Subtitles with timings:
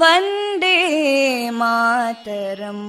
[0.00, 0.76] वन्दे
[1.60, 2.86] मातरम्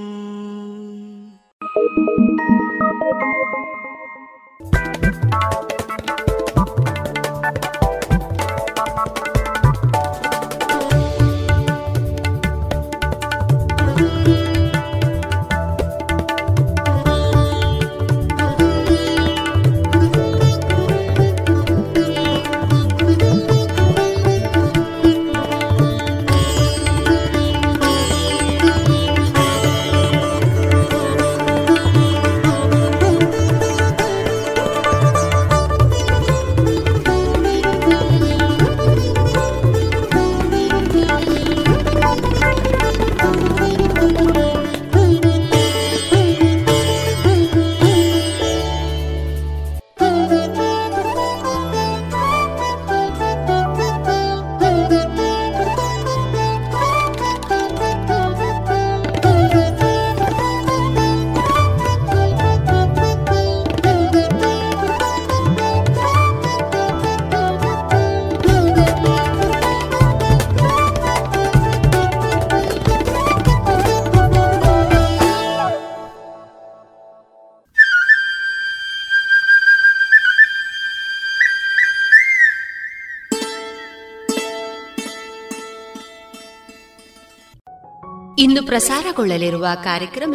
[88.57, 90.35] ಇಂದು ಪ್ರಸಾರಗೊಳ್ಳಲಿರುವ ಕಾರ್ಯಕ್ರಮ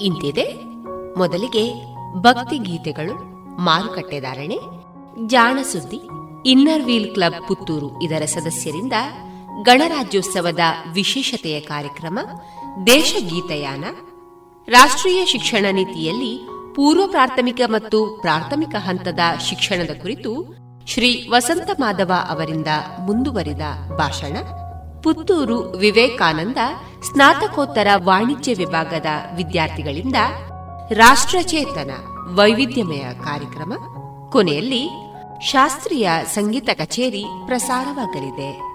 [0.00, 0.44] ಇಂತಿದೆ.
[1.16, 1.62] ಮೊದಲಿಗೆ
[2.20, 3.14] ಭಕ್ತಿ ಗೀತೆಗಳು,
[3.60, 4.58] ಮಾರುಕಟ್ಟೆ ಧಾರಣೆ
[5.26, 6.00] ಜಾಣ ಸುದ್ದಿ
[6.46, 8.92] ಇನ್ನರ್ ವೀಲ್ ಕ್ಲಬ್ ಪುತ್ತೂರು ಇದರ ಸದಸ್ಯರಿಂದ
[9.62, 10.58] ಗಣರಾಜ್ಯೋತ್ಸವದ
[10.94, 12.18] ವಿಶೇಷತೆಯ ಕಾರ್ಯಕ್ರಮ,
[12.86, 13.84] ದೇಶಗೀತಯಾನ,
[14.68, 16.32] ರಾಷ್ಟ್ರೀಯ ಶಿಕ್ಷಣ ನೀತಿಯಲ್ಲಿ
[16.74, 20.34] ಪೂರ್ವ ಪ್ರಾಥಮಿಕ ಮತ್ತು ಪ್ರಾಥಮಿಕ ಹಂತದ ಶಿಕ್ಷಣದ ಕುರಿತು
[20.86, 22.66] ಶ್ರೀ ವಸಂತ ಮಾಧವ ಅವರಿಂದ
[23.06, 23.62] ಮುಂದುವರಿದ
[23.96, 24.36] ಭಾಷಣ.
[25.02, 26.56] ಪುತ್ತೂರು ವಿವೇಕಾನಂದ
[27.02, 29.06] ಸ್ನಾತಕೋತ್ತರ ವಾಣಿಜ್ಯ ವಿಭಾಗದ
[29.36, 30.16] ವಿದ್ಯಾರ್ಥಿಗಳಿಂದ
[30.92, 31.90] ರಾಷ್ಟ್ರಚೇತನ
[32.34, 33.72] ವೈವಿಧ್ಯಮಯ ಕಾರ್ಯಕ್ರಮ.
[34.30, 34.88] ಕೊನೆಯಲ್ಲಿ
[35.40, 38.70] ಶಾಸ್ತ್ರೀಯ ಸಂಗೀತ ಕಚೇರಿ ಪ್ರಸಾರವಾಗಲಿದೆ.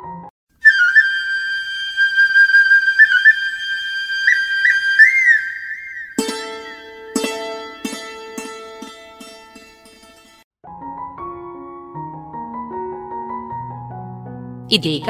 [14.75, 15.10] ಇದೀಗ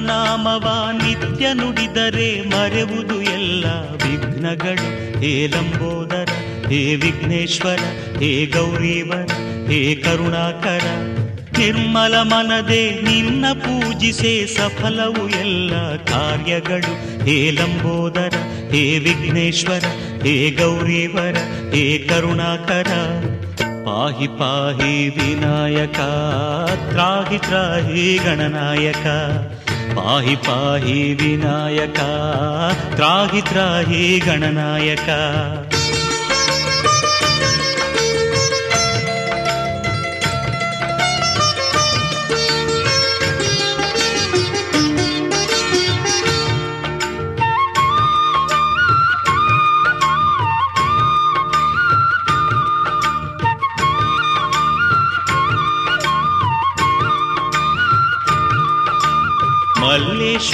[0.00, 3.64] ನಾಮವ ನಿತ್ಯ ನುಡಿದರೆ ಮರೆವುದು ಎಲ್ಲ
[4.04, 5.18] ವಿಘ್ನಗಳು.
[5.20, 6.28] ಹೇ ಲಂಬೋದರ,
[6.68, 7.78] ಹೇ ವಿಘ್ನೇಶ್ವರ,
[8.18, 9.32] ಹೇ ಗೌರೀವರ,
[9.70, 10.80] ಹೇ ಕರುಣಾಕರ.
[11.58, 17.24] ನಿರ್ಮಲ ಮನದೆ ನಿನ್ನ ಪೂಜಿಸೆ ಸಫಲವು ಎಲ್ಲ ಕಾರ್ಯಗಳು.
[17.24, 18.32] ಹೇ ಲಂಬೋದರ,
[18.70, 19.84] ಹೇ ವಿಘ್ನೇಶ್ವರ,
[20.22, 21.34] ಹೇ ಗೌರೀವರ,
[21.74, 22.88] ಹೇ ಕರುಣಾಕರ.
[23.84, 26.00] ಪಾಹಿ ಪಾಹಿ ವಿನಾಯಕ,
[26.88, 29.06] ತ್ರಾಹಿ ತ್ರಾಹಿ ಗಣನಾಯಕ.
[29.98, 32.10] पाहि पाहि विनायका
[32.94, 35.18] त्राहि त्राहि गणनायका।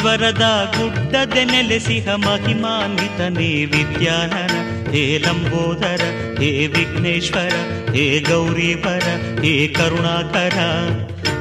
[0.04, 4.54] ಮಲ್ಲೇಶ್ವರದ ಗುಡ್ಡದೆ ನೆಲೆಸಿಹ ಮಹಿಮಾನ್ವಿತನೇ ವಿದ್ಯಾನನ
[4.90, 6.02] ಹೇ ಲಂಬೋದರ,
[6.38, 7.54] ಹೇ ವಿಘ್ನೇಶ್ವರ,
[7.92, 9.06] ಹೇ ಗೌರೀಪರ
[9.42, 10.58] ಹೇ ಕರುಣಾಕರ.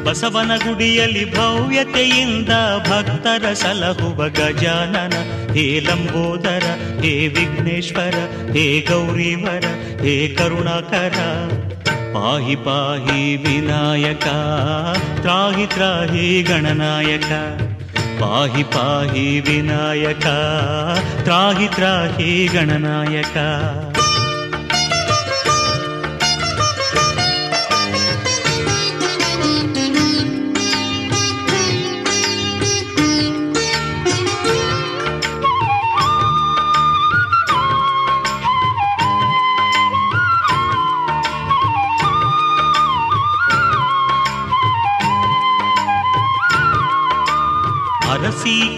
[0.04, 2.50] ಬಸವನ ಗುಡಿಯಲ್ಲಿ ಭವ್ಯತೆಯಿಂದ
[2.90, 5.14] ಭಕ್ತರ ಸಲಹುವ ಗಜಾನನ,
[5.54, 6.64] ಹೇ ಲಂಬೋದರ,
[7.02, 8.16] ಹೇ ವಿಘ್ನೇಶ್ವರ,
[8.52, 9.66] ಹೇ ಗೌರೀವರ,
[10.02, 11.18] ಹೇ ಕರುಣಾಕರ.
[12.14, 14.28] ಪಾಹಿ ಪಾಹಿ ವಿನಾಯಕ,
[15.22, 17.32] ತ್ರಾಹಿ ತ್ರಾಹಿ ಗಣನಾಯಕ.
[18.20, 20.38] पाहि पाहि विनायका
[21.24, 23.93] त्राहि त्राहि गणनायका।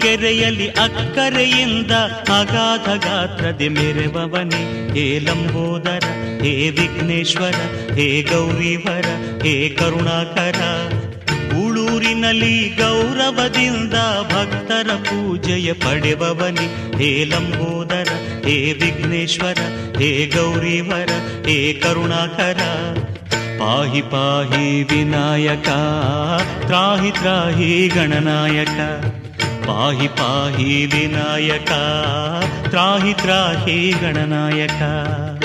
[0.00, 1.90] ಕೆರೆಯಲ್ಲಿ ಅಕ್ಕರೆಯಿಂದ
[2.28, 6.04] ಅಗಾಧ ಗಾತ್ರದೆ ಮೆರೆವವನೆ, ಹೇ ಲಂಬೋದರ,
[6.42, 7.54] ಹೇ ವಿಘ್ನೇಶ್ವರ,
[7.94, 9.06] ಹೇ ಗೌರಿವರ,
[9.42, 10.60] ಹೇ ಕರುಣಾಕರ.
[11.64, 18.08] ಉಳೂರಿನಲ್ಲಿ ಗೌರವದಿಂದ ಭಕ್ತರ ಪೂಜೆಯ ಪಡೆವವನಿ, ಹೇ ಲಂಬೋದರ,
[18.46, 19.58] ಹೇ ವಿಘ್ನೇಶ್ವರ,
[19.98, 21.10] ಹೇ ಗೌರಿವರ,
[21.46, 22.60] ಹೇ ಕರುಣಾಕರ.
[23.58, 25.68] ಪಾಹಿ ಪಾಹಿ ವಿನಾಯಕ,
[26.66, 28.78] ತ್ರಾಹಿ ತ್ರಾಹಿ ಗಣನಾಯಕ.
[29.66, 31.80] पाहि पाहि विनायका
[32.70, 35.35] त्राहि त्राहि गणनायका।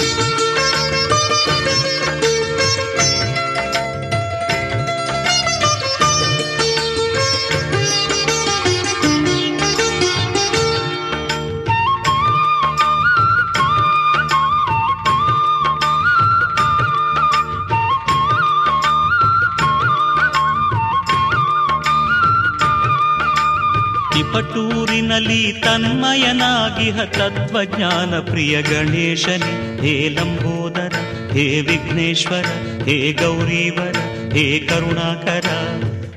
[24.33, 30.93] ಪಟೂರಿನಲ್ಲಿ ತನ್ಮಯನಾಗಿಹ ತತ್ವಜ್ಞಾನ ಪ್ರಿಯ ಗಣೇಶನೆ, ಹೇ ಲಂಬೋದರ,
[31.31, 32.45] ಹೇ ವಿಘ್ನೇಶ್ವರ,
[32.83, 33.95] ಹೇ ಗೌರೀವರ,
[34.33, 35.47] ಹೇ ಕರುಣಾಕರ.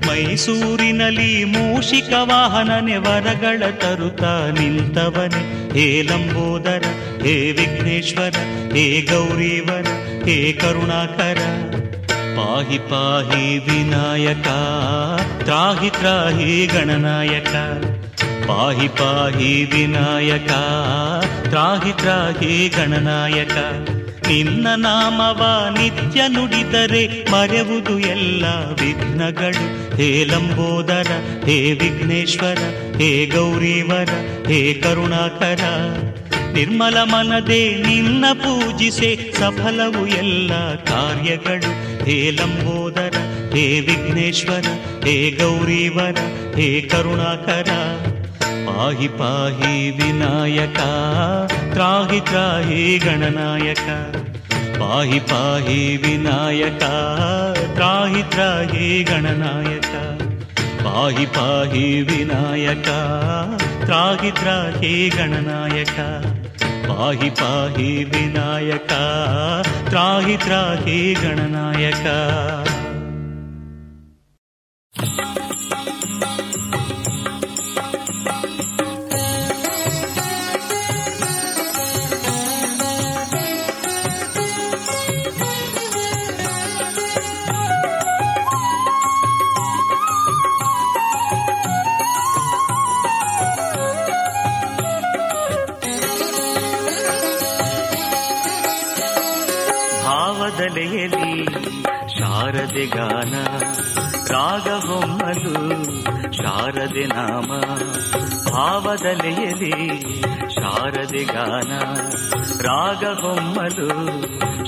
[0.06, 4.23] ಮೈಸೂರಿನಲ್ಲಿ ಮೂಷಿಕ ವಾಹನನೆ ವರಗಳ ತರುತ್ತ
[4.61, 6.83] ನಿಂತವನೆ, ಹೇ ಲಂಬೋದರ,
[7.23, 8.35] ಹೇ ವಿಘ್ನೇಶ್ವರ,
[8.75, 9.87] ಹೇ ಗೌರೀವರ,
[10.25, 11.38] ಹೇ ಕರುಣಾಕರ.
[12.37, 14.47] ಪಾಹಿ ಪಾಹಿ ವಿನಾಯಕ,
[15.42, 17.84] ತ್ರಾಹಿ ತ್ರಾಹಿ ಗಣನಾಯಕ.
[18.49, 20.51] ಪಾಹಿ ಪಾಹಿ ವಿನಾಯಕ,
[21.49, 23.57] ತ್ರಾಹಿ ತ್ರಾಹಿ ಗಣನಾಯಕ.
[24.29, 29.97] ನಿನ್ನ ನಾಮವ ನಿತ್ಯ ನುಡಿದರೆ ಮರೆವುದು ಎಲ್ಲ ವಿಘ್ನಗಳು.
[29.97, 31.07] ಹೇ ಲಂಬೋದರ,
[31.47, 32.59] ಹೇ ವಿಘ್ನೇಶ್ವರ,
[32.97, 34.09] ಹೇ ಗೌರೀವರ,
[34.49, 35.61] ಹೇ ಕರುಣಾಕರ.
[36.53, 42.05] ನಿರ್ಮಲ ಮನದೆ ನಿನ್ನ ಪೂಜಿಸೆ ಸಫಲವು ಎಲ್ಲ ಕಾರ್ಯಗಳು.
[42.05, 43.15] ಹೇ ಲಂಬೋದರ,
[43.55, 44.67] ಹೇ ವಿಘ್ನೇಶ್ವರ,
[45.05, 46.17] ಹೇ ಗೌರೀವರ,
[46.57, 47.71] ಹೇ ಕರುಣಾಕರ.
[48.75, 50.81] ಪಾಹಿ ಪಾಹಿ ವಿನಾಯಕ
[51.75, 53.87] ತ್ರಾಹಿ ತ್ರಾಹಿ ಗಣನಾಯಕ
[54.81, 56.83] ಪಾಹಿ ಪಾಹಿ ವಿನಾಯಕ
[57.76, 59.93] ತ್ರಾಹಿ ತ್ರಾಹಿ ಗಣನಾಯಕ
[60.85, 62.88] ಪಾಹಿ ಪಾಹಿ ವಿನಾಯಕ
[63.85, 65.99] ತ್ರಾಹಿ ತ್ರಾಹಿ ಗಣನಾಯಕ
[66.88, 68.93] ಪಾಹಿ ಪಾಹಿ ವಿನಾಯಕ
[69.88, 72.07] ತ್ರಾಹಿ ತ್ರಾಹಿ ಗಣನಾಯಕ
[104.31, 105.54] ರಾಗಹೊಮ್ಮಲು,
[106.33, 107.61] ಶಾರದೆ ನಾಮ
[108.52, 110.02] ಭಾವದಲೆಯಲ್ಲಿ
[110.50, 111.78] ಶಾರದೆ ಗಾನ,
[112.62, 113.88] ರಾಗಹೊಮ್ಮಲು,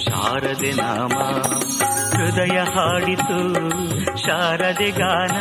[0.04, 1.18] ಶಾರದೆ ನಾಮ.
[2.16, 3.54] ಹೃದಯ ಹಾಡಿತು,
[4.16, 5.36] ಶಾರದೆ ಗಾನ,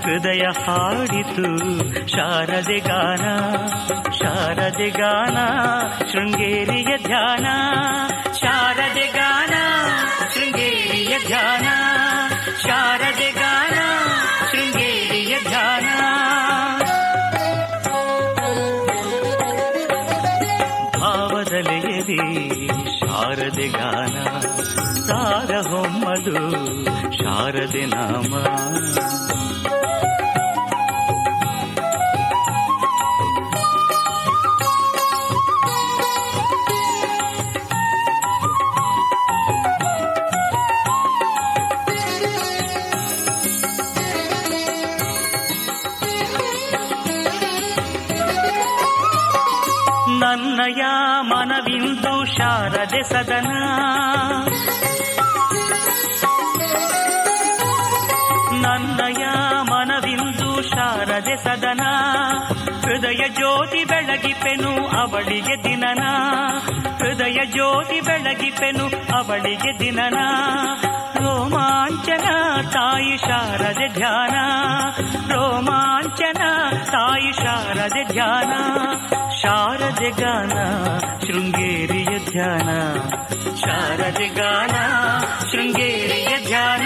[0.00, 1.46] ಹೃದಯ ಹಾಡಿತು,
[2.06, 3.24] ಶಾರದೆ ಗಾನ
[4.12, 5.36] ಶಾರದೆ ಗಾನ,
[6.12, 7.46] ಶೃಂಗೇರಿಯ ಧ್ಯಾನ,
[8.34, 9.65] ಶಾರದೆ ಗಾನ.
[27.66, 28.32] ಶಾರದೆ ನಾಮ
[50.20, 50.82] ನನ್ನಯ
[51.22, 53.00] ಮನವಿಂದು ಶಾರದೆ
[64.46, 66.02] ಬೆಳಗಿಪೆನು, ಅವಳಿಗೆ ದಿನನ.
[66.98, 68.84] ಹೃದಯ ಜ್ಯೋತಿ ಬೆಳಗಿಪೆನು,
[69.16, 70.18] ಅವಳಿಗೆ ದಿನನ.
[71.14, 72.24] ರೋಮಾಂಚನ
[72.70, 74.34] ತಾಯಿ ಶಾರದೆ ಧ್ಯಾನ.
[75.32, 76.42] ರೋಮಾಂಚನ
[76.84, 78.52] ತಾಯಿ ಶಾರದೆ ಧ್ಯಾನ.
[79.42, 80.52] ಶಾರದೆ ಗಾನ,
[81.26, 82.68] ಶೃಂಗೇರಿಯ ಧ್ಯಾನ.
[83.56, 84.74] ಶಾರದೆ ಗಾನ,
[85.50, 86.82] ಶೃಂಗೇರಿಯ ಧ್ಯಾನ.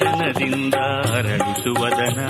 [0.00, 0.74] ದರುಶನದಿಂದ
[1.14, 2.20] ಅರಳಿಸುವದನ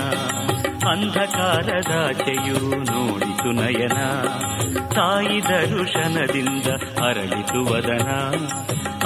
[0.89, 4.21] ಅಂಧಕಾರದಾಚೆಯು ನೋಡಿತು ನಯನ.
[4.87, 6.67] ತಾಯಿ ದರುಶನದಿಂದ
[7.03, 8.09] ಅರಳಿಸುವದನ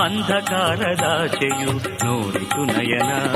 [0.03, 1.71] ಅಂಧಕಾರದಾಚೆಯು
[2.05, 3.35] ನೋಡಿತು ನಯನ.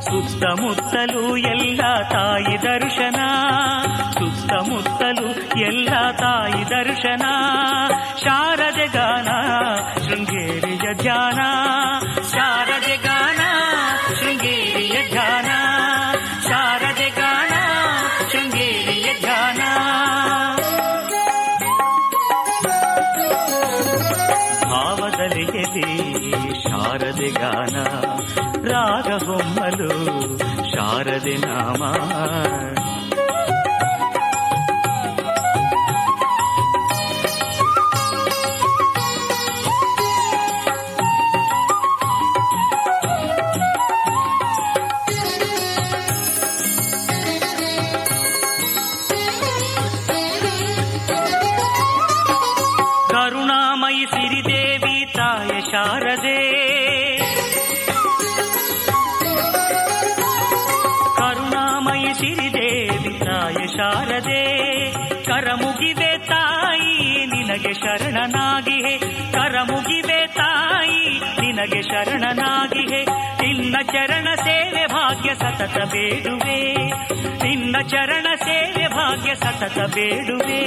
[0.00, 3.20] ಸುತ್ತಮುತ್ತಲೂ ಎಲ್ಲ ತಾಯಿ ದರ್ಶನ.
[4.12, 5.28] ಸುತ್ತಮುತ್ತಲೂ
[5.60, 7.26] ಎಲ್ಲ ತಾಯಿ ದರ್ಶನ.
[8.18, 9.28] ಶಾರದೆ ಗಾನ,
[10.00, 11.38] ಶೃಂಗೇರಿಯ ಧ್ಯಾನ.
[75.60, 76.58] ಸತತ ಬೇಡುವೆ
[77.42, 80.62] ನಿನ್ನ ಚರಣ ಸೇವೆ ಭಾಗ್ಯ ಸತತ ಬೇಡುವೆ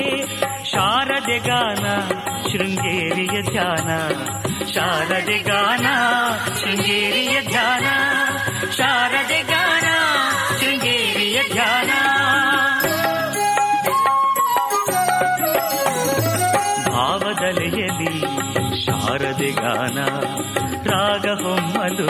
[0.71, 1.85] ಶಾರದೆ ಗಾನ
[2.49, 3.89] ಶೃಂಗೇರಿಯ ಧ್ಯಾನ
[4.73, 5.87] ಶಾರದೆ ಗಾನ
[6.59, 7.87] ಶೃಂಗೇರಿಯ ಧ್ಯಾನ
[8.77, 9.87] ಶಾರದೆ ಗಾನ
[10.59, 11.91] ಶೃಂಗೇರಿಯ ಧ್ಯಾನ
[16.89, 18.13] ಭಾವದಲೆಯಲ್ಲಿ
[18.83, 19.97] ಶಾರದೆ ಗಾನ
[20.87, 22.09] ರಾಗ ಹೊಮ್ಮಲು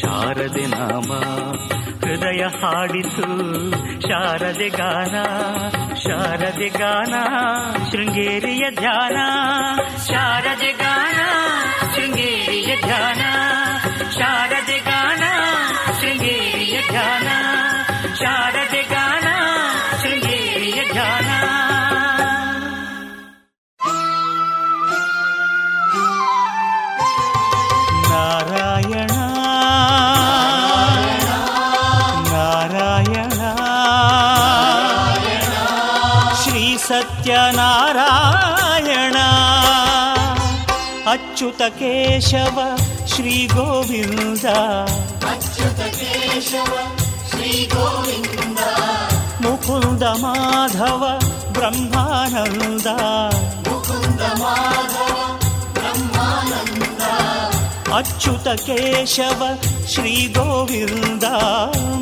[0.00, 1.10] ಶಾರದೆ ನಾಮ
[2.06, 3.22] ಹೃದಯ ಹಾಡಿತು
[4.00, 5.14] ಶಾರದೆ ಗಾನ
[5.94, 7.14] ಶಾರದೆ ಗಾನ
[7.90, 9.16] ಶೃಂಗೇರಿಯ ಧ್ಯಾನ.
[10.06, 11.16] ಶಾರದೆ ಗಾನ
[11.94, 13.22] ಶೃಂಗೇರಿಯ ಧ್ಯಾನ.
[14.10, 14.55] ಶಾರದೆ
[41.36, 42.60] ಅಚ್ಯುತ ಕೇಶವ,
[43.06, 44.44] ಶ್ರೀ ಗೋವಿಂದ.
[45.30, 46.74] ಅಚ್ಯುತ ಕೇಶವ
[47.30, 48.58] ಶ್ರೀ ಗೋವಿಂದ
[49.40, 51.08] ಮುಕುಂದ ಮಾಧವ,
[51.52, 52.86] ಬ್ರಹ್ಮಾನಂದ.
[57.94, 59.48] ಅಚ್ಯುತ ಕೇಶವ,
[59.88, 61.24] ಶ್ರೀ ಗೋವಿಂದ.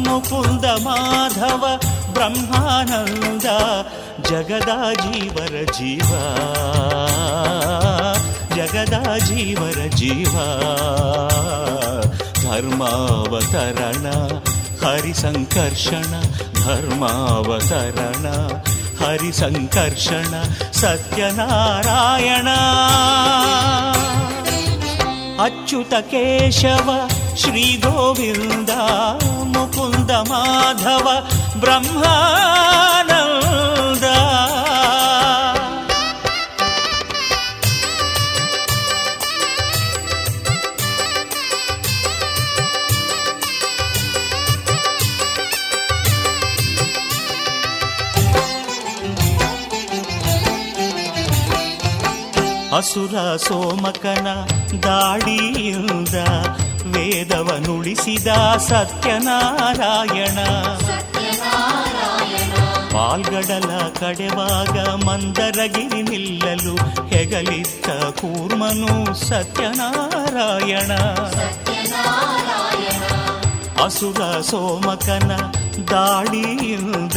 [0.08, 1.64] ಮುಕುಂದ ಮಾಧವ,
[2.12, 3.44] ಬ್ರಹ್ಮಾನಂದ.
[4.26, 6.14] ಜಗದ ಜೀವರ ಜೀವ.
[8.54, 10.32] ಜಗದ ಜೀವರ ಜೀವ.
[12.42, 14.06] ಧರ್ಮಾವತರಣ,
[14.86, 16.20] ಹರಿಸಂಕರ್ಷಣ
[16.64, 18.26] ಧರ್ಮಾವತರಣ,
[19.04, 22.48] ಹರಿಸಂಕರ್ಷಣ, ಸತ್ಯನಾರಾಯಣ.
[25.42, 28.70] ಅಚ್ಯುತ ಕೇಶವ, ಶ್ರೀ ಗೋವಿಂದ,
[29.44, 31.08] ಮುಕುಂದ ಮಾಧವ,
[31.60, 33.33] ಬ್ರಹ್ಮಾನಂದ.
[52.84, 54.26] ಅಸುರ ಸೋಮಕನ
[54.82, 56.14] ದಾಡಿಯಿಂದ
[56.86, 60.38] ವೇದವನುಳಿಸಿದ ಸತ್ಯನಾರಾಯಣ.
[62.92, 70.92] ಪಾಲ್ಗಡಲ ಕಡೆವಾಗ ಮಂದರಗಿರಿ ನಿಲ್ಲಲು ಹೆಗಲಿತ್ತ ಕೂರ್ಮನು ಸತ್ಯನಾರಾಯಣ.
[73.84, 75.32] ಅಸುರ ಸೋಮಕನ
[75.90, 77.16] ದಾಳಿಯಿಂದ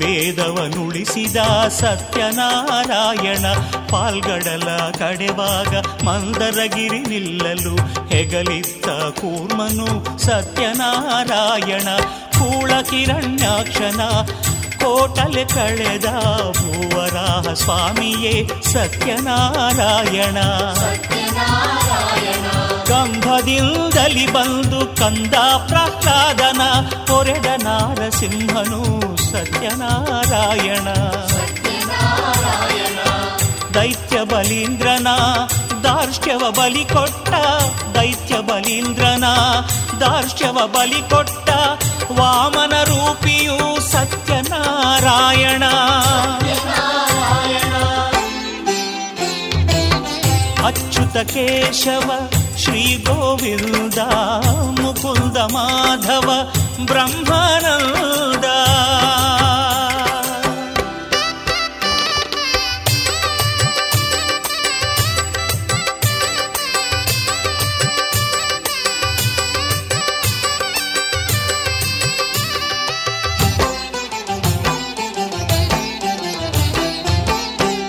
[0.00, 1.36] ವೇದವನುಳಿಸಿದ
[1.68, 3.46] ಸತ್ಯನಾರಾಯಣ
[3.90, 7.76] ಪಾಲ್ಗಡಲ ಕಡೆವಾಗ ಮಂದರಗಿರಿ ನಿಲ್ಲಲು
[8.08, 11.88] ಹೆಗಲಿತ್ತ ಕೂರ್ಮನು ಸತ್ಯನಾರಾಯಣ
[12.38, 14.02] ಕೂಳ ಕಿರಣ್ಯಾಕ್ಷನ
[14.84, 16.08] ಕೋಟಲೆ ಕಳೆದ
[16.50, 20.38] ಭೂವರಾಹ ಸ್ವಾಮಿಯೇ ಸತ್ಯನಾರಾಯಣ.
[22.86, 25.34] ಕಂಭದಿಂದಲಿ ಬಂದು ಕಂದ
[25.68, 26.62] ಪ್ರಹ್ಲಾದನ
[27.06, 28.82] ಕೊರೆದ ನಾರಸಿಂಹನು
[29.38, 30.88] ಸತ್ಯನಾರಾಯಣ.
[33.74, 35.08] ದೈತ್ಯ ಬಲೀಂದ್ರನ,
[35.82, 37.28] ದಾರ್ಷ್ಟ್ಯವ ಬಲಿ ಕೊಟ್ಟ,
[37.94, 39.24] ದೈತ್ಯ ಬಲೀಂದ್ರನ,
[40.00, 41.48] ದಾರ್ಷ್ಟ್ಯವ ಬಲಿ ಕೊಟ್ಟ
[42.12, 45.64] ವಾಮನ ರೂಪಿಯು ಸತ್ಯನಾರಾಯಣ.
[50.66, 52.10] ಅಚ್ಯುತ ಕೇಶವ
[52.58, 53.98] ಶ್ರೀ ಗೋವಿಂದ
[54.80, 56.28] ಮುಕುಂದ ಮಾಧವ
[56.86, 58.44] ಬ್ರಹ್ಮಾನಂದ.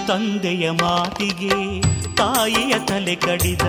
[0.08, 1.82] ತಂದೆಯ ಮಾತಿಗೆ
[2.16, 3.66] ತಾಯಿಯ ತಲೆ ಕಡಿದ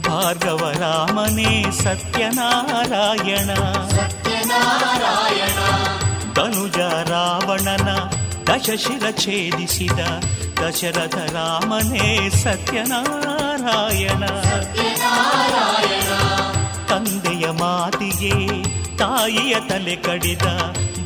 [0.00, 3.50] ಭಾರ್ಗವ ರಾಮನೇ ಸತ್ಯನಾರಾಯಣ.
[6.34, 6.78] ತನುಜ
[7.08, 7.88] ರಾವಣನ
[8.46, 9.98] ದಶಶಿರ ಛೇದಿಸಿದ
[10.62, 14.26] ದಶರಥ ರಾಮನೇ ಸತ್ಯನಾರಾಯಣ.
[16.86, 18.62] ತಂದೆಯ ಮಾತಿಗೆ
[18.96, 20.42] ತಾಯಿಯ ತಲೆ ಕಡಿದ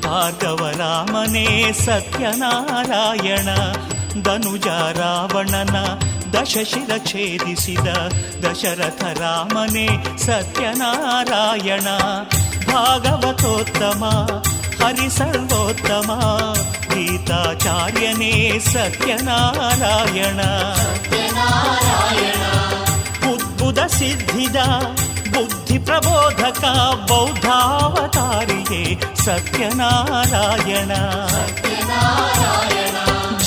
[0.04, 3.48] ಭಾರ್ಗವ ರಾಮನೇ ಸತ್ಯನಾರಾಯಣ.
[4.22, 5.76] ಧನುಜ ರಾವಣನ
[6.34, 7.88] ದಶಶಿರ ಛೇದಿಸಿದ
[8.44, 11.88] ದಶರಥ ರಾಮನೇ ಸತ್ಯನಾರಾಯಣ
[12.68, 14.02] ಭಾಗವತೋತ್ತಮ
[14.80, 16.10] ಹರಿಸರ್ವೋತ್ತಮ
[16.92, 18.32] ಗೀತಾಚಾರ್ಯನೇ
[18.72, 20.40] ಸತ್ಯನಾರಾಯಣ
[23.24, 24.60] ಬುದ್ಧುದ ಸಿದ್ಧಿದ
[25.34, 26.64] ಬುದ್ಧಿ ಪ್ರಬೋಧಕ
[27.10, 28.82] ಬೌದ್ಧಾವತಾರಿಯೇ
[29.24, 30.92] ಸತ್ಯನಾರಾಯಣ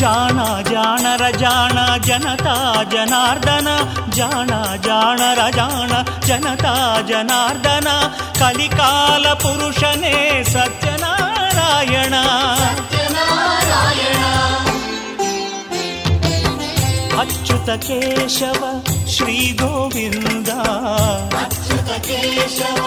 [0.03, 0.39] ಜಾಣ
[0.71, 2.55] ಜಾಣರ ಜಾಣ ಜನತಾ
[2.93, 3.69] ಜನಾರ್ದನ
[4.17, 4.51] ಜಾಣ
[4.87, 5.91] ಜಾಣರ ಜಾಣ
[6.27, 6.73] ಜನತಾ
[7.09, 7.89] ಜನಾರ್ದನ
[8.39, 10.15] ಕಲಿಕಾಲ ಪುರುಷನೇ
[10.53, 12.15] ಸತ್ಯನಾರಾಯಣ
[17.21, 18.61] ಅಚ್ಯುತ ಕೇಶವ
[19.13, 20.49] ಶ್ರೀ ಗೋವಿಂದ
[21.13, 22.81] ಮುಕುಂದ ಮಾಧವ ಬ್ರಹ್ಮಾನಂದ ಅಚ್ಯುತ ಕೇಶವ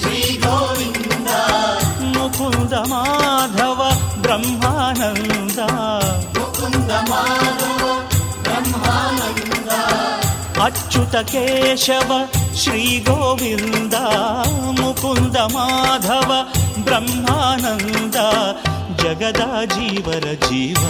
[0.00, 1.30] ಶ್ರೀ ಗೋವಿಂದ
[2.14, 3.80] ಮುಕುಂದ ಮಾಧವ
[4.24, 5.60] ಬ್ರಹ್ಮಾನಂದ
[19.02, 20.82] ಜಗದ ಜೀವರ ಜೀವ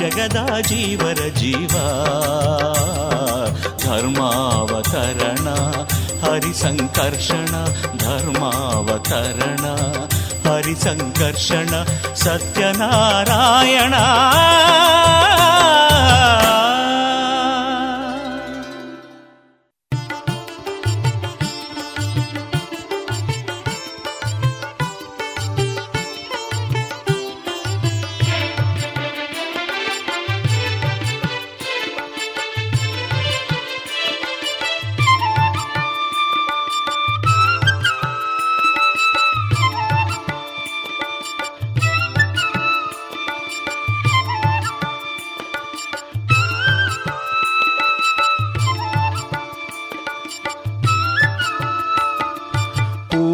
[0.00, 1.74] ಜಗದ ಜೀವರ ಜೀವ
[3.78, 5.48] ಧರ್ಮಾವತರಣ
[6.22, 7.54] ಹರಿಸಂಕರ್ಷಣ
[10.66, 11.68] हरिसङ्कर्षण
[12.22, 13.94] सत्यनारायण।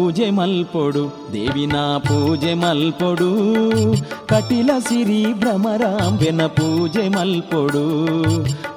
[0.03, 1.01] ಸತ್ಯನಾರಾಯಣ ಪೂಜೆ ಮಲ್ಪೊಡು
[1.33, 3.27] ದೇವಿನ ಪೂಜೆ ಮಲ್ಪೊಡು
[4.25, 7.83] ಕಟಿಲ ಸಿರಿ ಭ್ರಮರಾಂಬೆನ ಪೂಜೆ ಮಲ್ಪೊಡು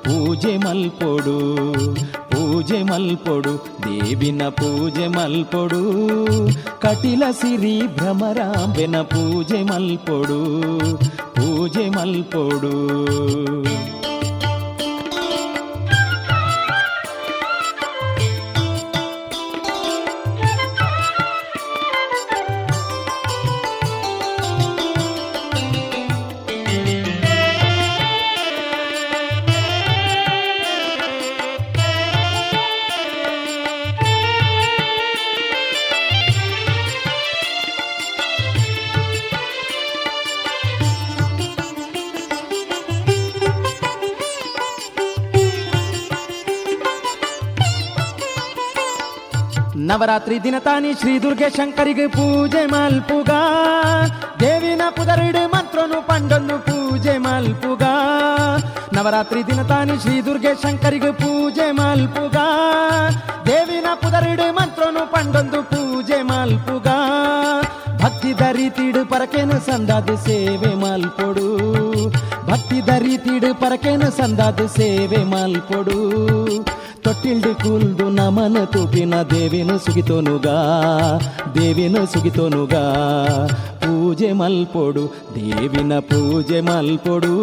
[0.05, 1.37] ಪೂಜೆ ಮಲ್ಪೊಡು
[2.33, 3.55] ಪೂಜೆ ಮಲ್ಪೊಡು
[3.87, 5.83] ದೇವಿನ ಪೂಜೆ ಮಲ್ಪೊಡು
[6.79, 10.41] ಕಟಿಲ ಸಿರಿ ಭ್ರಮರಾಂಬೆನ ಪೂಜೆ ಮಲ್ಪೊಡು
[11.35, 12.75] ಪೂಜೆ ಮಲ್ಪೊಡು
[49.97, 53.31] ನವರಾತ್ರಿ ದಿನ ತಾನಿ ಶ್ರೀ ದುರ್ಗೆ ಶಂಕರಿಗೆ ಪೂಜೆ ಮಲ್ಪುಗ.
[54.41, 57.83] ದೇವಿನ ಪುದರಿಡು ಮಂತ್ರನು ಪಂಡನ್ನು ಪೂಜೆ ಮಲ್ಪುಗ.
[58.93, 62.37] ನವರಾತ್ರಿ ದಿನ ತಾನಿ ಶ್ರೀ ದುರ್ಗೆ ಶಂಕರಿಗೆ ಪೂಜೆ ಮಲ್ಪುಗ.
[63.47, 66.87] ದೇವಿನ ಪುದರಿಡು ಮಂತ್ರನು ಪಂಡೊಂದು ಪೂಜೆ ಮಲ್ಪುಗ.
[68.03, 71.49] ಭಕ್ತಿ ದರಿತಿಡು ಪರಕೇನ ಸಂದಾದ ಸೇವೆ ಮಲ್ಪೊಡು.
[72.47, 75.99] ಭಕ್ತಿ ದರಿತಿಡು ಪರಕೇನ ಸಂದಾದ ಸೇವೆ ಮಲ್ಪೊಡು.
[77.07, 80.55] ತೊಟ್ಟಿಲ್ಡು ಕೂಲ್ದು ನಮನ ತೂಪಿನ ದೇವಿನು ಸುಗಿತೋನುಗಾ
[81.57, 82.81] ದೇವಿನು ಸುಗಿತೋನುಗಾ
[83.83, 85.05] ಪೂಜೆ ಮಲ್ಪೊಡು
[85.37, 87.35] ದೇವಿನ ಪೂಜೆ ಮಲ್ಪೊಡು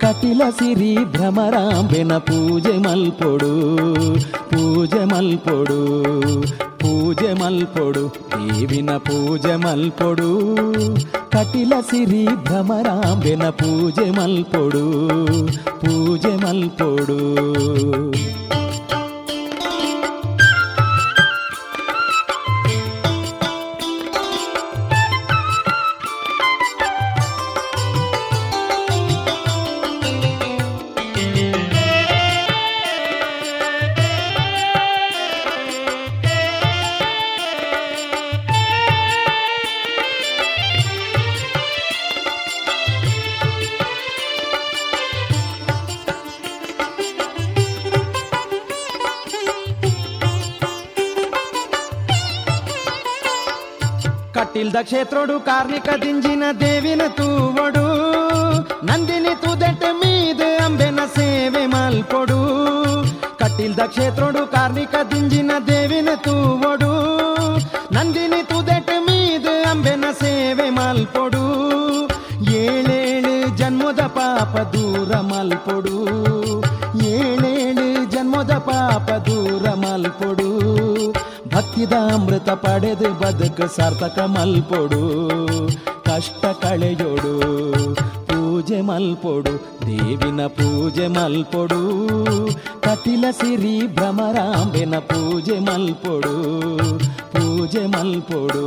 [0.00, 3.52] ಕಟಿಲ ಸಿರಿ ಭ್ರಮರಾಂಬೆನ ಪೂಜೆ ಮಲ್ಪೊಡು
[4.52, 5.78] ಪೂಜೆ ಮಲ್ಪೊಡು
[6.82, 8.04] ಪೂಜೆ ಮಲ್ಪೊಡು
[8.36, 10.30] ದೇವಿನ ಪೂಜೆ ಮಲ್ಪೊಡು
[11.28, 14.84] ಕಟಿಲ ಸಿರಿ ಭ್ರಮರಾಂಬೆನ ಪೂಜೆ ಮಲ್ಪೊಡು
[15.80, 17.20] ಪೂಜೆ ಮಲ್ಪೊಡು
[54.80, 57.84] ಕ್ಷೇತ್ರೋಡು ಕಾರ್ಣಿಕ ದಿಂಜಿನ ದೇವಿನ ತೂವಡು
[58.84, 62.38] ನಂದಿನಿ ತುದೆಟ್ ಮೀದು ಅಂಬೆನ ಸೇವೆ ಮಲ್ಪೊಡು
[63.38, 66.90] ಕಟ್ಟಿಲ್ದ ಕ್ಷೇತ್ರೋಡು ಕಾರ್ಣಿಕ ದಿಂಜಿನ ದೇವಿನ ತೂವಡು
[67.92, 71.44] ನಂದಿನಿ ತುದೆಟ್ ಮೀದು ಅಂಬೆನ ಸೇವೆ ಮಲ್ಪೊಡು
[72.62, 74.56] ಏಳೇಳು ಜನ್ಮದ ಪಾಪ
[81.92, 85.00] ಏಳೇಳು ಜನ್ಮದ ಪಾಪ ದೂರ ಮಲ್ಪೊಡು ಭಕ್ತಿದ ಅಮೃತ ಪಡೆದು ಬದುಕು ಸಾರ್ಥಕ ಮಲ್ಪೊಡು
[86.06, 87.32] ಕಷ್ಟ ಕಳೆಯೋಡು
[88.28, 89.52] ಪೂಜೆ ಮಲ್ಪೊಡು
[89.86, 91.80] ದೇವಿನ ಪೂಜೆ ಮಲ್ಪೊಡು
[92.84, 96.34] ಕಟಿಲ ಸಿರಿ ಭ್ರಮರಾಂಬೆನ ಪೂಜೆ ಮಲ್ಪೊಡು
[97.34, 98.64] ಪೂಜೆ ಮಲ್ಪೊಡು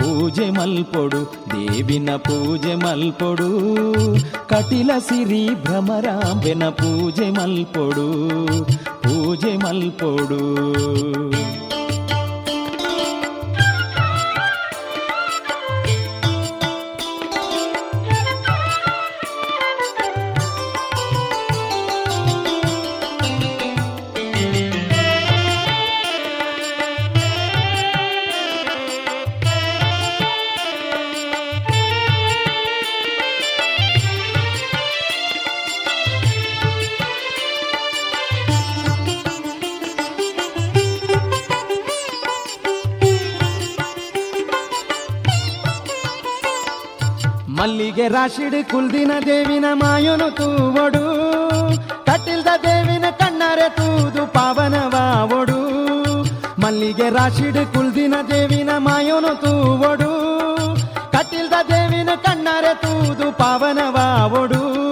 [0.00, 1.20] ಪೂಜೆ ಮಲ್ಪೊಡು
[1.52, 3.48] ದೇವಿನ ಪೂಜೆ ಮಲ್ಪೊಡು
[4.46, 8.06] ಕಟಿಲ ಸಿರಿ ಭ್ರಮರಾಂಬೆನ ಪೂಜೆ ಮಲ್ಪೊಡು
[9.02, 10.40] ಪೂಜೆ ಮಲ್ಪೊಡು
[48.08, 51.04] ರಾಶಿಡ್ ಕುಲ್ದಿನ ದೇವಿನ ಮಾಯನು ತೂವಡು.
[52.06, 55.62] ಕಟ್ಟಿಲ್ದ ದೇವಿನ ಕಣ್ಣರೆ ತೂದು ಪಾವನವಾವಡು
[56.60, 60.12] ಮಲ್ಲಿಗೆ ರಾಶಿಡ್ ಕುಲ್ದಿನ ದೇವಿನ ಮಾಯನು ತೂವಡು.
[61.12, 64.82] ಕಟ್ಟಿಲ್ದ ದೇವಿನ ಕಣ್ಣರೆ ತೂದು ಪಾವನವಾವಡು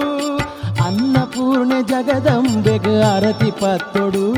[0.85, 4.33] ಅನ್ನಪೂರ್ಣೆ ಜಗದಂಬೆಗ ಅರತಿ ಪತ್ತೊಡು.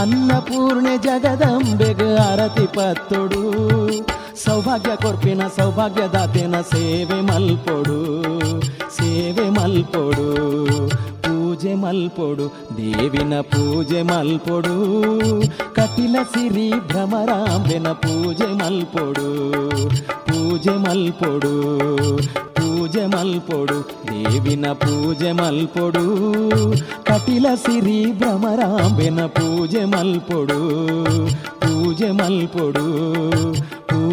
[0.00, 3.42] ಅನ್ನಪೂರ್ಣೆ ಜಗದಂಬೆಗ ಅರತಿ ಪತ್ತೊಡು.
[4.44, 7.98] ಸೌಭಾಗ್ಯ ಕೊರ್ಪಿನ ಸೌಭಾಗ್ಯದಾತೆನ ಸೇವೆ ಮಲ್ಪೊಡು
[8.96, 10.26] ಸೇವೆ ಮಲ್ಪೊಡು
[11.24, 12.46] ಪೂಜೆ ಮಲ್ಪೊಡು
[12.78, 14.74] ದೇವಿನ ಪೂಜೆ ಮಲ್ಪೊಡು
[15.78, 19.28] ಕಟಿಲ ಸಿರಿ ಭ್ರಮರಾಂಬೆನ ಪೂಜೆ ಮಲ್ಪೊಡು
[20.28, 21.54] ಪೂಜೆ ಮಲ್ಪೊಡು
[22.58, 23.78] ಪೂಜೆ ಮಲ್ಪೊಡು
[24.10, 26.04] ದೇವಿನ ಪೂಜೆ ಮಲ್ಪೊಡು
[27.04, 30.60] ಕಟಿಲ ಸಿರಿ ಭ್ರಮರಾಂಬೆನ ಪೂಜೆ ಮಲ್ಪೊಡು
[31.62, 32.86] ಪೂಜೆ ಮಲ್ಪೊಡು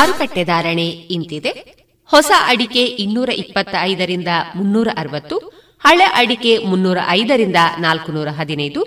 [0.00, 0.84] ಮಾರುಕಟ್ಟೆ ಧಾರಣೆ
[1.14, 1.50] ಇಂತಿದೆ.
[2.10, 5.36] ಹೊಸ ಅಡಿಕೆ ಇನ್ನೂರ ಇಪ್ಪತ್ತ ಐದರಿಂದ ಮುನ್ನೂರ ಅರವತ್ತು,
[5.84, 8.80] ಹಳೆ ಅಡಿಕೆ ಮುನ್ನೂರ ಐದರಿಂದ ನಾಲ್ಕುನೂರ ಹದಿನೈದು,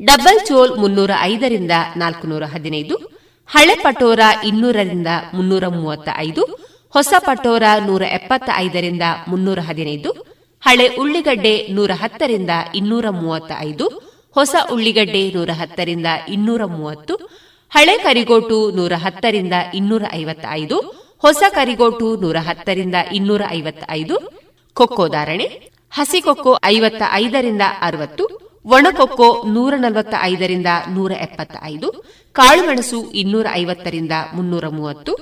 [0.00, 2.96] ಡಬಲ್ ಚೋಲ್ ಮುನ್ನೂರ ಐದರಿಂದ ನಾಲ್ಕುನೂರ ಹದಿನೈದು,
[3.48, 6.44] ಹಳೆ ಪಟೋರ ಇನ್ನೂರರಿಂದ ಮುನ್ನೂರ ಮೂವತ್ತ ಐದು
[6.94, 10.10] ಹೊಸ ಪಟೋರ ನೂರ ಎಪ್ಪತ್ತ ಐದರಿಂದ ಮುನ್ನೂರ ಹದಿನೈದು,
[10.62, 13.88] ಹಳೆ ಉಳ್ಳಿಗಡ್ಡೆ ನೂರ ಹತ್ತರಿಂದ ಇನ್ನೂರ ಮೂವತ್ತ ಐದು
[14.36, 17.16] ಹೊಸ ಉಳ್ಳಿಗಡ್ಡೆ ನೂರ ಹತ್ತರಿಂದ ಇನ್ನೂರ ಮೂವತ್ತು
[17.74, 20.76] ಹಳೆ ಕರಿಗೋಟು ನೂರ ಹತ್ತರಿಂದ ಇನ್ನೂರ ಐವತ್ತೈದು,
[21.24, 24.16] ಹೊಸ ಕರಿಗೋಟು ನೂರ ಹತ್ತರಿಂದ ಇನ್ನೂರ ಐವತ್ತೈದು,
[24.76, 25.46] ಕೊಕ್ಕೋ ಧಾರಣೆ,
[25.92, 28.24] ಹಸಿ ಕೊಕ್ಕೋ ಐವತ್ತ ಐದರಿಂದ ಅರವತ್ತು
[28.66, 31.88] ಒಣಕೊಕ್ಕೋ ನೂರ ನಲವತ್ತ ಐದರಿಂದ ನೂರ ಎಪ್ಪತ್ತ ಐದು
[32.36, 35.12] ಕಾಳುಮೆಣಸು ಇನ್ನೂರ ಐವತ್ತರಿಂದ ಮುನ್ನೂರ ಮೂವತ್ತು,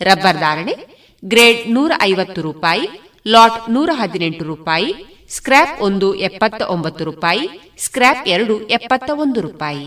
[0.00, 0.74] ರಬ್ಬರ್ ಧಾರಣೆ,
[1.22, 2.86] ಗ್ರೇಡ್ ನೂರ ಐವತ್ತು ರೂಪಾಯಿ,
[3.26, 4.90] ಲಾಟ್ ನೂರ ಹದಿನೆಂಟು ರೂಪಾಯಿ
[5.30, 7.44] ಸ್ಕ್ರಾಪ್ ಒಂದು ಎಪ್ಪತ್ತ ಒಂಬತ್ತು ರೂಪಾಯಿ
[7.78, 9.86] ಸ್ಕ್ರಾಪ್ ಎರಡು ಎಪ್ಪತ್ತ ಒಂದು ರೂಪಾಯಿ.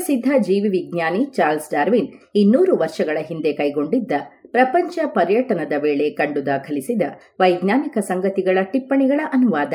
[0.00, 4.12] ಸುಪ್ರಸಿದ್ಧ ಜೀವಿ ವಿಜ್ಞಾನಿ ಚಾರ್ಲ್ಸ್ ಡಾರ್ವಿನ್ ಇನ್ನೂರು ವರ್ಷಗಳ ಹಿಂದೆ ಕೈಗೊಂಡಿದ್ದ
[4.50, 7.02] ಪ್ರಪಂಚ ಪರ್ಯಟನದ ವೇಳೆ ಕಂಡು ದಾಖಲಿಸಿದ
[7.40, 9.74] ವೈಜ್ಞಾನಿಕ ಸಂಗತಿಗಳ ಟಿಪ್ಪಣಿಗಳ ಅನುವಾದ.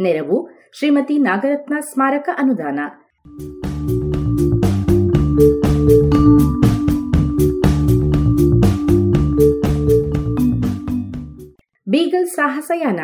[0.00, 2.80] ನೆರವು ಶ್ರೀಮತಿ ನಾಗರತ್ನ ಸ್ಮಾರಕ ಅನುದಾನ.
[11.88, 13.00] ಬೀಗಲ್ ಸಾಹಸಯಾನ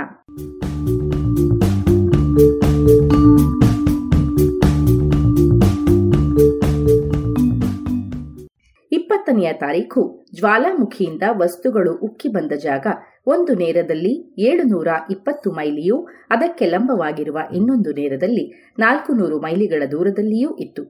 [8.93, 12.87] ಇಪ್ಪತ್ತನೆಯ ತಾರೀಖು, ಜ್ವಾಲಾಮುಖಿಯಿಂದ ವಸ್ತುಗಳು ಉಕ್ಕಿ ಬಂದ ಜಾಗ.
[13.27, 20.85] ಒಂದು ನೇರದಲ್ಲಿ ಏಳುನೂರ ಇಪ್ಪತ್ತು ಮೈಲಿಯೂ, ಅದಕ್ಕೆ ಲಂಬವಾಗಿರುವ ಇನ್ನೊಂದು ನೇರದಲ್ಲಿ ನಾಲ್ಕು ನೂರು ಮೈಲಿಗಳ ದೂರದಲ್ಲಿಯೂ ಇತ್ತು.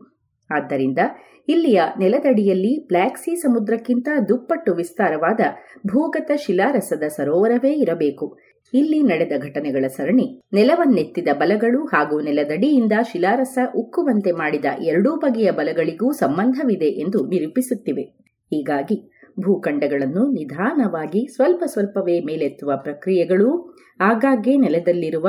[0.50, 0.98] ಆದ್ದರಿಂದ
[1.48, 5.40] ಇಲ್ಲಿಯ ನೆಲದಡಿಯಲ್ಲಿ ಬ್ಲ್ಯಾಕ್ ಸಿ ಸಮುದ್ರಕ್ಕಿಂತ ದುಪ್ಪಟ್ಟು ವಿಸ್ತಾರವಾದ
[5.86, 8.38] ಭೂಗತ ಶಿಲಾರಸದ ಸರೋವರವೇ ಇರಬೇಕು.
[8.74, 16.86] ಇಲ್ಲಿ ನಡೆದ ಘಟನೆಗಳ ಸರಣಿ, ನೆಲವನ್ನೆತ್ತಿದ ಬಲಗಳು ಹಾಗೂ ನೆಲದಡಿಯಿಂದ ಶಿಲಾರಸ ಉಕ್ಕುವಂತೆ ಮಾಡಿದ ಎರಡೂ ಬಗೆಯ ಬಲಗಳಿಗೂ ಸಂಬಂಧವಿದೆ
[16.86, 18.02] ಎಂದು ನಿರೂಪಿಸುತ್ತಿವೆ.
[18.52, 18.98] ಹೀಗಾಗಿ
[19.40, 25.28] ಭೂಖಂಡಗಳನ್ನು ನಿಧಾನವಾಗಿ ಸ್ವಲ್ಪ ಸ್ವಲ್ಪವೇ ಮೇಲೆತ್ತುವ ಪ್ರಕ್ರಿಯೆಗಳು, ಆಗಾಗ್ಗೆ ನೆಲದಲ್ಲಿರುವ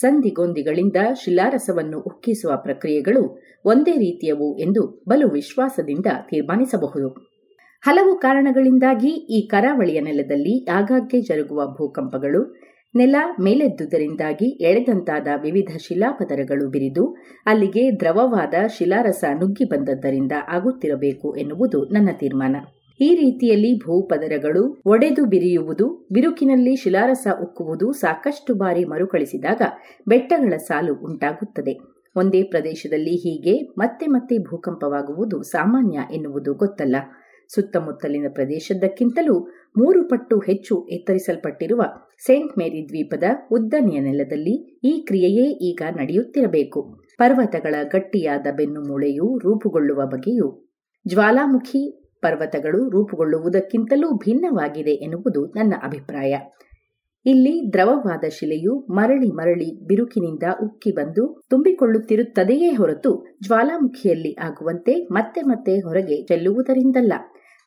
[0.00, 3.22] ಸಂಧಿಗೊಂದಿಗಳಿಂದ ಶಿಲಾರಸವನ್ನು ಉಕ್ಕಿಸುವ ಪ್ರಕ್ರಿಯೆಗಳು
[3.64, 7.08] ಒಂದೇ ರೀತಿಯವು ಎಂದು ಬಲು ವಿಶ್ವಾಸದಿಂದ ತೀರ್ಮಾನಿಸಬಹುದು.
[7.82, 12.40] ಹಲವು ಕಾರಣಗಳಿಂದಾಗಿ ಈ ಕರಾವಳಿಯ ನೆಲದಲ್ಲಿ ಆಗಾಗ್ಗೆ ಜರುಗುವ ಭೂಕಂಪಗಳು,
[12.96, 17.04] ನೆಲ ಮೇಲೆದ್ದುದರಿಂದಾಗಿ ಎಳೆದಂತಾದ ವಿವಿಧ ಶಿಲಾಪದರಗಳು ಬಿರಿದು
[17.46, 22.56] ಅಲ್ಲಿಗೆ ದ್ರವವಾದ ಶಿಲಾರಸ ನುಗ್ಗಿ ಬಂದದ್ದರಿಂದ ಆಗುತ್ತಿರಬೇಕು ಎನ್ನುವುದು ನನ್ನ ತೀರ್ಮಾನ.
[23.00, 29.62] ಈ ರೀತಿಯಲ್ಲಿ ಭೂಪದರಗಳು ಒಡೆದು ಬಿರಿಯುವುದು, ಬಿರುಕಿನಲ್ಲಿ ಶಿಲಾರಸ ಉಕ್ಕುವುದು ಸಾಕಷ್ಟು ಬಾರಿ ಮರುಕಳಿಸಿದಾಗ
[30.08, 31.78] ಬೆಟ್ಟಗಳ ಸಾಲು ಉಂಟಾಗುತ್ತದೆ.
[32.16, 36.96] ಒಂದೇ ಪ್ರದೇಶದಲ್ಲಿ ಹೀಗೆ ಮತ್ತೆ ಮತ್ತೆ ಭೂಕಂಪವಾಗುವುದು ಸಾಮಾನ್ಯ ಎನ್ನುವುದು ಗೊತ್ತಲ್ಲ.
[37.54, 39.40] ಸುತ್ತಮುತ್ತಲಿನ ಪ್ರದೇಶದಕ್ಕಿಂತಲೂ
[39.78, 41.82] ಮೂರು ಪಟ್ಟು ಹೆಚ್ಚು ಎತ್ತರಿಸಲ್ಪಟ್ಟಿರುವ
[42.26, 46.98] ಸೇಂಟ್ ಮೇರಿ ದ್ವೀಪದ ಉದ್ದನೆಯ ನೆಲದಲ್ಲಿ ಈ ಕ್ರಿಯೆಯೇ ಈಗ ನಡೆಯುತ್ತಿರಬೇಕು.
[47.18, 50.68] ಪರ್ವತಗಳ ಗಟ್ಟಿಯಾದ ಬೆನ್ನು ಮೂಳೆಯು ರೂಪುಗೊಳ್ಳುವ ಬಗೆಯು
[51.06, 56.36] ಜ್ವಾಲಾಮುಖಿ ಪರ್ವತಗಳು ರೂಪುಗೊಳ್ಳುವುದಕ್ಕಿಂತಲೂ ಭಿನ್ನವಾಗಿದೆ ಎನ್ನುವುದು ನನ್ನ ಅಭಿಪ್ರಾಯ.
[57.26, 66.26] ಇಲ್ಲಿ ದ್ರವವಾದ ಶಿಲೆಯು ಮರಳಿ ಮರಳಿ ಬಿರುಕಿನಿಂದ ಉಕ್ಕಿ ಬಂದು ತುಂಬಿಕೊಳ್ಳುತ್ತಿರುತ್ತದೆಯೇ ಹೊರತು ಜ್ವಾಲಾಮುಖಿಯಲ್ಲಿ ಆಗುವಂತೆ ಮತ್ತೆ ಮತ್ತೆ ಹೊರಗೆ
[66.26, 67.12] ಚೆಲ್ಲುವುದರಿಂದಲ್ಲ.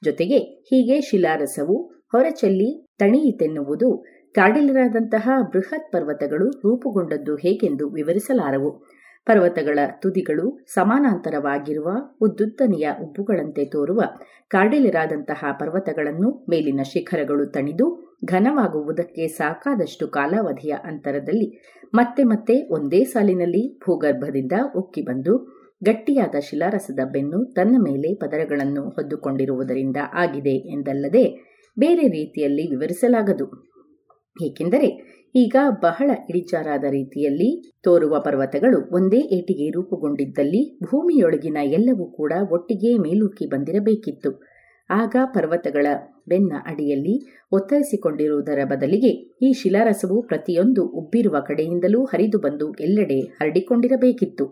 [0.04, 1.78] ಜೊತೆಗೆ ಹೀಗೆ ಶಿಲಾರಸವು
[2.12, 9.01] ಹೊರಚೆಲ್ಲಿ ತಣಿಯಿತೆನ್ನುವುದು ಕಾಡಿಲರಾದಂತಹ ಬೃಹತ್ ಪರ್ವತಗಳು ರೂಪುಗೊಂಡದ್ದು ಹೇಗೆಂದು ವಿವರಿಸಲಾರವು.
[9.28, 11.90] ಪರ್ವತಗಳ ತುದಿಗಳು ಸಮಾನಾಂತರವಾಗಿರುವ
[12.22, 14.02] ಉದ್ದುದ್ದನೆಯ ಉಬ್ಬುಗಳಂತೆ ತೋರುವ
[14.50, 17.88] ಕಾರ್ಡೆಲಿರಾದಂತಹ ಪರ್ವತಗಳನ್ನು ಮೇಲಿನ ಶಿಖರಗಳು ತಣಿದು
[18.26, 21.48] ಘನವಾಗುವುದಕ್ಕೆ ಸಾಕಾದಷ್ಟು ಕಾಲಾವಧಿಯ ಅಂತರದಲ್ಲಿ
[21.94, 25.36] ಮತ್ತೆ ಮತ್ತೆ ಒಂದೇ ಸಾಲಿನಲ್ಲಿ ಭೂಗರ್ಭದಿಂದ ಉಕ್ಕಿ ಬಂದು
[25.84, 31.24] ಗಟ್ಟಿಯಾದ ಶಿಲಾರಸದ ಬೆನ್ನು ತನ್ನ ಮೇಲೆ ಪದರಗಳನ್ನು ಹೊದ್ದುಕೊಂಡಿರುವುದರಿಂದ ಆಗಿದೆ ಎಂದಲ್ಲದೆ
[31.78, 33.46] ಬೇರೆ ರೀತಿಯಲ್ಲಿ ವಿವರಿಸಲಾಗದು.
[34.42, 34.90] ಏಕೆಂದರೆ
[35.36, 44.32] ಈಗ ಬಹಳ ಇಳಿಜಾರಾದ ರೀತಿಯಲ್ಲಿ ತೋರುವ ಪರ್ವತಗಳು ಒಂದೇ ಏಟಿಗೆ ರೂಪುಗೊಂಡಿದ್ದಲ್ಲಿ ಭೂಮಿಯೊಳಗಿನ ಎಲ್ಲವೂ ಕೂಡ ಒಟ್ಟಿಗೆ ಮೇಲುಕ್ಕಿ ಬಂದಿರಬೇಕಿತ್ತು.
[44.90, 45.88] ಆಗ ಪರ್ವತಗಳ
[46.28, 47.16] ಬೆನ್ನ ಅಡಿಯಲ್ಲಿ
[47.52, 49.10] ಒತ್ತರಿಸಿಕೊಂಡಿರುವುದರ ಬದಲಿಗೆ
[49.48, 54.48] ಈ ಶಿಲಾರಸವು ಪ್ರತಿಯೊಂದು ಉಬ್ಬಿರುವ ಕಡೆಯಿಂದಲೂ ಹರಿದು ಬಂದು ಎಲ್ಲೆಡೆ ಹರಡಿಕೊಂಡಿರಬೇಕಿತ್ತು.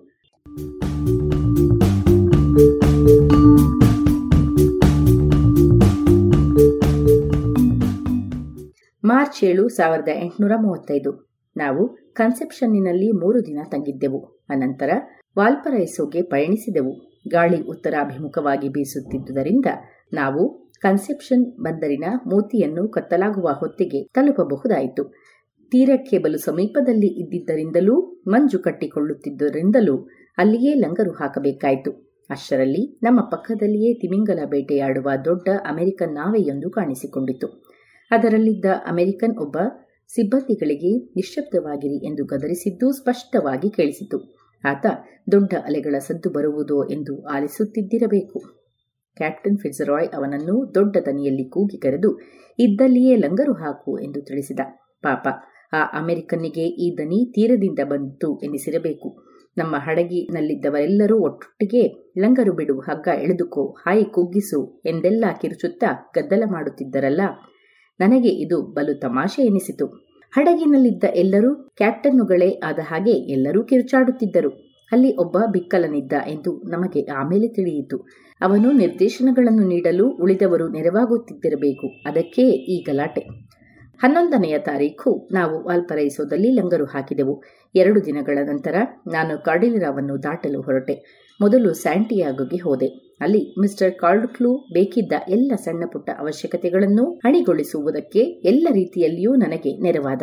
[9.09, 11.29] ಮಾರ್ಚ್ ಏಳು ಸಾವಿರದ ಎಂಟುನೂರ ಮೂವತ್ತೈದು.
[11.57, 14.19] ನಾವು ಕನ್ಸೆಪ್ಷನ್ನಿನಲ್ಲಿ ಮೂರು ದಿನ ತಂಗಿದ್ದೆವು.
[14.49, 14.89] ಅನಂತರ
[15.37, 17.21] ವಾಲ್ಪರೈಸೋಗೆ ಪಯಣಿಸಿದೆವು.
[17.27, 19.65] ಗಾಳಿ ಉತ್ತರಾಭಿಮುಖವಾಗಿ ಬೀಸುತ್ತಿದ್ದುದರಿಂದ
[20.13, 25.03] ನಾವು ಕನ್ಸೆಪ್ಷನ್ ಬಂದರಿನ ಮೂತಿಯನ್ನು ಕತ್ತಲಾಗುವ ಹೊತ್ತಿಗೆ ತಲುಪಬಹುದಾಯಿತು.
[25.71, 30.07] ತೀರಕ್ಕೆ ಬಲು ಸಮೀಪದಲ್ಲಿ ಇದ್ದಿದ್ದರಿಂದಲೂ, ಮಂಜು ಕಟ್ಟಿಕೊಳ್ಳುತ್ತಿದ್ದರಿಂದಲೂ
[30.37, 31.91] ಅಲ್ಲಿಯೇ ಲಂಗರು ಹಾಕಬೇಕಾಯಿತು.
[32.29, 37.68] ಅಷ್ಟರಲ್ಲಿ ನಮ್ಮ ಪಕ್ಕದಲ್ಲಿಯೇ ತಿಮಿಂಗಲ ಬೇಟೆಯಾಡುವ ದೊಡ್ಡ ಅಮೆರಿಕನ್ ನಾವೆಯೊಂದು ಕಾಣಿಸಿಕೊಂಡಿತು.
[38.11, 39.57] ಅದರಲ್ಲಿದ್ದ ಅಮೆರಿಕನ್ ಒಬ್ಬ
[40.15, 44.17] ಸಿಬ್ಬಂದಿಗಳಿಗೆ ನಿಶ್ಶಬ್ದವಾಗಿರಿ ಎಂದು ಗದರಿಸಿದ್ದು ಸ್ಪಷ್ಟವಾಗಿ ಕೇಳಿಸಿತು.
[44.63, 44.85] ಆತ,
[45.31, 48.39] ದೊಡ್ಡ ಅಲೆಗಳ ಸದ್ದು ಬರುವುದೋ ಎಂದು ಆಲಿಸುತ್ತಿದ್ದಿರಬೇಕು.
[49.15, 52.19] ಕ್ಯಾಪ್ಟನ್ ಫಿಜರಾಯ್ ಅವನನ್ನು ದೊಡ್ಡ ದನಿಯಲ್ಲಿ ಕೂಗಿ ಕರೆದು,
[52.59, 54.59] ಇದ್ದಲ್ಲಿಯೇ ಲಂಗರು ಹಾಕು ಎಂದು ತಿಳಿಸಿದ.
[55.01, 55.27] ಪಾಪ,
[55.73, 59.29] ಆ ಅಮೆರಿಕನ್ನಿಗೆ ಈ ದನಿ ತೀರದಿಂದ ಬಂತು ಎನಿಸಿರಬೇಕು.
[59.57, 67.21] ನಮ್ಮ ಹಡಗಿನಲ್ಲಿದ್ದವರೆಲ್ಲರೂ ಒಟ್ಟೊಟ್ಟಿಗೆ ಲಂಗರು ಬಿಡು, ಹಗ್ಗ ಎಳೆದುಕೋ, ಹಾಯಿ ಕುಗ್ಗಿಸು ಎಂದೆಲ್ಲ ಕಿರುಚುತ್ತಾ ಗದ್ದಲ ಮಾಡುತ್ತಿದ್ದರಲ್ಲ
[67.99, 69.85] ನನಗೆ ಇದು ಬಲು ತಮಾಷೆ ಎನಿಸಿತು.
[70.31, 74.49] ಹಡಗಿನಲ್ಲಿದ್ದ ಎಲ್ಲರೂ, ಕ್ಯಾಪ್ಟನ್ನುಗಳೇ ಆದ ಹಾಗೆ ಎಲ್ಲರೂ ಕಿರುಚಾಡುತ್ತಿದ್ದರು.
[74.91, 77.97] ಅಲ್ಲಿ ಒಬ್ಬ ಬಿಕ್ಕಲನಿದ್ದ ಎಂದು ನಮಗೆ ಆಮೇಲೆ ತಿಳಿಯಿತು.
[78.41, 81.87] ಅವನು ನಿರ್ದೇಶನಗಳನ್ನು ನೀಡಲು ಉಳಿದವರು ನೆರವಾಗುತ್ತಿದ್ದಿರಬೇಕು.
[81.87, 83.21] ಅದಕ್ಕೆ ಈ ಗಲಾಟೆ.
[83.99, 87.43] ಹನ್ನೊಂದನೆಯ ತಾರೀಖು ನಾವು ವಾಲ್ಪರೈಸೋದಲ್ಲಿ ಲಂಗರು ಹಾಕಿದೆವು.
[87.75, 88.75] ಎರಡು ದಿನಗಳ ನಂತರ
[89.13, 91.28] ನಾನು ಕಾರ್ಡಿಲಿರಾವನ್ನು ದಾಟಲು ಹೊರಟೆ.
[91.41, 92.87] ಮೊದಲು ಸ್ಯಾಂಟಿಯಾಗೋಗೆ ಹೋದೆ.
[93.21, 100.21] ಅಲ್ಲಿ ಮಿಸ್ಟರ್ ಕಾರ್ಡ್ಕ್ಲೂ ಬೇಕಿದ್ದ ಎಲ್ಲ ಸಣ್ಣ ಪುಟ್ಟ ಅವಶ್ಯಕತೆಗಳನ್ನು ಹಣಿಗೊಳಿಸುವುದಕ್ಕೆ ಎಲ್ಲ ರೀತಿಯಲ್ಲಿಯೂ ನನಗೆ ನೆರವಾದ.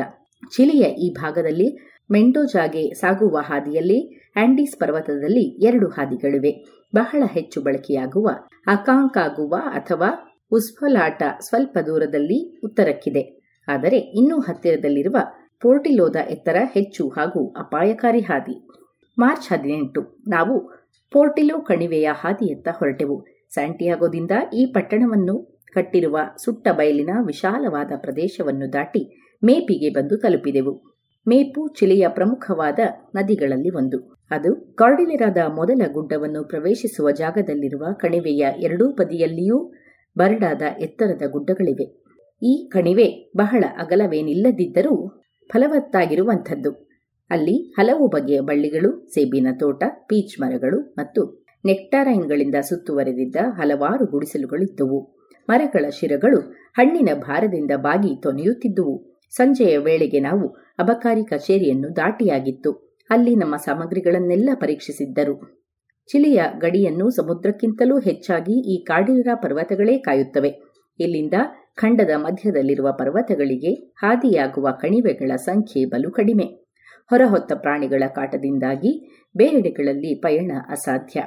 [0.56, 6.64] ಚಿಲಿಯ ಈ ಭಾಗದಲ್ಲಿ ಮೆಂಡೋಜಾಗೆ ಸಾಗುವ ಹಾದಿಯಲ್ಲಿ ಆಂಡೀಸ್ ಪರ್ವತದಲ್ಲಿ ಎರಡು ಹಾದಿಗಳಿವೆ.
[6.94, 8.28] ಬಹಳ ಹೆಚ್ಚು ಬಳಕೆಯಾಗುವ
[8.66, 10.10] ಅಕಾಂಕಾಗುವ ಅಥವಾ
[10.52, 13.40] ಉಸ್ಫಲಾಟ ಸ್ವಲ್ಪ ದೂರದಲ್ಲಿ ಉತ್ತರಕ್ಕಿದೆ.
[13.68, 15.16] ಆದರೆ ಇನ್ನೂ ಹತ್ತಿರದಲ್ಲಿರುವ
[15.60, 18.68] ಪೋರ್ಟಿಲೋದ ಎತ್ತರ ಹೆಚ್ಚು ಹಾಗೂ ಅಪಾಯಕಾರಿ ಹಾದಿ.
[19.18, 20.75] ಮಾರ್ಚ್ ಹದಿನೆಂಟು, ನಾವು
[21.12, 23.26] ಪೋರ್ಟಿಲೋ ಕಣಿವೆಯ ಹಾದಿಯತ್ತ ಹೊರಟೆವು.
[23.54, 30.96] ಸ್ಯಾಂಟಿಯಾಗೋದಿಂದ ಈ ಪಟ್ಟಣವನ್ನು ಕಟ್ಟಿರುವ ಸುಟ್ಟ ಬಯಲಿನ ವಿಶಾಲವಾದ ಪ್ರದೇಶವನ್ನು ದಾಟಿ ಮೇಪಿಗೆ ಬಂದು ತಲುಪಿದೆವು.
[31.28, 32.78] ಮೇಪು ಚಿಲಿಯ ಪ್ರಮುಖವಾದ
[33.14, 34.16] ನದಿಗಳಲ್ಲಿ ಒಂದು.
[34.30, 39.72] ಅದು ಕಾರ್ಡಿಲೆರಾದ ಮೊದಲ ಗುಡ್ಡವನ್ನು ಪ್ರವೇಶಿಸುವ ಜಾಗದಲ್ಲಿರುವ ಕಣಿವೆಯ ಎರಡೂ ಬದಿಯಲ್ಲಿಯೂ
[40.18, 42.06] ಬರಡಾದ ಎತ್ತರದ ಗುಡ್ಡಗಳಿವೆ.
[42.42, 46.85] ಈ ಕಣಿವೆ ಬಹಳ ಅಗಲವೇನಿಲ್ಲದಿದ್ದರೂ ಫಲವತ್ತಾಗಿರುವಂಥದ್ದು.
[47.30, 55.16] ಅಲ್ಲಿ ಹಲವು ಬಗೆಯ ಬಳ್ಳಿಗಳು, ಸೇಬಿನ ತೋಟ, ಪೀಚ್ ಮರಗಳು ಮತ್ತು ನೆಕ್ಟಾರೈನ್ಗಳಿಂದ ಸುತ್ತುವರೆದಿದ್ದ ಹಲವಾರು ಗುಡಿಸಲುಗಳಿದ್ದುವು
[55.48, 56.40] ಮರಗಳ ಶಿರಗಳು
[56.74, 59.18] ಹಣ್ಣಿನ ಭಾರದಿಂದ ಬಾಗಿ ತೊನೆಯುತ್ತಿದ್ದುವು.
[59.30, 60.48] ಸಂಜೆಯ ವೇಳೆಗೆ ನಾವು
[60.78, 62.98] ಅಬಕಾರಿ ಕಚೇರಿಯನ್ನು ದಾಟಿಯಾಗಿತ್ತು.
[63.10, 65.66] ಅಲ್ಲಿ ನಮ್ಮ ಸಾಮಗ್ರಿಗಳನ್ನೆಲ್ಲ ಪರೀಕ್ಷಿಸಿದ್ದರು.
[66.06, 70.50] ಚಿಲಿಯ ಗಡಿಯನ್ನು ಸಮುದ್ರಕ್ಕಿಂತಲೂ ಹೆಚ್ಚಾಗಿ ಈ ಕಾಡಿರ ಪರ್ವತಗಳೇ ಕಾಯುತ್ತವೆ.
[71.00, 71.34] ಇಲ್ಲಿಂದ
[71.76, 76.65] ಖಂಡದ ಮಧ್ಯದಲ್ಲಿರುವ ಪರ್ವತಗಳಿಗೆ ಹಾದಿಯಾಗುವ ಕಣಿವೆಗಳ ಸಂಖ್ಯೆ ಬಲು ಕಡಿಮೆ.
[77.10, 81.20] ಹೊರಹೊತ್ತ ಪ್ರಾಣಿಗಳ ಕಾಟದಿಂದಾಗಿ ಬೇರೆಡೆಗಳಲ್ಲಿ ಪಯಣ ಅಸಾಧ್ಯ.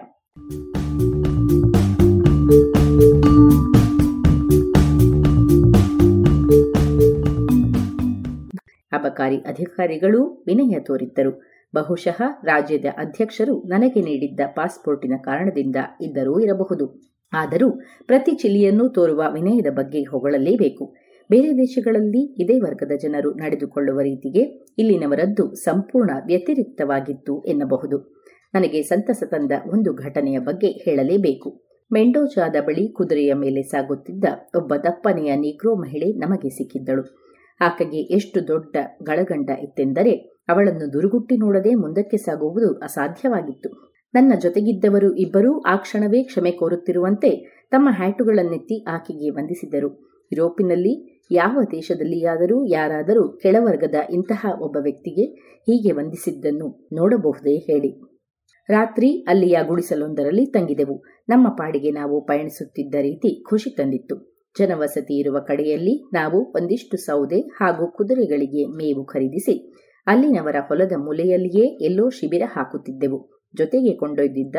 [8.92, 11.42] ಅಬಕಾರಿ ಅಧಿಕಾರಿಗಳು ವಿನಯ ತೋರಿದ್ದರು.
[11.76, 17.02] ಬಹುಶಃ ರಾಜ್ಯದ ಅಧ್ಯಕ್ಷರು ನನಗೆ ನೀಡಿದ್ದ ಪಾಸ್ಪೋರ್ಟಿನ ಕಾರಣದಿಂದ ಇದ್ದರೂ ಇರಬಹುದು.
[17.34, 17.72] ಆದರೂ
[18.06, 21.09] ಪ್ರತಿ ಚಿಲಿಯನ್ನು ತೋರುವ ವಿನಯದ ಬಗ್ಗೆ ಹೊಗಳಲೇಬೇಕು.
[21.30, 24.44] ಬೇರೆ ದೇಶಗಳಲ್ಲಿ ಇದೇ ವರ್ಗದ ಜನರು ನಡೆದುಕೊಳ್ಳುವ ರೀತಿಗೆ
[24.78, 28.20] ಇಲ್ಲಿನವರದ್ದು ಸಂಪೂರ್ಣ ವ್ಯತಿರಿಕ್ತವಾಗಿತ್ತು ಎನ್ನಬಹುದು.
[28.54, 31.62] ನನಗೆ ಸಂತಸ ತಂದ ಒಂದು ಘಟನೆಯ ಬಗ್ಗೆ ಹೇಳಲೇಬೇಕು.
[31.94, 34.26] ಮೆಂಡೋಜಾದ ಬಳಿ ಕುದುರೆಯ ಮೇಲೆ ಸಾಗುತ್ತಿದ್ದ
[34.56, 37.20] ಒಬ್ಬ ದಪ್ಪನೆಯ ನೀಗ್ರೋ ಮಹಿಳೆ ನಮಗೆ ಸಿಕ್ಕಿದ್ದಳು.
[37.62, 40.14] ಆಕೆಗೆ ಎಷ್ಟು ದೊಡ್ಡ ಗಳಗಂಡ ಇತ್ತೆಂದರೆ
[40.48, 43.94] ಅವಳನ್ನು ದುರುಗುಟ್ಟಿ ನೋಡದೆ ಮುಂದಕ್ಕೆ ಸಾಗುವುದು ಅಸಾಧ್ಯವಾಗಿತ್ತು.
[44.14, 50.10] ನನ್ನ ಜೊತೆಗಿದ್ದವರು ಇಬ್ಬರೂ ಆ ಕ್ಷಣವೇ ಕ್ಷಮೆ ಕೋರುತ್ತಿರುವಂತೆ ತಮ್ಮ ಹ್ಯಾಟುಗಳನ್ನೆತ್ತಿ ಆಕೆಗೆ ವಂದಿಸಿದರು.
[50.32, 55.26] ಯುರೋಪಿನಲ್ಲಿ ಯಾವ ದೇಶದಲ್ಲಿಯಾದರೂ ಯಾರಾದರೂ ಕೆಳವರ್ಗದ ಇಂತಹ ಒಬ್ಬ ವ್ಯಕ್ತಿಗೆ
[55.62, 57.92] ಹೀಗೆ ವಂದಿಸಿದ್ದನ್ನು ನೋಡಬಹುದೇ ಹೇಳಿ.
[58.70, 61.04] ರಾತ್ರಿ ಅಲ್ಲಿಯ ಗುಡಿಸಲೊಂದರಲ್ಲಿ ತಂಗಿದೆವು.
[61.30, 64.44] ನಮ್ಮ ಪಾಡಿಗೆ ನಾವು ಪಯಣಿಸುತ್ತಿದ್ದ ರೀತಿ ಖುಷಿ ತಂದಿತ್ತು.
[64.60, 69.74] ಜನವಸತಿ ಇರುವ ಕಡೆಯಲ್ಲಿ ನಾವು ಒಂದಿಷ್ಟು ಸೌದೆ ಹಾಗೂ ಕುದುರೆಗಳಿಗೆ ಮೇವು ಖರೀದಿಸಿ
[70.08, 73.20] ಅಲ್ಲಿನವರ ಹೊಲದ ಮೂಲೆಯಲ್ಲಿಯೇ ಎಲ್ಲೋ ಶಿಬಿರ ಹಾಕುತ್ತಿದ್ದೆವು.
[73.58, 74.56] ಜೊತೆಗೆ ಕೊಂಡೊಯ್ದಿದ್ದ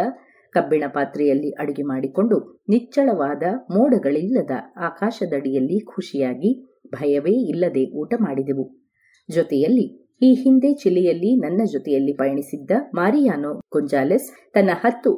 [0.50, 8.66] ಕಬ್ಬಿಣ ಪಾತ್ರೆಯಲ್ಲಿ ಅಡುಗೆ ಮಾಡಿಕೊಂಡು ನಿಚ್ಚಳವಾದ ಮೋಡಗಳಿಲ್ಲದ ಆಕಾಶದಡಿಯಲ್ಲಿ ಖುಷಿಯಾಗಿ ಭಯವೇ ಇಲ್ಲದೆ ಊಟ ಮಾಡಿದೆವು.
[9.30, 15.12] ಜೊತೆಯಲ್ಲಿ ಈ ಹಿಂದೆ ಚಿಲಿಯಲ್ಲಿ ನನ್ನ ಜೊತೆಯಲ್ಲಿ ಪಯಣಿಸಿದ್ದ ಮಾರಿಯಾನೋ ಗೊಂಜಾಲೆಸ್ ತನ್ನ ಹತ್ತು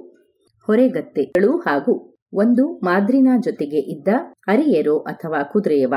[0.66, 1.94] ಹೊರೆಗತ್ತೆಗಳು ಹಾಗೂ
[2.34, 4.08] ಒಂದು ಮಾದ್ರಿನ ಜೊತೆಗೆ ಇದ್ದ
[4.48, 5.94] ಅರಿಯೇರೋ ಅಥವಾ ಕುದುರೆಯವ.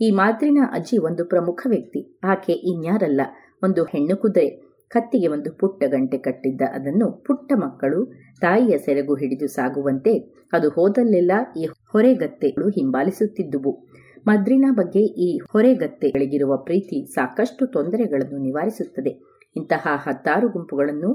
[0.00, 2.18] ಈ ಮಾದ್ರಿನ ಅಜ್ಜಿ ಒಂದು ಪ್ರಮುಖ ವ್ಯಕ್ತಿ.
[2.24, 3.20] ಆಕೆ ಇನ್ಯಾರಲ್ಲ?
[3.62, 4.67] ಒಂದು ಹೆಣ್ಣು ಕುದುರೆ.
[4.88, 8.06] ಕತ್ತಿಗೆ ಒಂದು ಪುಟ್ಟ ಗಂಟೆ ಕಟ್ಟಿದ್ದ ಅದನ್ನು ಪುಟ್ಟ ಮಕ್ಕಳು
[8.40, 10.18] ತಾಯಿಯ ಸೆರಗು ಹಿಡಿದು ಸಾಗುವಂತೆ
[10.52, 13.88] ಅದು ಹೋದಲ್ಲೆಲ್ಲ ಈ ಹೊರೆಗತ್ತೆಗಳು ಹಿಂಬಾಲಿಸುತ್ತಿದ್ದುವು.
[14.26, 19.12] ಮದ್ರಿನ ಬಗ್ಗೆ ಈ ಹೊರೆಗತ್ತೆಗಳಿಗಿರುವ ಪ್ರೀತಿ ಸಾಕಷ್ಟು ತೊಂದರೆಗಳನ್ನು ನಿವಾರಿಸುತ್ತದೆ.
[19.56, 21.10] ಇಂತಹ ಹತ್ತಾರು ಗುಂಪುಗಳನ್ನು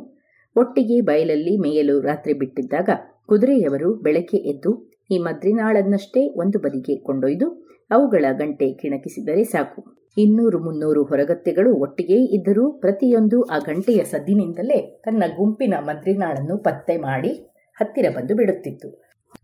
[0.55, 2.89] ಒಟ್ಟಿಗೆ ಬಯಲಲ್ಲಿ ಮೇಯಲು ರಾತ್ರಿ ಬಿಟ್ಟಿದ್ದಾಗ
[3.27, 7.47] ಕುದುರೆಯವರು ಬೆಳಕೆ ಎದ್ದು ಈ ಮದ್ರಿನಾಳನ್ನಷ್ಟೇ ಒಂದು ಬದಿಗೆ ಕೊಂಡೊಯ್ದು
[7.91, 10.02] ಅವುಗಳ ಗಂಟೆ ಕಿಣಕಿಸಿದರೆ ಸಾಕು.
[10.17, 17.29] ಇನ್ನೂರು ಮುನ್ನೂರು ಹೊರಗತ್ತೆಗಳು ಒಟ್ಟಿಗೆ ಇದ್ದರೂ ಪ್ರತಿಯೊಂದು ಆ ಗಂಟೆಯ ಸದ್ದಿನಿಂದಲೇ ತನ್ನ ಗುಂಪಿನ ಮದ್ರಿನಾಳನ್ನು ಪತ್ತೆ ಮಾಡಿ
[17.75, 18.89] ಹತ್ತಿರ ಬಂದು ಬಿಡುತ್ತಿತ್ತು.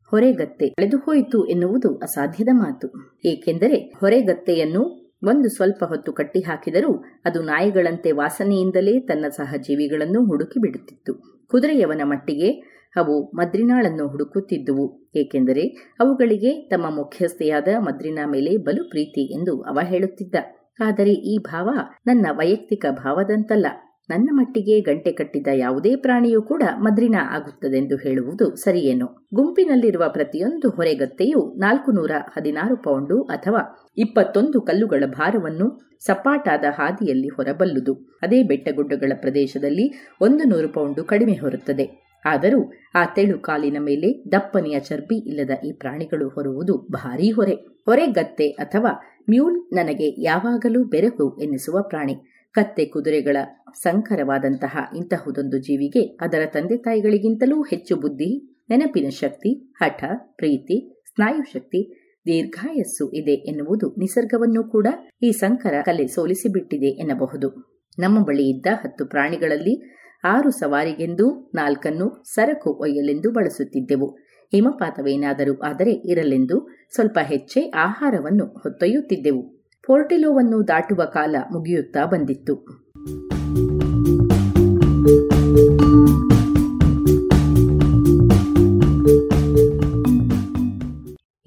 [0.10, 2.88] ಹೊರೆಗತ್ತೆ ಕಳೆದು ಹೋಯಿತು ಎನ್ನುವುದು ಅಸಾಧ್ಯದ ಮಾತು.
[3.26, 4.82] ಏಕೆಂದರೆ ಹೊರೆಗತ್ತೆಯನ್ನು
[5.24, 11.14] ಒಂದು ಸ್ವಲ್ಪ ಹೊತ್ತು ಕಟ್ಟಿ ಹಾಕಿದರೂ ಅದು ನಾಯಿಗಳಂತೆ ವಾಸನೆಯಿಂದಲೇ ತನ್ನ ಸಹಜೀವಿಗಳನ್ನು ಹುಡುಕಿ ಬಿಡುತ್ತಿತ್ತು.
[11.48, 12.52] ಕುದುರೆಯವನ ಮಟ್ಟಿಗೆ
[12.96, 15.68] ಅವು ಮದ್ರಿನಾಳನ್ನು ಹುಡುಕುತ್ತಿದ್ದುವು, ಏಕೆಂದರೆ
[16.00, 20.36] ಅವುಗಳಿಗೆ ತಮ್ಮ ಮುಖ್ಯಸ್ಥೆಯಾದ ಮದ್ರಿನ ಮೇಲೆ ಬಲು ಪ್ರೀತಿ ಎಂದು ಅವ ಹೇಳುತ್ತಿದ್ದ.
[20.80, 21.70] ಆದರೆ ಈ ಭಾವ
[22.08, 23.66] ನನ್ನ ವೈಯಕ್ತಿಕ ಭಾವದಂತಲ್ಲ.
[24.10, 29.28] ನನ್ನ ಮಟ್ಟಿಗೆ ಗಂಟೆ ಕಟ್ಟಿದ ಯಾವುದೇ ಪ್ರಾಣಿಯೂ ಕೂಡ ಮದ್ರಿನ ಆಗುತ್ತದೆಂದು ಹೇಳುವುದು ಸರಿಯೇನು?
[29.34, 37.94] ಗುಂಪಿನಲ್ಲಿರುವ ಪ್ರತಿಯೊಂದು ಹೊರೆಗತ್ತೆಯು ನಾಲ್ಕು ನೂರ ಹದಿನಾರು ಪೌಂಡು ಅಥವಾ ಇಪ್ಪತ್ತೊಂದು ಕಲ್ಲುಗಳ ಭಾರವನ್ನು ಸಪಾಟಾದ ಹಾದಿಯಲ್ಲಿ ಹೊರಬಲ್ಲುದು.
[38.22, 42.09] ಅದೇ ಬೆಟ್ಟಗುಡ್ಡಗಳ ಪ್ರದೇಶದಲ್ಲಿ ಒಂದು ನೂರು ಪೌಂಡು ಕಡಿಮೆ ಹೊರುತ್ತದೆ.
[42.26, 47.54] ಆದರೂ ಆ ತೆಳು ಕಾಲಿನ ಮೇಲೆ ದಪ್ಪನೆಯ ಚರ್ಬಿ ಇಲ್ಲದ ಈ ಪ್ರಾಣಿಗಳು ಹೊರುವುದು ಭಾರೀ ಹೊರೆ.
[47.86, 52.16] ಹೊರೆಗತ್ತೆ ಅಥವಾ ಮ್ಯೂಲ್ ನನಗೆ ಯಾವಾಗಲೂ ಬೆರಕು ಎನ್ನಿಸುವ ಪ್ರಾಣಿ.
[52.52, 53.38] ಕತ್ತೆ ಕುದುರೆಗಳ
[53.82, 60.04] ಸಂಕರವಾದಂತಹ ಇಂತಹುದೊಂದು ಜೀವಿಗೆ ಅದರ ತಂದೆ ತಾಯಿಗಳಿಗಿಂತಲೂ ಹೆಚ್ಚು ಬುದ್ಧಿ, ನೆನಪಿನ ಶಕ್ತಿ, ಹಠ,
[60.36, 64.88] ಪ್ರೀತಿ ಸ್ನಾಯು ಶಕ್ತಿ ದೀರ್ಘಾಯಸ್ಸು ಇದೆ ಎನ್ನುವುದು ನಿಸರ್ಗವನ್ನು ಕೂಡ
[65.24, 67.80] ಈ ಸಂಕರ ಕಲೆ ಸೋಲಿಸಿಬಿಟ್ಟಿದೆ ಎನ್ನಬಹುದು.
[68.00, 74.18] ನಮ್ಮ ಬಳಿ ಇದ್ದ ಹತ್ತು ಪ್ರಾಣಿಗಳಲ್ಲಿ ಆರು ಸವಾರಿಗೆಂದು ನಾಲ್ಕನ್ನು ಸರಕು ಒಯ್ಯಲೆಂದು ಬಳಸುತ್ತಿದ್ದೆವು.
[74.52, 79.44] ಹಿಮಪಾತವೇನಾದರೂ ಆದರೆ ಇರಲೆಂದು ಸ್ವಲ್ಪ ಹೆಚ್ಚೆ ಆಹಾರವನ್ನು ಹೊತ್ತೊಯ್ಯುತ್ತಿದ್ದೆವು.
[79.88, 82.66] ಪೋರ್ಟಿಲೋವನ್ನು ದಾಟುವ ಕಾಲ ಮುಗಿಯುತ್ತಾ ಬಂದಿತ್ತು.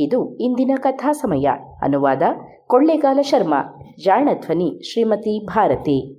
[0.01, 1.49] ಇದು ಇಂದಿನ ಕಥಾ ಸಮಯ.
[1.83, 2.23] ಅನುವಾದ
[2.67, 3.79] ಕೊಳ್ಳೇಗಾಲ ಶರ್ಮಾ.
[4.05, 6.19] ಜಾಣ ಧ್ವನಿ Shrimati Bharati.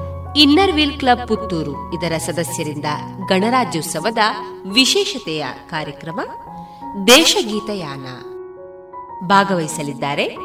[0.35, 2.85] Inner wheel club Puttur ಇದರ ಸದಸ್ಯರಿಂದ
[3.25, 4.17] ಗಣರಾಜ್ಯೋತ್ಸವದ
[4.73, 6.19] ವಿಶೇಷತೆಯ ಕಾರ್ಯಕ್ರಮ,
[7.07, 8.05] ದೇಶಗೀತಯಾನ.
[9.27, 10.35] ಭಾಗವಹಿಸಲಿದ್ದಾರೆ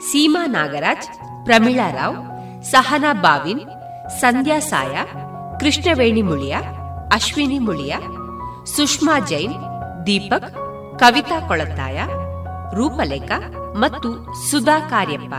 [0.00, 1.06] ಸೀಮಾ ನಾಗರಾಜ್,
[1.44, 2.16] ಪ್ರಮೀಳಾ ರಾವ್,
[2.64, 3.60] ಸಹನಾ ಬಾವಿನ್,
[4.20, 4.96] ಸಂಧ್ಯಾ ಸಾಯ,
[5.60, 6.56] ಕೃಷ್ಣವೇಣಿ ಮುಳಿಯ,
[7.12, 7.96] ಅಶ್ವಿನಿ ಮುಳಿಯ,
[8.64, 9.54] ಸುಷ್ಮಾ ಜೈನ್,
[10.06, 10.54] ದೀಪಕ್,
[10.98, 12.00] ಕವಿತಾ ಕೊಳತ್ತಾಯ
[12.74, 15.34] ರೂಪಲೇಖ ಮತ್ತು ಸುಧಾ ಕಾರ್ಯಪ್ಪ.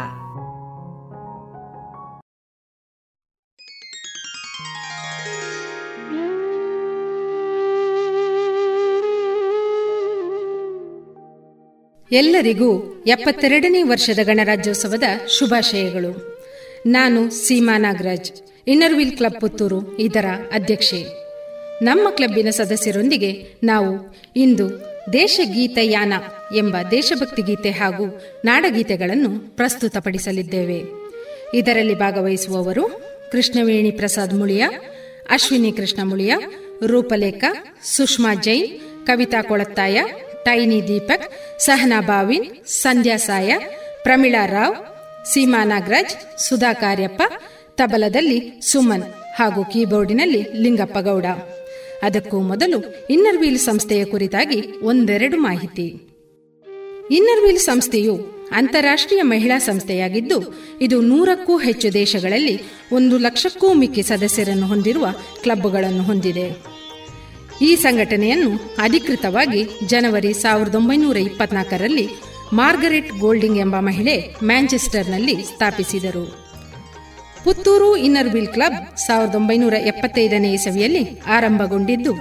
[12.12, 16.42] ಎಲ್ಲರಿಗೂ ಎಪ್ಪತ್ತೆರಡನೇ ವರ್ಷದ ಗಣರಾಜ್ಯೋತ್ಸವದ ಶುಭಾಶಯಗಳು.
[16.86, 18.32] ನಾನು Seema Nagaraj
[18.68, 21.06] Inner Wheel club Puttur, ಇದರ ಅಧ್ಯಕ್ಷೆ.
[21.84, 24.70] ನಮ್ಮ ಕ್ಲಬ್ಬಿನ ಸದಸ್ಯರೊಂದಿಗೆ ನಾವು ಇಂದು
[25.14, 26.14] ದೇಶಗೀತಯಾನ
[26.56, 30.84] ಎಂಬ ದೇಶಭಕ್ತಿ ಗೀತೆ ಹಾಗೂ ನಾಡಗೀತೆಗಳನ್ನು ಪ್ರಸ್ತುತಪಡಿಸಲಿದ್ದೇವೆ.
[31.54, 33.02] ಇದರಲ್ಲಿ ಭಾಗವಹಿಸುವವರು
[33.32, 34.64] ಕೃಷ್ಣವೇಣಿ ಪ್ರಸಾದ್ ಮುಳಿಯ,
[35.30, 36.34] ಅಶ್ವಿನಿ ಕೃಷ್ಣ ಮುಳಿಯ,
[36.86, 37.44] ರೂಪಲೇಖ,
[37.84, 40.04] ಸುಷ್ಮಾ ಜೈನ್, ಕವಿತಾ ಕೊಳತ್ತಾಯ
[40.48, 41.26] ಟೈನಿ ದೀಪಕ್,
[41.60, 43.52] ಸಹನಾ ಬಾವಿನ್, ಸಂಧ್ಯಾ ಸಾಯ,
[44.04, 44.78] ಪ್ರಮೀಳಾ ರಾವ್,
[45.34, 47.22] ಸೀಮಾ ನಾಗರಾಜ್, ಸುಧಾ ಕಾರ್ಯಪ್ಪ,
[47.76, 49.08] ತಬಲದಲ್ಲಿ ಸುಮನ್
[49.40, 51.26] ಹಾಗೂ ಕೀಬೋರ್ಡಿನಲ್ಲಿ ಲಿಂಗಪ್ಪ ಗೌಡ.
[52.04, 52.80] ಅದಕ್ಕೂ ಮೊದಲು
[53.10, 55.88] ಇನ್ನರ್ವೀಲ್ ಸಂಸ್ಥೆಯ ಕುರಿತಾಗಿ ಒಂದೆರಡು ಮಾಹಿತಿ.
[57.12, 58.16] ಇನ್ನರ್ವೀಲ್ ಸಂಸ್ಥೆಯು
[58.52, 60.38] ಅಂತಾರಾಷ್ಟ್ರೀಯ ಮಹಿಳಾ ಸಂಸ್ಥೆಯಾಗಿದ್ದು,
[60.82, 62.56] ಇದು ನೂರಕ್ಕೂ ಹೆಚ್ಚು ದೇಶಗಳಲ್ಲಿ
[62.92, 65.08] ಒಂದು ಲಕ್ಷಕ್ಕೂ ಮಿಕ್ಕಿ ಸದಸ್ಯರನ್ನು ಹೊಂದಿರುವ
[65.44, 66.77] ಕ್ಲಬ್ಗಳನ್ನು ಹೊಂದಿದೆ.
[67.62, 72.08] ಈ ಸಂಘಟನೆಯನ್ನು ಅಧಿಕೃತವಾಗಿ ಜನವರಿ ಸಾವಿರದ ಒಂಬೈನೂರ ಇಪ್ಪತ್ನಾಲ್ಕರಲ್ಲಿ
[72.54, 76.26] ಮಾರ್ಗರೆಟ್ ಗೋಲ್ಡಿಂಗ್ ಎಂಬ ಮಹಿಳೆ ಮ್ಯಾಂಚೆಸ್ಟರ್ನಲ್ಲಿ ಸ್ಥಾಪಿಸಿದರು.
[77.44, 82.14] ಪುತ್ತೂರು ಇನ್ನರ್ ವೀಲ್ ಕ್ಲಬ್ ಸಾವಿರದ ಒಂಬೈನೂರ ಎಪ್ಪತ್ತೈದನೇ ಇಸವಿಯಲ್ಲಿ ಆರಂಭಗೊಂಡಿದ್ದು,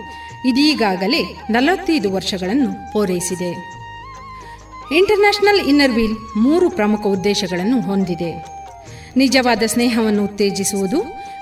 [0.48, 3.50] ಇದೀಗಾಗಲೇ ನಲವತ್ತೈದು ವರ್ಷಗಳನ್ನು ಪೂರೈಸಿದೆ.
[4.96, 8.56] ಇಂಟರ್ನ್ಯಾಷನಲ್ ಇನ್ನರ್ ವೀಲ್ ಮೂರು ಪ್ರಮುಖ ಉದ್ದೇಶಗಳನ್ನು ಹೊಂದಿದೆ.
[9.16, 10.98] ನಿಜವಾದ ಸ್ನೇಹವನ್ನು ಉತ್ತೇಜಿಸುವುದು,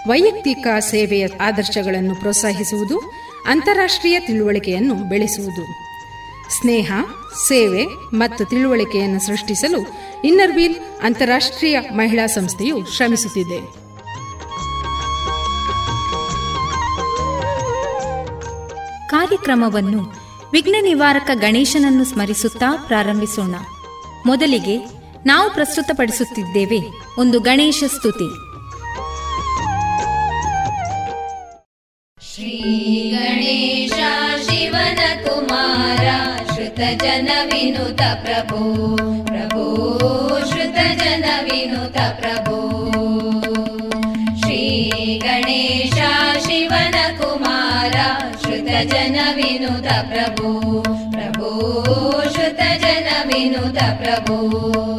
[0.08, 5.84] ವೈಯಕ್ತಿಕ ಸೇವೆಯ ಆದರ್ಶಗಳನ್ನು ಪ್ರೋತ್ಸಾಹಿಸುವುದು ಅಂತಾರಾಷ್ಟ್ರೀಯ ತಿಳುವಳಿಕೆಯನ್ನು ಬೆಳೆಸುವುದು.
[6.60, 6.92] ಸ್ನೇಹ,
[7.48, 7.84] ಸೇವೆ
[8.14, 9.78] ಮತ್ತು ತಿಳುವಳಿಕೆಯನ್ನು ಸೃಷ್ಟಿಸಲು
[10.24, 13.84] ಇನ್ನರ್ವೀಲ್ ಅಂತಾರಾಷ್ಟ್ರೀಯ ಮಹಿಳಾ ಸಂಸ್ಥೆಯು ಶ್ರಮಿಸುತ್ತಿದೆ.
[19.08, 20.12] ಕಾರ್ಯಕ್ರಮವನ್ನು
[20.52, 23.54] ವಿಘ್ನ ನಿವಾರಕ ಗಣೇಶನನ್ನು ಸ್ಮರಿಸುತ್ತಾ ಪ್ರಾರಂಭಿಸೋಣ.
[24.26, 24.78] ಮೊದಲಿಗೆ
[25.26, 26.78] ನಾವು ಪ್ರಸ್ತುತಪಡಿಸುತ್ತಿದ್ದೇವೆ
[27.18, 28.43] ಒಂದು ಗಣೇಶ ಸ್ತುತಿ.
[32.34, 33.92] श्रीगणेश
[34.46, 36.06] शिवन कुमार
[36.46, 38.62] श्रुतजन विनुत प्रभो
[39.24, 39.66] प्रभो
[40.46, 42.58] श्रुतजन विनुत प्रभो।
[44.40, 45.94] श्रीगणेश
[46.46, 47.96] शिवन कुमार
[48.42, 49.16] श्रुतजन
[50.10, 50.52] प्रभो
[51.14, 51.52] प्रभो
[52.30, 54.93] श्रुतजन विनुत प्रभो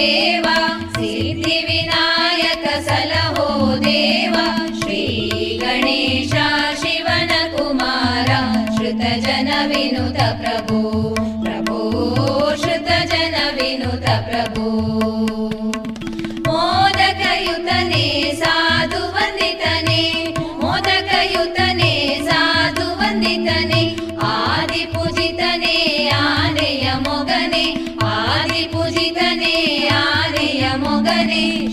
[0.00, 0.56] देवा
[0.96, 3.48] सिद्धिविनायक सलहो
[3.86, 4.46] देवा
[4.80, 6.46] श्रीगणेशा
[6.82, 8.30] शिवन कुमार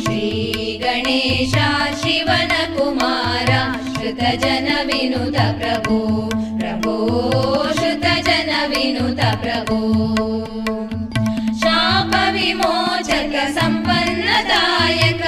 [0.03, 1.67] श्रीगणेशा
[2.01, 3.49] शिवन कुमार
[3.93, 5.99] श्रुतजन विनुत प्रभो
[6.59, 6.93] प्रभो
[7.79, 9.79] श्रुतजन विनुत प्रभो।
[11.61, 15.23] शाप विमोचक सम्पन्नदायक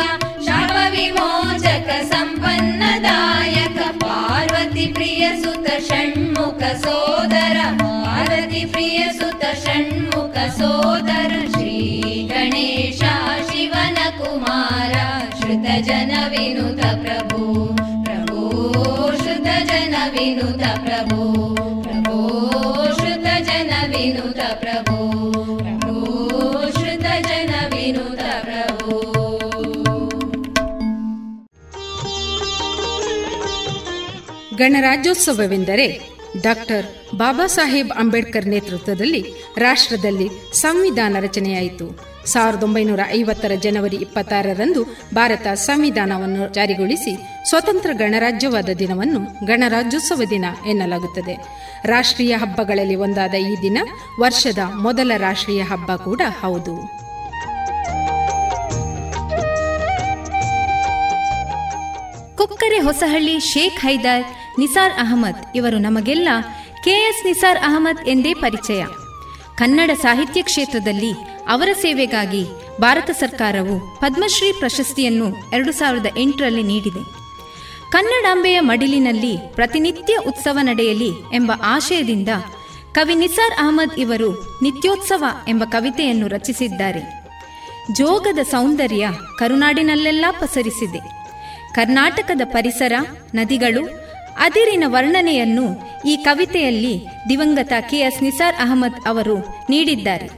[0.48, 11.38] शाप विमोचक सम्पन्नदायक पार्वती प्रिय सुत षण्मुख सोदर पार्वती प्रिय सुत षण्मुख सोदर
[16.39, 17.43] विनुत प्रभो
[18.07, 18.41] प्रभो
[19.23, 21.23] श्रुत जन विनुत प्रभो
[21.85, 22.19] प्रभो
[22.99, 24.99] श्रुत जन विनुत प्रभो
[25.63, 25.95] प्रभो
[26.79, 29.01] श्रुत जन विनुत प्रभो
[34.57, 35.87] ಗಣರಾಜ್ಯೋತ್ಸವವೆಂದರೆ
[36.38, 42.10] ಡಾಕ್ಟರ್ ಬಾಬಾ ಸಾಹೇಬ್ ಅಂಬೇಡ್ಕರ್ ನೇತೃತ್ವದಲ್ಲಿ ರಾಷ್ಟ್ರದಲ್ಲಿ ಸಂವಿಧಾನ ರಚನೆಯಾಯಿತು.
[42.26, 51.36] ಸಾವಿರದ ಒಂಬೈನೂರ ಐವತ್ತರ ಜನವರಿ ಇಪ್ಪತ್ತಾರರಂದು ಭಾರತ ಸಂವಿಧಾನವನ್ನು ಜಾರಿಗೊಳಿಸಿ ಸ್ವತಂತ್ರ ಗಣರಾಜ್ಯವಾದ ದಿನವನ್ನು ಗಣರಾಜ್ಯೋತ್ಸವ ದಿನ ಎನ್ನಲಾಗುತ್ತದೆ.
[51.86, 53.78] ರಾಷ್ಟ್ರೀಯ ಹಬ್ಬಗಳಲ್ಲಿ ಒಂದಾದ ಈ ದಿನ
[54.20, 57.10] ವರ್ಷದ ಮೊದಲ ರಾಷ್ಟ್ರೀಯ ಹಬ್ಬ ಕೂಡ ಹೌದು.
[62.36, 65.46] ಕುಕ್ಕರೆ ಹೊಸಹಳ್ಳಿ ಶೇಖ್ ಹೈದರ್ ನಿಸಾರ್ ಅಹಮದ್.
[65.56, 66.30] ಇವರು ನಮಗೆಲ್ಲ
[66.84, 68.86] ಕೆಎಸ್ ನಿಸಾರ್ ಅಹಮದ್ ಎಂದೇ ಪರಿಚಯ.
[69.58, 71.14] ಕನ್ನಡ ಸಾಹಿತ್ಯ ಕ್ಷೇತ್ರದಲ್ಲಿ
[71.48, 72.46] ಅವರ ಸೇವೆಗಾಗಿ
[72.82, 77.20] ಭಾರತ ಸರ್ಕಾರವು ಪದ್ಮಶ್ರೀ ಪ್ರಶಸ್ತಿಯನ್ನು ಎರಡು ಸಾವಿರದ ಎಂಟರಲ್ಲಿ ನೀಡಿದೆ.
[77.92, 82.30] ಕನ್ನಡಾಂಬೆಯ ಮಡಿಲಿನಲ್ಲಿ ಪ್ರತಿನಿತ್ಯ ಉತ್ಸವ ನಡೆಯಲಿ ಎಂಬ ಆಶಯದಿಂದ
[82.92, 87.20] ಕವಿ ನಿಸಾರ್ ಅಹಮದ್ ಇವರು ನಿತ್ಯೋತ್ಸವ ಎಂಬ ಕವಿತೆಯನ್ನು ರಚಿಸಿದ್ದಾರೆ.
[87.92, 91.20] ಜೋಗದ ಸೌಂದರ್ಯ ಕರುನಾಡಿನಲ್ಲೆಲ್ಲ ಪಸರಿಸಿದೆ.
[91.74, 92.94] ಕರ್ನಾಟಕದ ಪರಿಸರ,
[93.36, 94.09] ನದಿಗಳು
[94.40, 95.66] ಅದಿರಿನ ವರ್ಣನೆಯನ್ನು
[96.06, 99.38] ಈ ಕವಿತೆಯಲ್ಲಿ ದಿವಂಗತ ಕೆ ಎಸ್ ನಿಸಾರ್ ಅಹಮದ್ ಅವರು
[99.70, 100.30] ನೀಡಿದ್ದಾರೆ.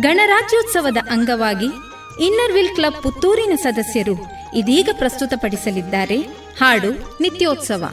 [0.00, 1.66] ಗಣರಾಜ್ಯೋತ್ಸವದ ಅಂಗವಾಗಿ
[2.24, 4.14] ಇನ್ನರ್ವಿಲ್ ಕ್ಲಬ್ ಪುತ್ತೂರಿನ ಸದಸ್ಯರು
[4.54, 6.18] ಇದೀಗ ಪ್ರಸ್ತುತಪಡಿಸಲಿದ್ದಾರೆ.
[6.60, 6.90] ಹಾಡು
[7.20, 7.84] ನಿತ್ಯೋತ್ಸವ.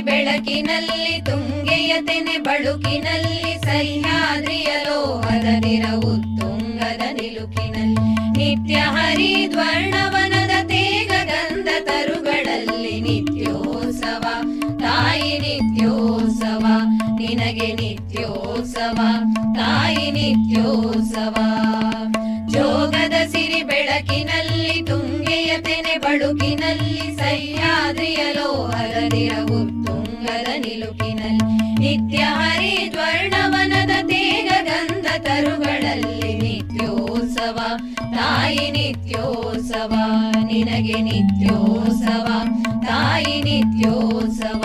[0.00, 8.06] ಬೆಳಕಿನಲ್ಲಿ ತುಂಗೆಯ ತೆನೆ, ಬಳುಕಿನಲ್ಲಿ ಸಹ್ಯಾದ್ರಿಯ ಲೋಹದ ನಿರವು ತುಂಗದ ನಿಲುಕಿನಲ್ಲಿ.
[8.38, 14.24] ನಿತ್ಯ ಹರಿದ್ವರ್ಣವನದ ತೇಗ ಗಂಧ ತರುಗಳಲ್ಲಿ ನಿತ್ಯೋತ್ಸವ.
[14.78, 16.64] ತಾಯಿ ನಿತ್ಯೋತ್ಸವ,
[17.18, 18.98] ನಿನಗೆ ನಿತ್ಯೋತ್ಸವ,
[19.54, 21.36] ತಾಯಿ ನಿತ್ಯೋತ್ಸವ.
[22.48, 28.16] ಜೋಗದ ಸಿರಿ ಬೆಳಕಿನಲ್ಲಿ, ತುಂಗೆಯ ತೆನೆ, ಬಳುಕಿನಲ್ಲಿ ಸಹ್ಯಾದ್ರಿಯ
[31.90, 37.58] ನಿತ್ಯ ಹರಿದ್ವರ್ಣವನದ ತೇಗ ಗಂಧ ತರುಗಳಲ್ಲಿ ನಿತ್ಯೋತ್ಸವ.
[37.98, 39.92] ತಾಯಿ ನಿತ್ಯೋತ್ಸವ
[40.44, 42.26] ನಿನಗೆ ನಿತ್ಯೋತ್ಸವ
[42.86, 44.62] ತಾಯಿ ನಿತ್ಯೋತ್ಸವ.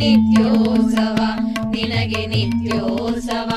[0.00, 1.18] ನಿತ್ಯೋತ್ಸವ.
[1.70, 3.50] ನಿನಗೆ ನಿತ್ಯೋತ್ಸವ.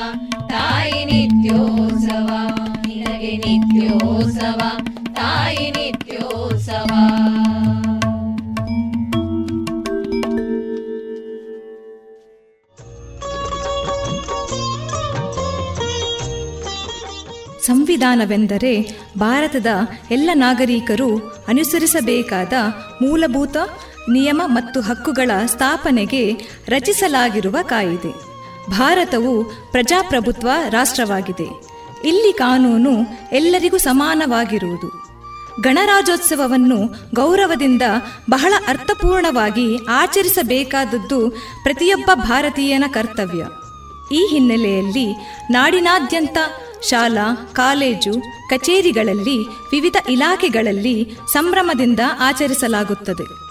[0.48, 2.30] ತಾಯಿ ನಿತ್ಯೋತ್ಸವ.
[2.86, 4.60] ನಿನಗೆ ನಿತ್ಯೋತ್ಸವ.
[5.14, 6.90] ತಾಯಿ ನಿತ್ಯೋತ್ಸವ.
[17.66, 19.66] ಸಂವಿಧಾನವೆಂದರೆ ಭಾರತದ
[20.10, 21.16] ಎಲ್ಲ ನಾಗರಿಕರು
[21.48, 22.52] ಅನುಸರಿಸಬೇಕಾದ
[23.02, 23.56] ಮೂಲಭೂತ
[24.10, 26.32] ನಿಯಮ ಮತ್ತು ಹಕ್ಕುಗಳ ಸ್ಥಾಪನೆಗೆ
[26.68, 28.34] ರಚಿಸಲಾಗಿರುವ ಕಾಯಿದೆ.
[28.70, 31.74] ಭಾರತವು ಪ್ರಜಾಪ್ರಭುತ್ವ ರಾಷ್ಟ್ರವಾಗಿದೆ.
[32.04, 32.90] ಇಲ್ಲಿ ಕಾನೂನು
[33.32, 35.04] ಎಲ್ಲರಿಗೂ ಸಮಾನವಾಗಿರುವುದು.
[35.60, 37.82] ಗಣರಾಜ್ಯೋತ್ಸವವನ್ನು ಗೌರವದಿಂದ
[38.30, 41.30] ಬಹಳ ಅರ್ಥಪೂರ್ಣವಾಗಿ ಆಚರಿಸಬೇಕಾದದ್ದು
[41.62, 43.46] ಪ್ರತಿಯೊಬ್ಬ ಭಾರತೀಯನ ಕರ್ತವ್ಯ.
[44.14, 45.12] ಈ ಹಿನ್ನೆಲೆಯಲ್ಲಿ
[45.50, 46.38] ನಾಡಿನಾದ್ಯಂತ
[46.82, 48.14] ಶಾಲಾ, ಕಾಲೇಜು,
[48.50, 53.43] ಕಚೇರಿಗಳಲ್ಲಿ ವಿವಿಧ ಇಲಾಖೆಗಳಲ್ಲಿ ಸಂಭ್ರಮದಿಂದ ಆಚರಿಸಲಾಗುತ್ತದೆ.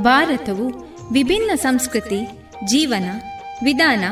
[0.00, 2.28] ಭಾರತವು ವಿಭಿನ್ನ ಸಂಸ್ಕೃತಿ,
[2.64, 3.10] ಜೀವನ,
[3.64, 4.04] ವಿಧಾನ,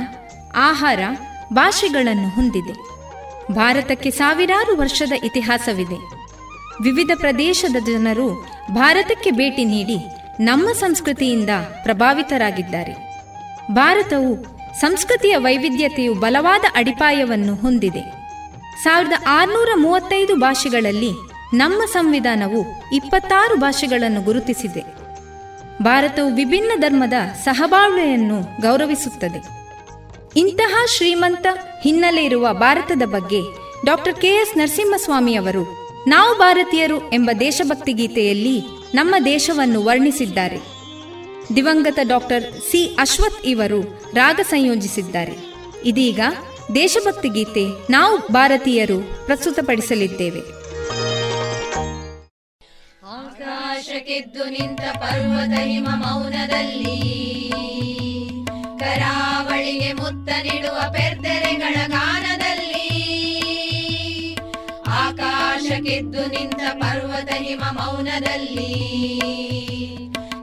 [0.57, 1.01] ಆಹಾರ,
[1.53, 2.95] ಭಾಷೆಗಳನ್ನು ಹೊಂದಿದೆ.
[3.53, 6.15] ಭಾರತಕ್ಕೆ ಸಾವಿರಾರು ವರ್ಷದ ಇತಿಹಾಸವಿದೆ.
[6.83, 9.97] ವಿವಿಧ ಪ್ರದೇಶದ ಜನರು ಭಾರತಕ್ಕೆ ಭೇಟಿ ನೀಡಿ
[10.41, 11.51] ನಮ್ಮ ಸಂಸ್ಕೃತಿಯಿಂದ
[11.83, 13.21] ಪ್ರಭಾವಿತರಾಗಿದ್ದಾರೆ.
[13.73, 14.47] ಭಾರತವು
[14.81, 18.25] ಸಂಸ್ಕೃತಿಯ ವೈವಿಧ್ಯತೆಯು ಬಲವಾದ ಅಡಿಪಾಯವನ್ನು ಹೊಂದಿದೆ.
[18.83, 21.11] ಸಾವಿರದ ಆರುನೂರ ಮೂವತ್ತೈದು ಭಾಷೆಗಳಲ್ಲಿ
[21.55, 25.04] ನಮ್ಮ ಸಂವಿಧಾನವು ಇಪ್ಪತ್ತಾರು ಭಾಷೆಗಳನ್ನು ಗುರುತಿಸಿದೆ
[25.83, 27.13] ಭಾರತವು ವಿಭಿನ್ನ ಧರ್ಮದ
[27.45, 29.55] ಸಹಬಾಳ್ವೆಯನ್ನು ಗೌರವಿಸುತ್ತದೆ.
[30.37, 31.47] ಇಂತಹ ಶ್ರೀಮಂತ
[31.83, 33.41] ಹಿನ್ನೆಲೆ ಇರುವ ಭಾರತದ ಬಗ್ಗೆ
[33.87, 38.61] ಡಾಕ್ಟರ್ ಕೆ ಎಸ್ ನರಸಿಂಹಸ್ವಾಮಿ ಅವರು, ನಾವು ಭಾರತೀಯರು ಎಂಬ ದೇಶಭಕ್ತಿ ಗೀತೆಯಲ್ಲಿ
[38.95, 40.59] ನಮ್ಮ ದೇಶವನ್ನು ವರ್ಣಿಸಿದ್ದಾರೆ.
[41.57, 43.83] ದಿವಂಗತ ಡಾಕ್ಟರ್ ಸಿ ಅಶ್ವಥ್ ಇವರು
[44.15, 45.33] ರಾಗ ಸಂಯೋಜಿಸಿದ್ದಾರೆ.
[45.85, 46.21] ಇದೀಗ
[46.75, 50.64] ದೇಶಭಕ್ತಿ ಗೀತೆ ನಾವು ಭಾರತೀಯರು ಪ್ರಸ್ತುತಪಡಿಸಲಿದ್ದೇವೆ.
[53.85, 57.01] ಆಕಾಶಕ್ಕೆದ್ದು ನಿಂತ ಪರ್ವತ ಹಿಮ ಮೌನದಲ್ಲಿ.
[58.79, 62.89] ಕರಾವಳಿಗೆ ಮುತ್ತ ನೀಡುವ ಪೆರ್ದೆರೆಗಳ ಗಾನದಲ್ಲಿ.
[64.87, 68.73] ಆಕಾಶಕ್ಕೆದ್ದು ನಿಂತ ಪರ್ವತ ಹಿಮ ಮೌನದಲ್ಲಿ.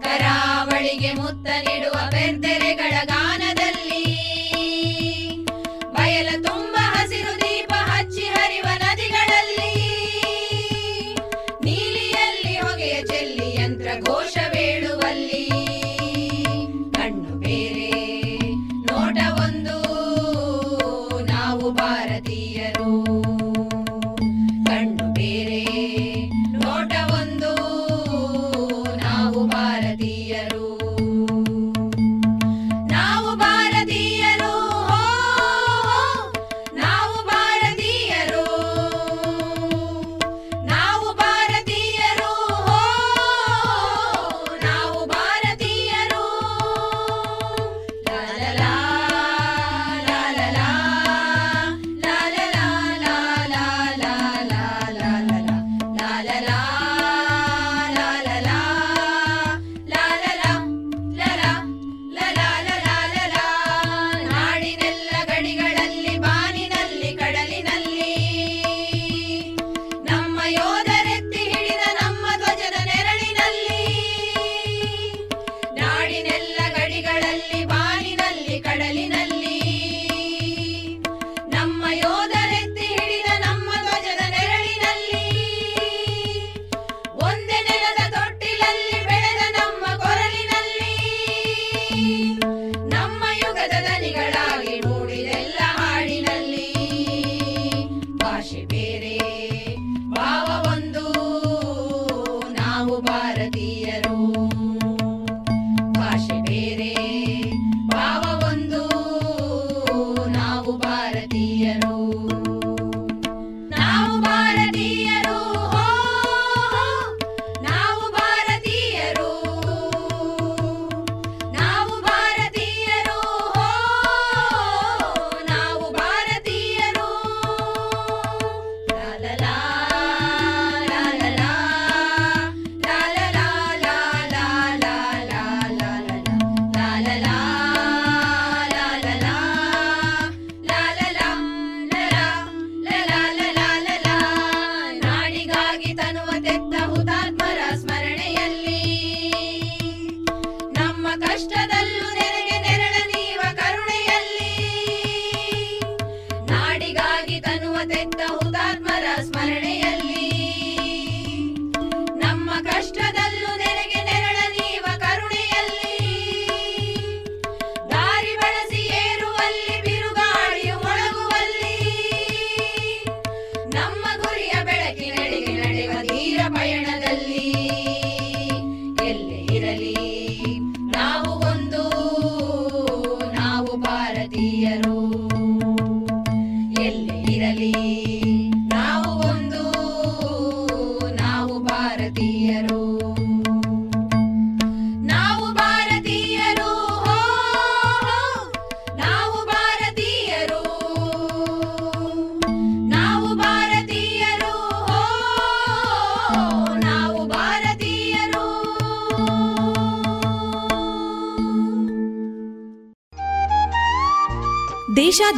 [0.01, 2.10] ಕರಾವಳಿಗೆ ಮುತ್ತ ನೀಡುವ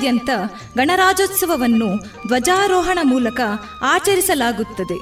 [0.03, 0.29] ದೇಶಾದ್ಯಂತ
[0.77, 1.97] ಗಣರಾಜ್ಯೋತ್ಸವವನ್ನು
[2.27, 3.39] ಧ್ವಜಾರೋಹಣ ಮೂಲಕ
[3.81, 4.97] ಆಚರಿಸಲಾಗುತ್ತದೆ.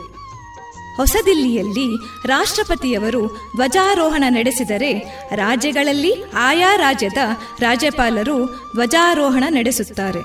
[0.98, 1.96] ಹೊಸದಿಲ್ಲಿಯಲ್ಲಿ
[2.28, 4.94] ರಾಷ್ಟ್ರಪತಿಯವರು ಧ್ವಜಾರೋಹಣ ನಡೆಸಿದರೆ
[5.36, 7.18] ರಾಜ್ಯಗಳಲ್ಲಿ ಆಯಾ ರಾಜ್ಯದ
[7.60, 10.22] ರಾಜ್ಯಪಾಲರು ಧ್ವಜಾರೋಹಣ ನಡೆಸುತ್ತಾರೆ.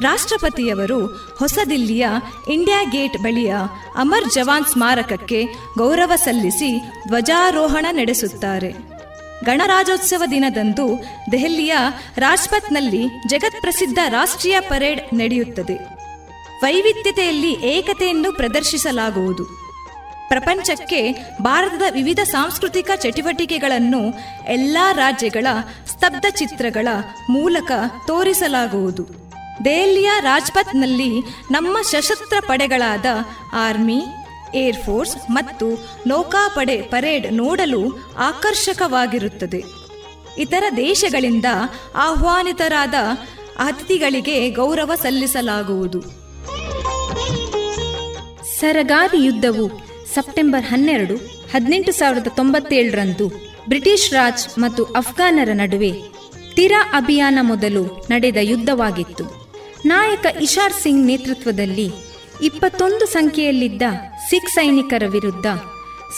[0.00, 1.06] ರಾಷ್ಟ್ರಪತಿಯವರು
[1.38, 2.08] ಹೊಸದಿಲ್ಲಿಯ
[2.50, 3.54] ಇಂಡಿಯಾ ಗೇಟ್ ಬಳಿಯ
[3.96, 5.44] ಅಮರ್ ಜವಾನ್ ಸ್ಮಾರಕಕ್ಕೆ
[5.78, 8.93] ಗೌರವ ಸಲ್ಲಿಸಿ ಧ್ವಜಾರೋಹಣ ನಡೆಸುತ್ತಾರೆ.
[9.44, 11.76] ಗಣರಾಜ್ಯೋತ್ಸವ ದಿನದಂದು ದೆಹಲಿಯ
[12.16, 15.76] ರಾಜ್ಪಥ್ನಲ್ಲಿ ಜಗತ್ಪ್ರಸಿದ್ಧ ರಾಷ್ಟ್ರೀಯ ಪರೇಡ್ ನಡೆಯುತ್ತದೆ.
[16.62, 19.44] ವೈವಿಧ್ಯತೆಯಲ್ಲಿ ಏಕತೆಯನ್ನು ಪ್ರದರ್ಶಿಸಲಾಗುವುದು.
[20.28, 24.00] ಪ್ರಪಂಚಕ್ಕೆ ಭಾರತದ ವಿವಿಧ ಸಾಂಸ್ಕೃತಿಕ ಚಟುವಟಿಕೆಗಳನ್ನು
[24.48, 25.46] ಎಲ್ಲ ರಾಜ್ಯಗಳ
[25.88, 26.88] ಸ್ತಬ್ಧ ಚಿತ್ರಗಳ
[27.30, 27.72] ಮೂಲಕ
[28.06, 29.02] ತೋರಿಸಲಾಗುವುದು.
[29.64, 31.20] ದೆಹಲಿಯ ರಾಜ್ಪಥ್ನಲ್ಲಿ
[31.50, 33.06] ನಮ್ಮ ಸಶಸ್ತ್ರ ಪಡೆಗಳಾದ
[33.52, 34.02] ಆರ್ಮಿ
[34.54, 35.66] ಏರ್ಫೋರ್ಸ್ ಮತ್ತು
[36.06, 37.82] ನೌಕಾಪಡೆ ಪರೇಡ್ ನೋಡಲು
[38.18, 39.62] ಆಕರ್ಷಕವಾಗಿರುತ್ತದೆ.
[40.38, 41.44] ಇತರ ದೇಶಗಳಿಂದ
[41.94, 42.94] ಆಹ್ವಾನಿತರಾದ
[43.58, 46.00] ಅತಿಥಿಗಳಿಗೆ ಗೌರವ ಸಲ್ಲಿಸಲಾಗುವುದು.
[48.60, 49.66] ಸರಗಾದಿ ಯುದ್ಧವು
[50.14, 51.16] ಸೆಪ್ಟೆಂಬರ್ ಹನ್ನೆರಡು,
[51.54, 53.28] ಹದಿನೆಂಟು ಸಾವಿರದ ತೊಂಬತ್ತೇಳರಂದು
[53.68, 55.92] ಬ್ರಿಟಿಷ್ ರಾಜ್ ಮತ್ತು ಅಫ್ಘಾನರ ನಡುವೆ
[56.54, 59.24] ತಿರಾ ಅಭಿಯಾನ ಮೊದಲು ನಡೆದ ಯುದ್ಧವಾಗಿತ್ತು.
[59.86, 63.82] ನಾಯಕ ಇಶಾರ್ ಸಿಂಗ್ ನೇತೃತ್ವದಲ್ಲಿ ಇಪ್ಪತ್ತೊಂದು ಸಂಖ್ಯೆಯಲ್ಲಿದ್ದ
[64.30, 65.46] ಸಿಖ್ ಸೈನಿಕರ ವಿರುದ್ಧ,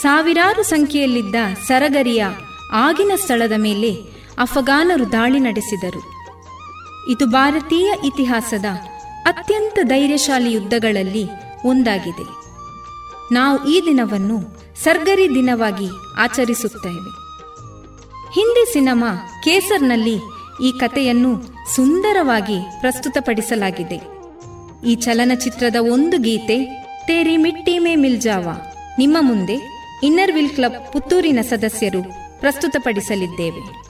[0.01, 1.35] ಸಾವಿರಾರು ಸಂಖ್ಯೆಯಲ್ಲಿದ್ದ
[1.67, 2.25] ಸರಗರಿಯ
[2.71, 3.91] ಆಗಿನ ಸ್ಥಳದ ಮೇಲೆ
[4.39, 6.17] ಅಫಘಾನರು ದಾಳಿ ನಡೆಸಿದರು.
[7.09, 8.65] ಇದು ಭಾರತೀಯ ಇತಿಹಾಸದ
[9.25, 11.29] ಅತ್ಯಂತ ಧೈರ್ಯಶಾಲಿ ಯುದ್ಧಗಳಲ್ಲಿ
[11.65, 12.25] ಒಂದಾಗಿದೆ.
[13.33, 15.87] ನಾವು ಈ ದಿನವನ್ನು ಸರ್ಗರಿ ದಿನವಾಗಿ
[16.17, 17.09] ಆಚರಿಸುತ್ತೇವೆ.
[18.33, 20.15] ಹಿಂದಿ ಸಿನಿಮಾ ಕೇಸರ್ನಲ್ಲಿ
[20.63, 21.43] ಈ ಕಥೆಯನ್ನು
[21.75, 24.16] ಸುಂದರವಾಗಿ ಪ್ರಸ್ತುತಪಡಿಸಲಾಗಿದೆ.
[24.87, 26.65] ಈ ಚಲನಚಿತ್ರದ ಒಂದು ಗೀತೆ,
[27.07, 28.47] ತೇರಿ ಮಿಟ್ಟಿ ಮೇ ಮಿಲ್ಜಾವ
[28.97, 29.55] ನಿಮ್ಮ ಮುಂದೆ
[30.03, 32.01] ಇನ್ನರ್ ವಿಲ್ ಕ್ಲಬ್ ಪುತ್ತೂರಿನ ಸದಸ್ಯರು
[32.39, 33.86] ಪ್ರಸ್ತುತಪಡಿಸಲಿದ್ದೇವೆ.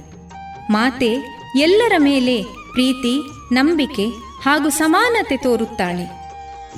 [0.70, 1.10] ಮಾತೆ
[1.58, 3.20] ಎಲ್ಲರ ಮೇಲೆ ಪ್ರೀತಿ,
[3.54, 4.06] ನಂಬಿಕೆ
[4.44, 6.06] ಹಾಗೂ ಸಮಾನತೆ ತೋರುತ್ತಾಳೆ.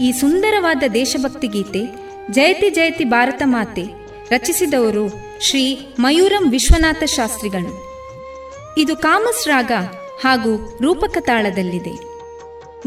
[0.01, 1.81] ಈ ಸುಂದರವಾದ ದೇಶಭಕ್ತಿ ಗೀತೆ
[2.31, 3.85] ಜಯತಿ ಜಯತಿ ಭಾರತ ಮಾತೆ
[4.31, 5.09] ರಚಿಸಿದವರು
[5.41, 7.71] ಶ್ರೀ ಮಯೂರಂ ವಿಶ್ವನಾಥ ಶಾಸ್ತ್ರಿಗಳು.
[8.77, 9.71] ಇದು ಕಾಮಸ್ ರಾಗ
[10.23, 11.93] ಹಾಗೂ ರೂಪಕ ತಾಳದಲ್ಲಿದೆ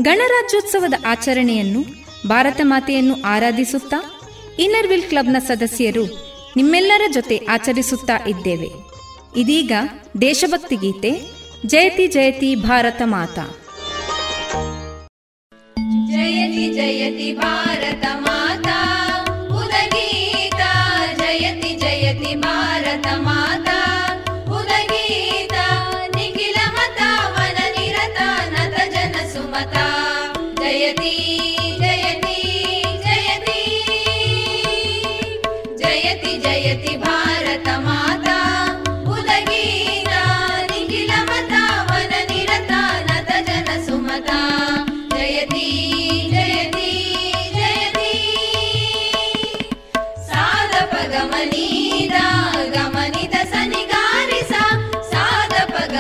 [0.02, 1.84] ಗಣರಾಜ್ಯೋತ್ಸವದ ಆಚರಣೆಯನ್ನು
[2.28, 4.24] ಭಾರತ ಮಾತೆಯನ್ನು ಆರಾಧಿಸುತ್ತಾ,
[4.58, 6.27] ಇನ್ನರ್ವಿಲ್ ಕ್ಲಬ್ನ ಸದಸ್ಯರು
[6.58, 8.70] ನಿಮ್ಮೆಲ್ಲರ ಜೊತೆ ಆಚರಿಸುತ್ತಾ ಇದ್ದೇವೆ.
[9.36, 9.72] ಇದೀಗ
[10.20, 11.10] ದೇಶಭಕ್ತಿ ಗೀತೆ
[11.66, 13.44] ಜಯತಿ ಜಯತಿ ಭಾರತ ಮಾತಾ.
[16.12, 18.04] ಜಯತಿ ಜಯತಿ ಭಾರತ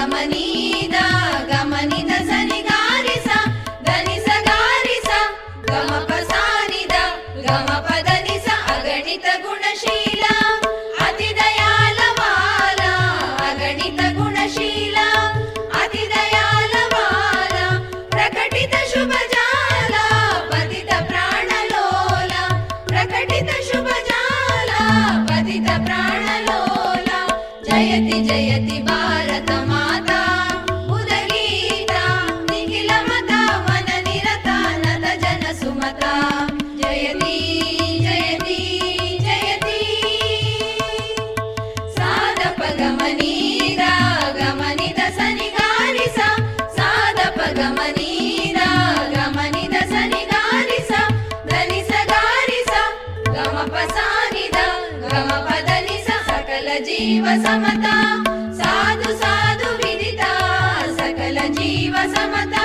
[0.06, 0.37] money
[57.48, 57.92] समता।
[58.56, 60.32] साधु साधु विदिता
[60.96, 62.64] सकल जीव समता।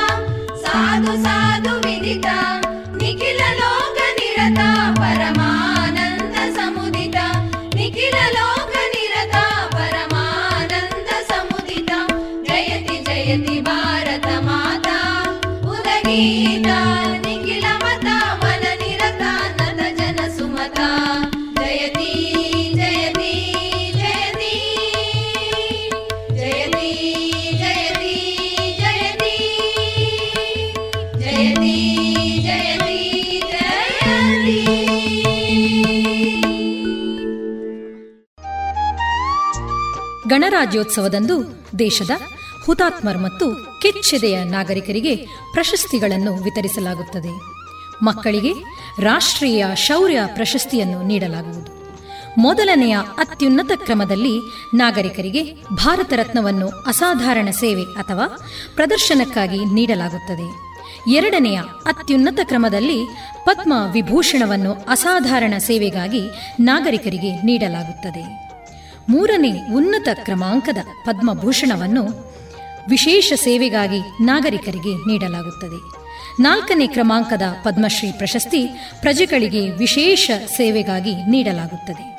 [0.65, 2.62] साधु साधु विदिता
[40.64, 42.09] ಗಣರಾಜ್ಯೋತ್ಸವದಂದು ದೇಶದ
[42.66, 43.51] ಹುತಾತ್ಮರ್ ಮತ್ತು
[43.82, 45.16] ಕೆಚ್ಚೆದೆಯ ನಾಗರಿಕರಿಗೆ
[45.53, 47.32] ಪ್ರಶಸ್ತಿಗಳನ್ನು ವಿತರಿಸಲಾಗುತ್ತದೆ.
[48.03, 48.53] ಮಕ್ಕಳಿಗೆ
[48.99, 51.84] ರಾಷ್ಟ್ರೀಯ ಶೌರ್ಯ ಪ್ರಶಸ್ತಿಯನ್ನು ನೀಡಲಾಗುವುದು.
[52.41, 54.39] ಮೊದಲನೆಯ ಅತ್ಯುನ್ನತ ಕ್ರಮದಲ್ಲಿ
[54.74, 58.26] ನಾಗರಿಕರಿಗೆ ಭಾರತ ರತ್ನವನ್ನು ಅಸಾಧಾರಣ ಸೇವೆ ಅಥವಾ
[58.76, 60.47] ಪ್ರದರ್ಶನಕ್ಕಾಗಿ ನೀಡಲಾಗುತ್ತದೆ.
[61.11, 63.05] ಎರಡನೆಯ ಅತ್ಯುನ್ನತ ಕ್ರಮದಲ್ಲಿ
[63.45, 66.22] ಪದ್ಮ ವಿಭೂಷಣವನ್ನು ಅಸಾಧಾರಣ ಸೇವೆಗಾಗಿ
[66.59, 68.43] ನಾಗರಿಕರಿಗೆ ನೀಡಲಾಗುತ್ತದೆ.
[69.10, 72.34] ಮೂರನೇ ಉನ್ನತ ಕ್ರಮಾಂಕದ ಪದ್ಮಭೂಷಣವನ್ನು
[72.89, 76.04] ವಿಶೇಷ ಸೇವೆಗಾಗಿ ನಾಗರಿಕರಿಗೆ ನೀಡಲಾಗುತ್ತದೆ.
[76.41, 78.68] ನಾಲ್ಕನೇ ಕ್ರಮಾಂಕದ ಪದ್ಮಶ್ರೀ ಪ್ರಶಸ್ತಿ
[79.01, 82.14] ಪ್ರಜೆಗಳಿಗೆ ವಿಶೇಷ ಸೇವೆಗಾಗಿ ನೀಡಲಾಗುತ್ತದೆ.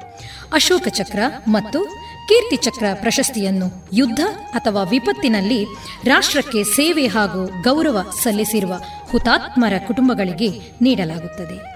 [0.52, 1.18] ಅಶೋಕ ಚಕ್ರ
[1.48, 1.84] ಮತ್ತು
[2.28, 4.20] ಕೀರ್ತಿ ಚಕ್ರ ಪ್ರಶಸ್ತಿಯನ್ನು ಯುದ್ಧ
[4.54, 5.64] ಅಥವಾ ವಿಪತ್ತಿನಲ್ಲಿ
[6.04, 10.48] ರಾಷ್ಟ್ರಕ್ಕೆ ಸೇವೆ ಹಾಗೂ ಗೌರವ ಸಲ್ಲಿಸಿರುವ ಹುತಾತ್ಮರ ಕುಟುಂಬಗಳಿಗೆ
[10.80, 11.74] ನೀಡಲಾಗುತ್ತದೆ.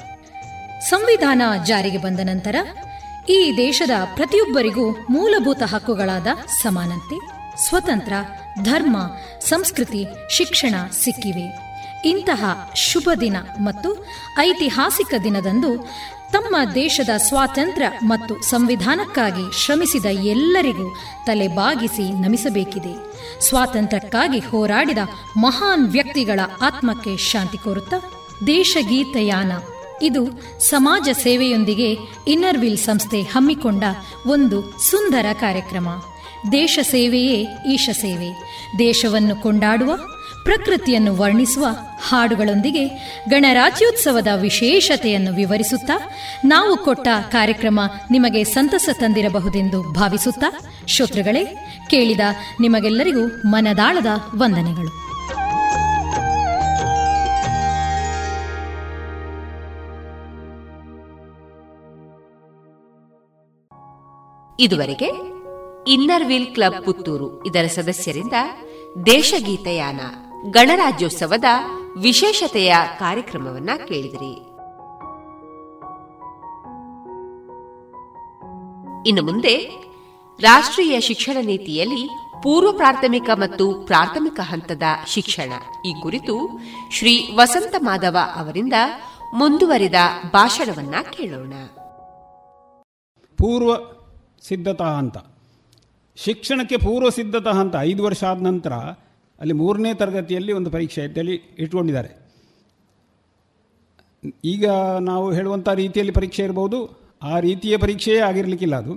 [0.81, 2.57] ಸಂವಿಧಾನ ಜಾರಿಗೆ ಬಂದ ನಂತರ
[3.29, 7.18] ಈ ದೇಶದ ಪ್ರತಿಯೊಬ್ಬರಿಗೂ ಮೂಲಭೂತ ಹಕ್ಕುಗಳಾದ ಸಮಾನತೆ,
[7.57, 8.12] ಸ್ವತಂತ್ರ,
[8.62, 8.97] ಧರ್ಮ,
[9.41, 11.47] ಸಂಸ್ಕೃತಿ, ಶಿಕ್ಷಣ ಸಿಕ್ಕಿವೆ.
[12.09, 14.07] ಇಂತಹ ಶುಭ ದಿನ ಮತ್ತು
[14.39, 15.89] ಐತಿಹಾಸಿಕ ದಿನದಂದು
[16.33, 20.95] ತಮ್ಮ ದೇಶದ ಸ್ವಾತಂತ್ರ್ಯ ಮತ್ತು ಸಂವಿಧಾನಕ್ಕಾಗಿ ಶ್ರಮಿಸಿದ ಎಲ್ಲರಿಗೂ
[21.26, 22.95] ತಲೆ ಬಾಗಿಸಿ ನಮಿಸಬೇಕಿದೆ.
[23.41, 24.99] ಸ್ವಾತಂತ್ರ್ಯಕ್ಕಾಗಿ ಹೋರಾಡಿದ
[25.37, 27.97] ಮಹಾನ್ ವ್ಯಕ್ತಿಗಳ ಆತ್ಮಕ್ಕೆ ಶಾಂತಿ ಕೋರುತ್ತಾ
[28.47, 29.53] ದೇಶಗೀತಯಾನ
[30.03, 31.97] ಇದು ಸಮಾಜ ಸೇವೆಯೊಂದಿಗೆ
[32.29, 33.85] ಇನ್ನರ್ವಿಲ್ ಸಂಸ್ಥೆ ಹಮ್ಮಿಕೊಂಡ
[34.27, 35.89] ಒಂದು ಸುಂದರ ಕಾರ್ಯಕ್ರಮ.
[36.53, 38.51] ದೇಶ ಸೇವೆಯೇ ಈಶ ಸೇವೆ.
[38.79, 39.97] ದೇಶವನ್ನು ಕೊಂಡಾಡುವ,
[40.45, 41.67] ಪ್ರಕೃತಿಯನ್ನು ವರ್ಣಿಸುವ,
[42.09, 42.89] ಹಾಡುಗಳೊಂದಿಗೆ
[43.29, 45.93] ಗಣರಾಜ್ಯೋತ್ಸವದ ವಿಶೇಷತೆಯನ್ನು ವಿವರಿಸುತ್ತಾ,
[46.45, 47.81] ನಾವು ಕೊಟ್ಟ ಕಾರ್ಯಕ್ರಮ
[48.11, 51.45] ನಿಮಗೆ ಸಂತಸ ತಂದಿರಬಹುದೆಂದು ಭಾವಿಸುತ್ತಾ, ಶ್ರೋತೃಗಳೇ,
[51.91, 52.21] ಕೇಳಿದ
[52.61, 54.07] ನಿಮಗೆಲ್ಲರಿಗೂ ಮನದಾಳದ
[54.39, 55.09] ವಂದನೆಗಳು.
[64.61, 65.09] ಇದುವರೆಗೆ
[65.87, 68.32] ಇನ್ನರ್ ವೀಲ್ ಕ್ಲಬ್ ಪುತ್ತೂರು ಇದರ ಸದಸ್ಯರಿಂದ
[69.07, 70.01] ದೇಶಗೀತಯಾನ
[70.51, 71.45] ಗಣರಾಜ್ಯೋತ್ಸವದ
[71.99, 74.35] ವಿಶೇಷತೆಯ ಕಾರ್ಯಕ್ರಮವನ್ನ ಕೇಳಿದಿರಿ.
[79.09, 79.57] ಇನ್ನು ಮುಂದೆ
[80.41, 82.09] ರಾಷ್ಟ್ರೀಯ ಶಿಕ್ಷಣ ನೀತಿಯಲ್ಲಿ
[82.43, 85.53] ಪೂರ್ವ ಪ್ರಾಥಮಿಕ ಮತ್ತು ಪ್ರಾಥಮಿಕ ಹಂತದ ಶಿಕ್ಷಣ.
[85.87, 86.61] ಈ ಕುರಿತು
[86.91, 88.73] ಶ್ರೀ ವಸಂತ ಮಾಧವ ಅವರಿಂದ
[89.35, 89.95] ಮುಂದುವರಿದ
[90.32, 91.53] ಭಾಷಣವನ್ನ ಕೇಳೋಣ.
[93.37, 93.98] ಪೂರ್ವ
[94.43, 95.19] ಸಿದ್ಧತಾ ಅಂತ.
[96.16, 98.73] ಶಿಕ್ಷಣಕ್ಕೆ ಪೂರ್ವ ಸಿದ್ಧತಾ ಅಂತ ಐದು ವರ್ಷ ಆದ ನಂತರ
[99.40, 102.10] ಅಲ್ಲಿ ಮೂರನೇ ತರಗತಿಯಲ್ಲಿ ಒಂದು ಪರೀಕ್ಷೆ ಅಂತೇಳಿ ಇಟ್ಕೊಂಡಿದ್ದಾರೆ.
[104.44, 104.66] ಈಗ
[105.01, 106.78] ನಾವು ಹೇಳುವಂಥ ರೀತಿಯಲ್ಲಿ ಪರೀಕ್ಷೆ ಇರ್ಬೋದು,
[107.23, 108.94] ಆ ರೀತಿಯ ಪರೀಕ್ಷೆಯೇ ಆಗಿರಲಿಕ್ಕಿಲ್ಲ ಅದು.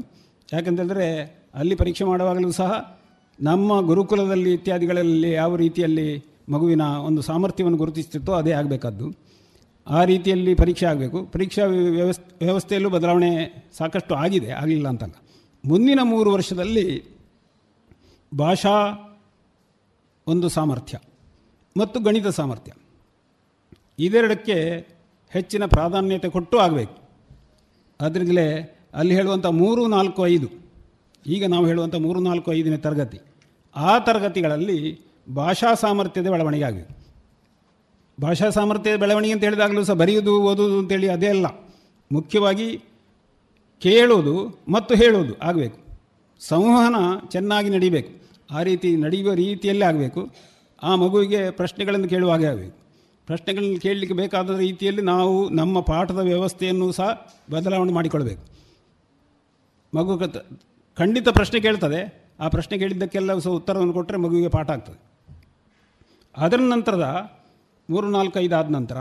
[0.54, 1.08] ಯಾಕಂತೇಳಿದ್ರೆ
[1.56, 3.00] ಅಲ್ಲಿ ಪರೀಕ್ಷೆ ಮಾಡುವಾಗಲೂ ಸಹ
[3.42, 9.08] ನಮ್ಮ ಗುರುಕುಲದಲ್ಲಿ ಇತ್ಯಾದಿಗಳಲ್ಲಿ ಯಾವ ರೀತಿಯಲ್ಲಿ ಮಗುವಿನ ಒಂದು ಸಾಮರ್ಥ್ಯವನ್ನು ಗುರುತಿಸ್ತಿತ್ತೋ ಅದೇ ಆಗಬೇಕಾದ್ದು.
[9.88, 11.24] ಆ ರೀತಿಯಲ್ಲಿ ಪರೀಕ್ಷೆ ಆಗಬೇಕು.
[11.24, 13.30] ಪರೀಕ್ಷಾ ವ್ಯವಸ್ಥೆ ವ್ಯವಸ್ಥೆಯಲ್ಲೂ ಬದಲಾವಣೆ
[13.78, 15.14] ಸಾಕಷ್ಟು ಆಗಿದೆ, ಆಗಲಿಲ್ಲ ಅಂತಲ್ಲ.
[15.66, 17.04] ಮುಂದಿನ ಮೂರು ವರ್ಷದಲ್ಲಿ
[18.38, 18.76] ಭಾಷಾ
[20.28, 20.98] ಒಂದು ಸಾಮರ್ಥ್ಯ
[21.78, 22.72] ಮತ್ತು ಗಣಿತ ಸಾಮರ್ಥ್ಯ.
[24.00, 24.88] ಇದೆರಡಕ್ಕೆ
[25.32, 26.98] ಹೆಚ್ಚಿನ ಪ್ರಾಧಾನ್ಯತೆ ಕೊಟ್ಟು ಆಗಬೇಕು.
[28.02, 30.48] ಅದರಿಂದಲೇ ಅಲ್ಲಿ ಹೇಳುವಂಥ ಮೂರು, ನಾಲ್ಕು, ಐದು,
[31.28, 33.20] ಈಗ ನಾವು ಹೇಳುವಂಥ ಮೂರು, ನಾಲ್ಕು, ಐದನೇ ತರಗತಿ,
[33.76, 35.00] ಆ ತರಗತಿಗಳಲ್ಲಿ
[35.36, 36.94] ಭಾಷಾ ಸಾಮರ್ಥ್ಯದ ಬೆಳವಣಿಗೆ ಆಗಬೇಕು.
[38.22, 41.46] ಭಾಷಾ ಸಾಮರ್ಥ್ಯದ ಬೆಳವಣಿಗೆ ಅಂತ ಹೇಳಿದಾಗಲೂ ಸಹ ಬರೆಯುವುದು, ಓದುವುದು ಅಂತೇಳಿ ಅದೇ ಅಲ್ಲ.
[42.12, 42.82] ಮುಖ್ಯವಾಗಿ
[43.82, 44.34] ಕೇಳೋದು
[44.70, 45.78] ಮತ್ತು ಹೇಳೋದು ಆಗಬೇಕು.
[46.40, 46.96] ಸಂವಹನ
[47.28, 48.12] ಚೆನ್ನಾಗಿ ನಡೀಬೇಕು.
[48.52, 50.22] ಆ ರೀತಿ ನಡೆಯುವ ರೀತಿಯಲ್ಲೇ ಆಗಬೇಕು.
[50.84, 52.78] ಆ ಮಗುವಿಗೆ ಪ್ರಶ್ನೆಗಳನ್ನು ಕೇಳುವ ಹಾಗೆ ಆಗಬೇಕು.
[53.26, 57.10] ಪ್ರಶ್ನೆಗಳನ್ನು ಕೇಳಲಿಕ್ಕೆ ಬೇಕಾದ ರೀತಿಯಲ್ಲಿ ನಾವು ನಮ್ಮ ಪಾಠದ ವ್ಯವಸ್ಥೆಯನ್ನು ಸಹ
[57.52, 58.44] ಬದಲಾವಣೆ ಮಾಡಿಕೊಳ್ಬೇಕು
[59.96, 60.18] ಮಗು
[60.98, 62.00] ಖಂಡಿತ ಪ್ರಶ್ನೆ ಕೇಳ್ತದೆ.
[62.40, 65.00] ಆ ಪ್ರಶ್ನೆ ಕೇಳಿದ್ದಕ್ಕೆಲ್ಲ ಸಹ ಉತ್ತರವನ್ನು ಕೊಟ್ಟರೆ ಮಗುವಿಗೆ ಪಾಠ ಆಗ್ತದೆ.
[66.38, 67.06] ಅದರ ನಂತರದ
[67.90, 68.98] ಮೂರು ನಾಲ್ಕು ಐದು ಆದ ನಂತರ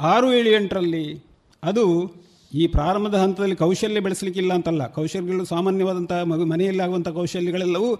[0.00, 1.24] ಆರು ಏಳು ಎಂಟರಲ್ಲಿ
[1.62, 1.84] ಅದು
[2.54, 4.86] ಈ ಪ್ರಾರಂಭದ ಹಂತದಲ್ಲಿ ಕೌಶಲ್ಯ ಬೆಳೆಸಲಿಕ್ಕಿಲ್ಲ ಅಂತಲ್ಲ.
[4.86, 7.96] ಕೌಶಲ್ಯಗಳು ಸಾಮಾನ್ಯವಾದಂಥ ಮಗು ಮನೆಯಲ್ಲಿ ಆಗುವಂಥ ಕೌಶಲ್ಯಗಳೆಲ್ಲವೂ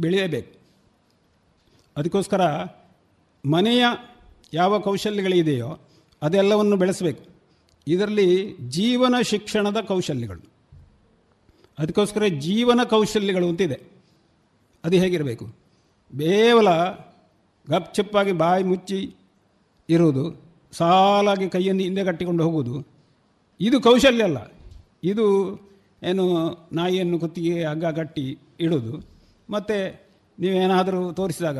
[0.00, 0.58] ಬೆಳೆಯಬೇಕು.
[1.96, 2.40] ಅದಕ್ಕೋಸ್ಕರ
[3.44, 3.84] ಮನೆಯ
[4.54, 5.78] ಯಾವ ಕೌಶಲ್ಯಗಳಿದೆಯೋ
[6.22, 7.24] ಅದೆಲ್ಲವನ್ನು ಬೆಳೆಸಬೇಕು.
[7.86, 10.52] ಇದರಲ್ಲಿ ಜೀವನ ಶಿಕ್ಷಣದ ಕೌಶಲ್ಯಗಳು.
[11.78, 13.80] ಅದಕ್ಕೋಸ್ಕರ ಜೀವನ ಕೌಶಲ್ಯಗಳು ಅಂತಿದೆ.
[14.84, 15.46] ಅದು ಹೇಗಿರಬೇಕು?
[16.12, 16.70] ಕೇವಲ
[17.70, 19.14] ಗಪ್ಚಪ್ಪಾಗಿ ಬಾಯಿ ಮುಚ್ಚಿ
[19.88, 20.24] ಇರುವುದು,
[20.72, 22.97] ಸಾಲಾಗಿ ಕೈಯನ್ನು ಹಿಂದೆ ಕಟ್ಟಿಕೊಂಡು ಹೋಗುವುದು
[23.60, 24.38] ಇದು ಕೌಶಲ್ಯ ಅಲ್ಲ.
[25.04, 25.24] ಇದು
[26.02, 29.04] ಏನು ನಾಯಿಯನ್ನು ಕುತ್ತಿಗೆ ಹಗ್ಗ ಕಟ್ಟಿ ಇಡೋದು.
[29.50, 30.00] ಮತ್ತು
[30.40, 31.58] ನೀವೇನಾದರೂ ತೋರಿಸಿದಾಗ,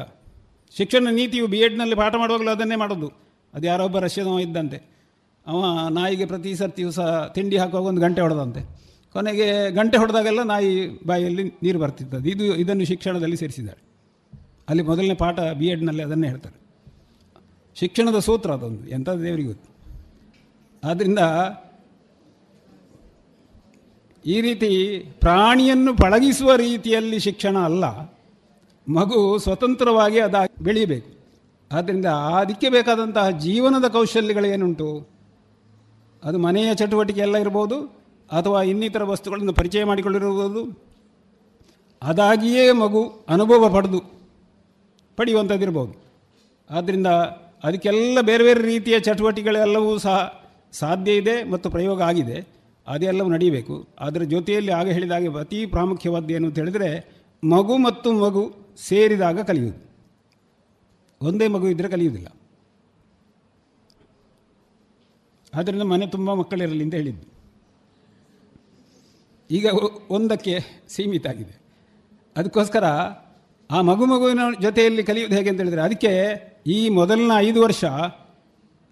[0.76, 3.08] ಶಿಕ್ಷಣ ನೀತಿಯು ಬಿ ಎಡ್ನಲ್ಲಿ ಪಾಠ ಮಾಡುವಾಗಲೂ ಅದನ್ನೇ ಮಾಡೋದು.
[3.54, 4.98] ಅದು ಯಾರೊಬ್ಬ ರಷ್ಯದವ ಇದ್ದಂತೆ.
[5.46, 8.60] ಅವ ನಾಯಿಗೆ ಪ್ರತಿ ಸರ್ತಿಯೂ ಸಹ ತಿಂಡಿ ಹಾಕುವಾಗ ಒಂದು ಗಂಟೆ ಹೊಡೆದಂತೆ.
[9.12, 12.28] ಕೊನೆಗೆ ಗಂಟೆ ಹೊಡೆದಾಗೆಲ್ಲ ನಾಯಿ ಬಾಯಿಯಲ್ಲಿ ನೀರು ಬರ್ತಿದ್ದದ್ದು.
[12.28, 13.82] ಇದು, ಇದನ್ನು ಶಿಕ್ಷಣದಲ್ಲಿ ಸೇರಿಸಿದ್ದಾರೆ.
[14.68, 16.60] ಅಲ್ಲಿ ಮೊದಲನೇ ಪಾಠ ಬಿ ಎಡ್ನಲ್ಲಿ ಅದನ್ನೇ ಹೇಳ್ತಾರೆ.
[17.74, 18.88] ಶಿಕ್ಷಣದ ಸೂತ್ರ ಅದೊಂದು.
[18.88, 19.68] ಎಂಥದ್ದು ದೇವರಿಗೆ ಗೊತ್ತು.
[20.88, 21.18] ಆದ್ದರಿಂದ
[24.24, 24.70] ಈ ರೀತಿ
[25.20, 27.85] ಪ್ರಾಣಿಯನ್ನು ಪಳಗಿಸುವ ರೀತಿಯಲ್ಲಿ ಶಿಕ್ಷಣ ಅಲ್ಲ.
[28.86, 31.11] ಮಗು ಸ್ವತಂತ್ರವಾಗಿ ಅದ ಬೆಳೀಬೇಕು.
[31.73, 32.07] ಆದ್ದರಿಂದ
[32.40, 34.89] ಅದಕ್ಕೆ ಬೇಕಾದಂತಹ ಜೀವನದ ಕೌಶಲ್ಯಗಳೇನುಂಟು?
[36.24, 37.78] ಅದು ಮನೆಯ ಚಟುವಟಿಕೆ ಎಲ್ಲ ಇರ್ಬೋದು,
[38.32, 40.62] ಅಥವಾ ಇನ್ನಿತರ ವಸ್ತುಗಳನ್ನು ಪರಿಚಯ ಮಾಡಿಕೊಂಡಿರುವುದು
[42.03, 44.01] ಅದಾಗಿಯೇ ಮಗು ಅನುಭವ ಪಡೆದು
[45.16, 45.95] ಪಡೆಯುವಂಥದ್ದಿರ್ಬೋದು.
[46.70, 47.07] ಆದ್ದರಿಂದ
[47.65, 50.16] ಅದಕ್ಕೆಲ್ಲ ಬೇರೆ ಬೇರೆ ರೀತಿಯ ಚಟುವಟಿಕೆಗಳೆಲ್ಲವೂ ಸಹ
[50.73, 52.57] ಸಾಧ್ಯ ಇದೆ ಮತ್ತು ಪ್ರಯೋಗ ಆಗಿದೆ.
[52.89, 56.90] ಅದೆಲ್ಲವೂ ನಡೀಬೇಕು ಅದರ ಜೊತೆಯಲ್ಲಿ ಆಗ ಹೇಳಿದಾಗೆ ಅತಿ ಪ್ರಾಮುಖ್ಯವಾದ್ದು ಏನು ಅಂತ ಹೇಳಿದರೆ
[57.44, 58.43] ಮಗು ಮತ್ತು ಮಗು
[58.77, 59.81] ಸೇರಿದಾಗ ಕಲಿಯುವುದು.
[61.23, 62.28] ಒಂದೇ ಮಗು ಇದ್ದರೆ ಕಲಿಯುವುದಿಲ್ಲ.
[65.55, 67.27] ಆದ್ದರಿಂದ ಮನೆ ತುಂಬ ಮಕ್ಕಳಿರಲಿ ಅಂತ ಹೇಳಿದ್ದು.
[69.51, 69.66] ಈಗ
[70.10, 70.59] ಒಂದಕ್ಕೆ
[70.89, 71.55] ಸೀಮಿತ ಆಗಿದೆ.
[72.36, 72.85] ಅದಕ್ಕೋಸ್ಕರ
[73.70, 76.12] ಆ ಮಗು ಮಗುವಿನ ಜೊತೆಯಲ್ಲಿ ಕಲಿಯುವುದು ಹೇಗೆ ಅಂತ ಹೇಳಿದರೆ, ಅದಕ್ಕೆ
[76.66, 77.85] ಈ ಮೊದಲಿನ ಐದು ವರ್ಷ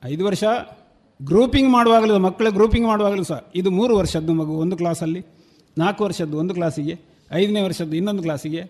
[0.04, 0.44] ಐದು ವರ್ಷ
[1.20, 5.20] ಗ್ರೂಪಿಂಗ್ ಮಾಡುವಾಗಲೂ, ಮಕ್ಕಳ ಗ್ರೂಪಿಂಗ್ ಮಾಡುವಾಗಲೂ ಸಹ, ಇದು ಮೂರು ವರ್ಷದ್ದು ಮಗು, ಒಂದು ಕ್ಲಾಸಲ್ಲಿ
[5.76, 6.94] ನಾಲ್ಕು ವರ್ಷದ್ದು ಒಂದು ಕ್ಲಾಸಿಗೆ
[7.30, 8.62] ಐದನೇ ವರ್ಷದ್ದು ಇನ್ನೊಂದು ಕ್ಲಾಸಿಗೆ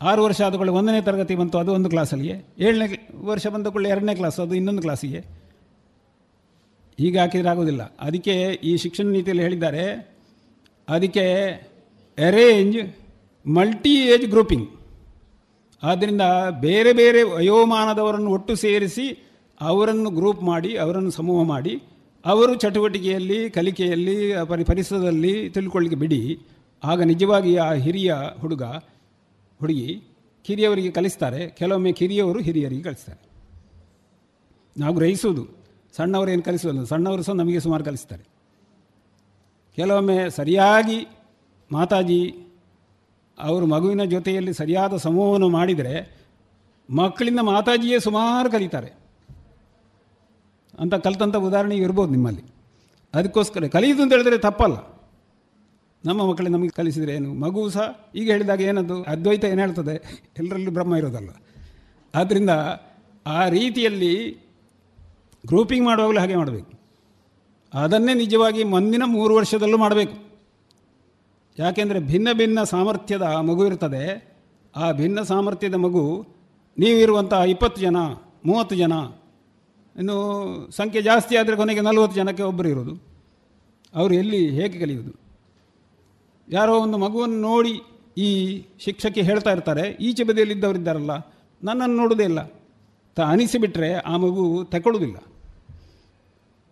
[0.00, 2.36] ಆರು ವರ್ಷ ಆದ ಕೂಡಲೇ ಒಂದನೇ ತರಗತಿ ಬಂತು, ಅದು ಒಂದು ಕ್ಲಾಸಲ್ಲಿಗೆ
[2.66, 2.86] ಏಳನೇ
[3.30, 5.20] ವರ್ಷ ಬಂದ ಕೂಡಲೇ ಎರಡನೇ ಕ್ಲಾಸ್ ಅದು ಇನ್ನೊಂದು ಕ್ಲಾಸಿಗೆ
[6.98, 8.34] ಈಗ ಹಾಕಿದ್ರೆ ಆಗೋದಿಲ್ಲ ಅದಕ್ಕೆ
[8.70, 9.84] ಈ ಶಿಕ್ಷಣ ನೀತಿಯಲ್ಲಿ ಹೇಳಿದ್ದಾರೆ,
[10.88, 11.26] ಅದಕ್ಕೆ
[12.18, 12.78] ಅರೇಂಜ್
[13.46, 14.68] ಮಲ್ಟಿ ಏಜ್ ಗ್ರೂಪಿಂಗ್
[15.82, 16.24] ಆದ್ದರಿಂದ
[16.66, 19.06] ಬೇರೆ ಬೇರೆ ವಯೋಮಾನದವರನ್ನು ಒಟ್ಟು ಸೇರಿಸಿ
[19.60, 21.82] ಅವರನ್ನು ಗ್ರೂಪ್ ಮಾಡಿ, ಅವರನ್ನು ಸಮೂಹ ಮಾಡಿ,
[22.26, 26.40] ಅವರು ಚಟುವಟಿಕೆಯಲ್ಲಿ, ಕಲಿಕೆಯಲ್ಲಿ, ಪರಿ, ಪರಿಸರದಲ್ಲಿ ತಿಳ್ಕೊಳ್ಳಿಕ್ಕೆ ಬಿಡಿ.
[26.84, 28.62] ಆಗ ನಿಜವಾಗಿ ಆ ಹಿರಿಯ ಹುಡುಗ,
[29.60, 30.02] ಹುಡುಗಿ
[30.44, 31.48] ಕಿರಿಯವರಿಗೆ ಕಲಿಸ್ತಾರೆ.
[31.48, 33.28] ಕೆಲವೊಮ್ಮೆ ಕಿರಿಯವರು ಹಿರಿಯರಿಗೆ ಕಲಿಸ್ತಾರೆ.
[34.80, 35.46] ನಾವು ಗ್ರಹಿಸುವುದು.
[35.96, 38.22] ಸಣ್ಣವರು ಏನು ಕಲಿಸೋಲ್ಲ ಸಣ್ಣವರು ಸಹ ನಮಗೆ ಸುಮಾರು ಕಲಿಸ್ತಾರೆ.
[39.76, 41.08] ಕೆಲವೊಮ್ಮೆ ಸರಿಯಾಗಿ
[41.72, 42.36] ಮಾತಾಜಿ
[43.38, 46.18] ಅವರು ಮಗುವಿನ ಜೊತೆಯಲ್ಲಿ ಸರಿಯಾದ ಸಮೂಹವನ್ನು ಮಾಡಿದರೆ
[46.90, 49.07] ಮಕ್ಕಳಿಂದ ಮಾತಾಜಿಯೇ ಸುಮಾರು ಕಲಿತಾರೆ.
[50.78, 52.42] ಅಂತ ಕಲಿತಂಥ ಉದಾಹರಣೆ ಇರ್ಬೋದು ನಿಮ್ಮಲ್ಲಿ.
[53.14, 54.98] ಅದಕ್ಕೋಸ್ಕರ ಕಲಿಯುವುದು ಅಂತ ಹೇಳಿದ್ರೆ ತಪ್ಪಲ್ಲ.
[56.04, 57.34] ನಮ್ಮ ಮಕ್ಕಳಿಗೆ ನಮಗೆ ಕಲಿಸಿದರೆ ಏನು?
[57.34, 59.02] ಮಗು ಸಹ ಈಗ ಹೇಳಿದಾಗ ಏನದು?
[59.02, 60.24] ಅದ್ವೈತ ಏನು ಹೇಳ್ತದೆ?
[60.38, 61.28] ಎಲ್ಲರಲ್ಲೂ ಬ್ರಹ್ಮ ಇರೋದಲ್ಲ.
[62.14, 62.50] ಆದ್ದರಿಂದ
[63.26, 64.30] ಆ ರೀತಿಯಲ್ಲಿ
[65.46, 66.72] ಗ್ರೂಪಿಂಗ್ ಮಾಡುವಾಗಲೂ ಹಾಗೆ ಮಾಡಬೇಕು.
[67.74, 70.28] ಅದನ್ನೇ ನಿಜವಾಗಿ ಮುಂದಿನ ಮೂರು ವರ್ಷದಲ್ಲೂ ಮಾಡಬೇಕು.
[71.58, 74.34] ಯಾಕೆಂದರೆ ಭಿನ್ನ ಭಿನ್ನ ಸಾಮರ್ಥ್ಯದ ಮಗು ಇರ್ತದೆ.
[74.76, 76.26] ಆ ಭಿನ್ನ ಸಾಮರ್ಥ್ಯದ ಮಗು
[76.78, 77.96] ನೀವಿರುವಂಥ ಇಪ್ಪತ್ತು ಜನ,
[78.44, 78.92] ಮೂವತ್ತು ಜನ
[79.98, 80.16] ಇನ್ನು
[80.70, 82.94] ಸಂಖ್ಯೆ ಜಾಸ್ತಿ ಆದರೆ ಕೊನೆಗೆ ನಲವತ್ತು ಜನಕ್ಕೆ ಒಬ್ಬರು ಇರೋದು
[83.94, 85.12] ಅವರು ಎಲ್ಲಿ ಹೇಗೆ ಕಲಿಯುವುದು?
[86.48, 87.80] ಯಾರೋ ಒಂದು ಮಗುವನ್ನು ನೋಡಿ
[88.18, 88.28] ಈ
[88.80, 91.10] ಶಿಕ್ಷಕಿ ಹೇಳ್ತಾ ಇರ್ತಾರೆ, ಈಚೆ ಬದಿಯಲ್ಲಿದ್ದವರಿದ್ದಾರಲ್ಲ
[91.62, 92.40] ನನ್ನನ್ನು ನೋಡೋದೇ ಇಲ್ಲ.
[93.16, 95.16] ತ ಅನಿಸಿಬಿಟ್ರೆ ಆ ಮಗು ತಗೊಳ್ಳೋದಿಲ್ಲ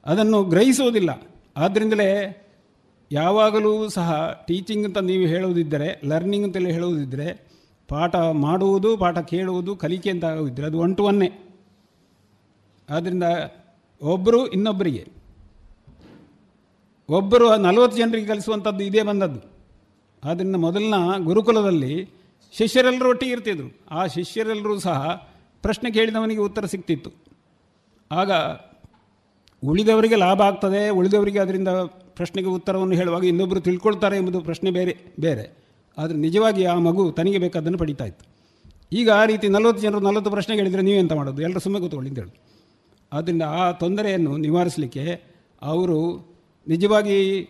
[0.06, 1.10] ಅದನ್ನು ಗ್ರಹಿಸೋದಿಲ್ಲ
[1.56, 2.42] ಆದ್ದರಿಂದಲೇ
[3.12, 7.46] ಯಾವಾಗಲೂ ಸಹ ಟೀಚಿಂಗ್ ಅಂತ ನೀವು ಹೇಳುವುದಿದ್ದರೆ ಲರ್ನಿಂಗ್ ಅಂತೆಲ್ಲ ಹೇಳುವುದಿದ್ದರೆ,
[7.88, 11.28] ಪಾಠ ಮಾಡುವುದು, ಪಾಠ ಕೇಳುವುದು, ಕಲಿಕೆ ಅಂತ ಆಗೋದಿದ್ದರೆ ಅದು ಒನ್ ಟು ಒನ್ನೇ
[12.90, 13.22] ಆದ್ದರಿಂದ
[14.02, 15.08] ಒಬ್ಬರು ಇನ್ನೊಬ್ಬರಿಗೆ
[17.08, 19.40] ಒಬ್ಬರು ನಲವತ್ತು ಜನರಿಗೆ ಕಲಿಸುವಂಥದ್ದು ಇದೇ ಬಂದದ್ದು.
[20.28, 20.94] ಆದ್ದರಿಂದ ಮೊದಲಿನ
[21.24, 22.10] ಗುರುಕುಲದಲ್ಲಿ
[22.52, 23.78] ಶಿಷ್ಯರೆಲ್ಲರೂ ಒಟ್ಟಿಗೆ ಇರ್ತಿದ್ರು.
[23.90, 25.28] ಆ ಶಿಷ್ಯರೆಲ್ಲರೂ ಸಹ
[25.62, 27.10] ಪ್ರಶ್ನೆ ಕೇಳಿದವನಿಗೆ ಉತ್ತರ ಸಿಗ್ತಿತ್ತು.
[28.12, 28.30] ಆಗ
[29.64, 31.68] ಉಳಿದವರಿಗೆ ಲಾಭ ಆಗ್ತದೆ, ಉಳಿದವರಿಗೆ ಅದರಿಂದ
[32.16, 35.58] ಪ್ರಶ್ನೆಗೆ ಉತ್ತರವನ್ನು ಹೇಳುವಾಗ ಇನ್ನೊಬ್ಬರು ತಿಳ್ಕೊಳ್ತಾರೆ ಎಂಬುದು ಪ್ರಶ್ನೆ ಬೇರೆ ಬೇರೆ.
[35.98, 38.24] ಆದರೆ ನಿಜವಾಗಿ ಆ ಮಗು ತನಗೆ ಬೇಕಾದ್ದನ್ನು ಪಡಿತಾ ಇತ್ತು.
[38.92, 41.42] ಈಗ ಆ ರೀತಿ ನಲವತ್ತು ಜನರು ನಲವತ್ತು ಪ್ರಶ್ನೆ ನೀವು ನೀವೆಂತ ಮಾಡೋದು?
[41.42, 42.55] ಎಲ್ಲರೂ ಸುಮ್ಮನೆ ಕೂತ್ಕೊಳ್ಳಿ ಅಂತ ಹೇಳಿ
[43.12, 45.22] ಆದ್ದರಿಂದ ಆ ತೊಂದರೆಯನ್ನು ನಿವಾರಿಸಲಿಕ್ಕೆ
[45.62, 46.28] ಅವರು
[46.68, 47.48] ನಿಜವಾಗಿ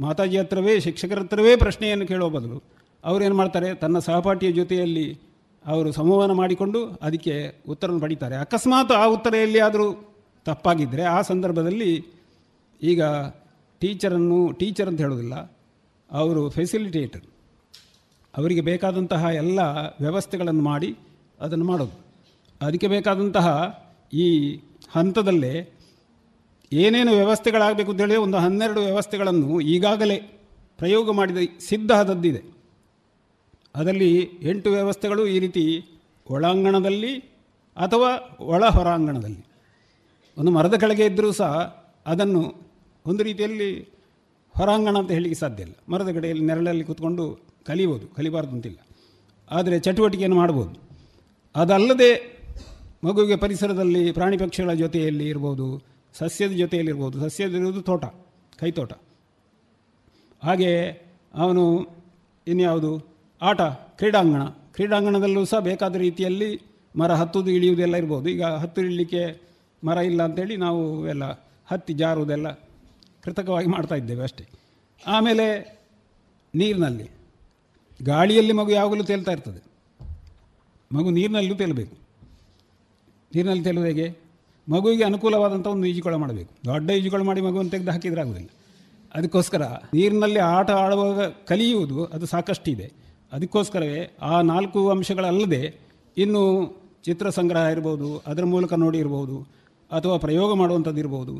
[0.00, 2.62] ಮಾತಾಜಿ ಹತ್ರವೇ, ಶಿಕ್ಷಕರ ಹತ್ರವೇ ಪ್ರಶ್ನೆಯನ್ನು ಕೇಳೋ ಬದಲು
[3.04, 5.20] ಅವರೇನು ಮಾಡ್ತಾರೆ, ತನ್ನ ಸಹಪಾಠಿಯ ಜೊತೆಯಲ್ಲಿ
[5.66, 8.36] ಅವರು ಸಂವಹನ ಮಾಡಿಕೊಂಡು ಅದಕ್ಕೆ ಉತ್ತರವನ್ನು ಪಡೀತಾರೆ.
[8.36, 10.14] ಅಕಸ್ಮಾತ್ ಆ ಉತ್ತರ ಎಲ್ಲಿಯಾದರೂ
[10.44, 12.06] ತಪ್ಪಾಗಿದ್ದರೆ ಆ ಸಂದರ್ಭದಲ್ಲಿ
[12.82, 13.02] ಈಗ
[13.80, 15.34] ಟೀಚರನ್ನು, ಟೀಚರ್ ಅಂತ ಹೇಳೋದಿಲ್ಲ
[16.10, 17.22] ಅವರು ಫೆಸಿಲಿಟೇಟರ್
[18.36, 19.60] ಅವರಿಗೆ ಬೇಕಾದಂತಹ ಎಲ್ಲ
[20.00, 20.96] ವ್ಯವಸ್ಥೆಗಳನ್ನು ಮಾಡಿ
[21.40, 22.06] ಅದನ್ನು ಮಾಡೋದು.
[22.60, 23.78] ಅದಕ್ಕೆ ಬೇಕಾದಂತಹ
[24.12, 24.58] ಈ
[24.96, 25.78] ಹಂತದಲ್ಲೇ
[26.72, 30.16] ಏನೇನು ವ್ಯವಸ್ಥೆಗಳಾಗಬೇಕು ಅಂತೇಳಿ ಒಂದು ಹನ್ನೆರಡು ವ್ಯವಸ್ಥೆಗಳನ್ನು ಈಗಾಗಲೇ
[30.78, 31.36] ಪ್ರಯೋಗ ಮಾಡಿದ
[31.68, 32.42] ಸಿದ್ಧ ಆದದ್ದಿದೆ.
[33.74, 35.64] ಅದರಲ್ಲಿ ಎಂಟು ವ್ಯವಸ್ಥೆಗಳು ಈ ರೀತಿ
[36.30, 37.16] ಒಳಾಂಗಣದಲ್ಲಿ
[37.76, 39.46] ಅಥವಾ ಒಳ ಹೊರಾಂಗಣದಲ್ಲಿ.
[40.38, 41.52] ಒಂದು ಮರದ ಕೆಳಗೆ ಇದ್ದರೂ ಸಹ
[42.06, 42.54] ಅದನ್ನು
[43.06, 43.70] ಒಂದು ರೀತಿಯಲ್ಲಿ
[44.56, 45.74] ಹೊರಾಂಗಣ ಅಂತ ಹೇಳಲಿಕ್ಕೆ ಸಾಧ್ಯ ಇಲ್ಲ.
[45.88, 47.24] ಮರದ ಕಡೆಯಲ್ಲಿ ನೆರಳಲ್ಲಿ ಕೂತ್ಕೊಂಡು
[47.66, 48.78] ಕಲಿಬೋದು, ಕಲಿಬಾರ್ದು ಅಂತಿಲ್ಲ.
[49.50, 50.72] ಆದರೆ ಚಟುವಟಿಕೆಯನ್ನು ಮಾಡ್ಬೋದು.
[51.54, 52.35] ಅದಲ್ಲದೆ
[53.06, 55.82] ಮಗುವಿಗೆ ಪರಿಸರದಲ್ಲಿ ಪ್ರಾಣಿ ಪಕ್ಷಿಗಳ ಜೊತೆಯಲ್ಲಿ ಇರ್ಬೋದು,
[56.14, 58.04] ಸಸ್ಯದ ಜೊತೆಯಲ್ಲಿ ಇರ್ಬೋದು ಸಸ್ಯದಿರುವುದು ತೋಟ,
[58.58, 58.92] ಕೈತೋಟ.
[60.42, 60.90] ಹಾಗೆ
[61.34, 61.86] ಅವನು
[62.46, 63.06] ಇನ್ಯಾವುದು?
[63.42, 64.44] ಆಟ, ಕ್ರೀಡಾಂಗಣ.
[64.44, 66.60] ಕ್ರೀಡಾಂಗಣದಲ್ಲೂ ಸಹ ಬೇಕಾದ ರೀತಿಯಲ್ಲಿ
[66.98, 68.28] ಮರ ಹತ್ತುವುದು, ಇಳಿಯುವುದೆಲ್ಲ ಇರ್ಬೋದು.
[68.28, 69.40] ಈಗ ಹತ್ತು ಇಳಲಿಕ್ಕೆ
[69.84, 71.24] ಮರ ಇಲ್ಲ ಅಂತೇಳಿ ನಾವು ಎಲ್ಲ
[71.66, 72.52] ಹತ್ತಿ ಜಾರುವುದೆಲ್ಲ
[73.22, 74.46] ಕೃತಕವಾಗಿ ಮಾಡ್ತಾ ಇದ್ದೇವೆ ಅಷ್ಟೇ.
[75.06, 75.78] ಆಮೇಲೆ
[76.54, 77.10] ನೀರಿನಲ್ಲಿ.
[78.04, 79.62] ಗಾಳಿಯಲ್ಲಿ ಮಗು ಯಾವಾಗಲೂ ತೇಲ್ತಾ ಇರ್ತದೆ.
[80.92, 82.05] ಮಗು ನೀರಿನಲ್ಲೂ ತೇಲಬೇಕು.
[83.36, 84.06] ನೀರಿನಲ್ಲಿ ತೆಲುವುದು ಹೇಗೆ?
[84.68, 86.52] ಮಗುವಿಗೆ ಅನುಕೂಲವಾದಂಥ ಒಂದು ಈಜುಕೊಳ ಮಾಡಬೇಕು.
[86.68, 88.50] ದೊಡ್ಡ ಈಜುಕೊಳ ಮಾಡಿ ಮಗುವನ್ನು ತೆಗೆದು ಹಾಕಿದರೆ ಆಗೋದಿಲ್ಲ.
[89.14, 89.62] ಅದಕ್ಕೋಸ್ಕರ
[89.96, 92.86] ನೀರಿನಲ್ಲಿ ಆಟ ಆಡುವಾಗ ಕಲಿಯುವುದು ಅದು ಸಾಕಷ್ಟಿದೆ.
[93.32, 95.62] ಅದಕ್ಕೋಸ್ಕರವೇ ಆ ನಾಲ್ಕು ಅಂಶಗಳಲ್ಲದೆ
[96.16, 96.42] ಇನ್ನು
[97.06, 99.36] ಚಿತ್ರ ಸಂಗ್ರಹ ಇರ್ಬೋದು, ಅದರ ಮೂಲಕ ನೋಡಿ ಇರ್ಬೋದು,
[99.90, 101.34] ಅಥವಾ ಪ್ರಯೋಗ ಮಾಡುವಂಥದ್ದು ಇರ್ಬೋದು.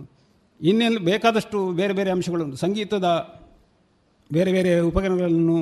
[0.60, 3.08] ಇನ್ನೆಲ್ಲ ಬೇಕಾದಷ್ಟು ಬೇರೆ ಬೇರೆ ಅಂಶಗಳು ಸಂಗೀತದ
[4.32, 5.58] ಬೇರೆ ಬೇರೆ ಉಪಕರಣಗಳನ್ನು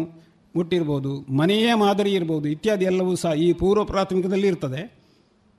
[0.57, 4.83] ಮುಟ್ಟಿರ್ಬೋದು, ಮನೆಯೇ ಮಾದರಿ ಇರ್ಬೋದು ಇತ್ಯಾದಿ ಎಲ್ಲವೂ ಸಹ ಈ ಪೂರ್ವ ಪ್ರಾಥಮಿಕದಲ್ಲಿ ಇರ್ತದೆ.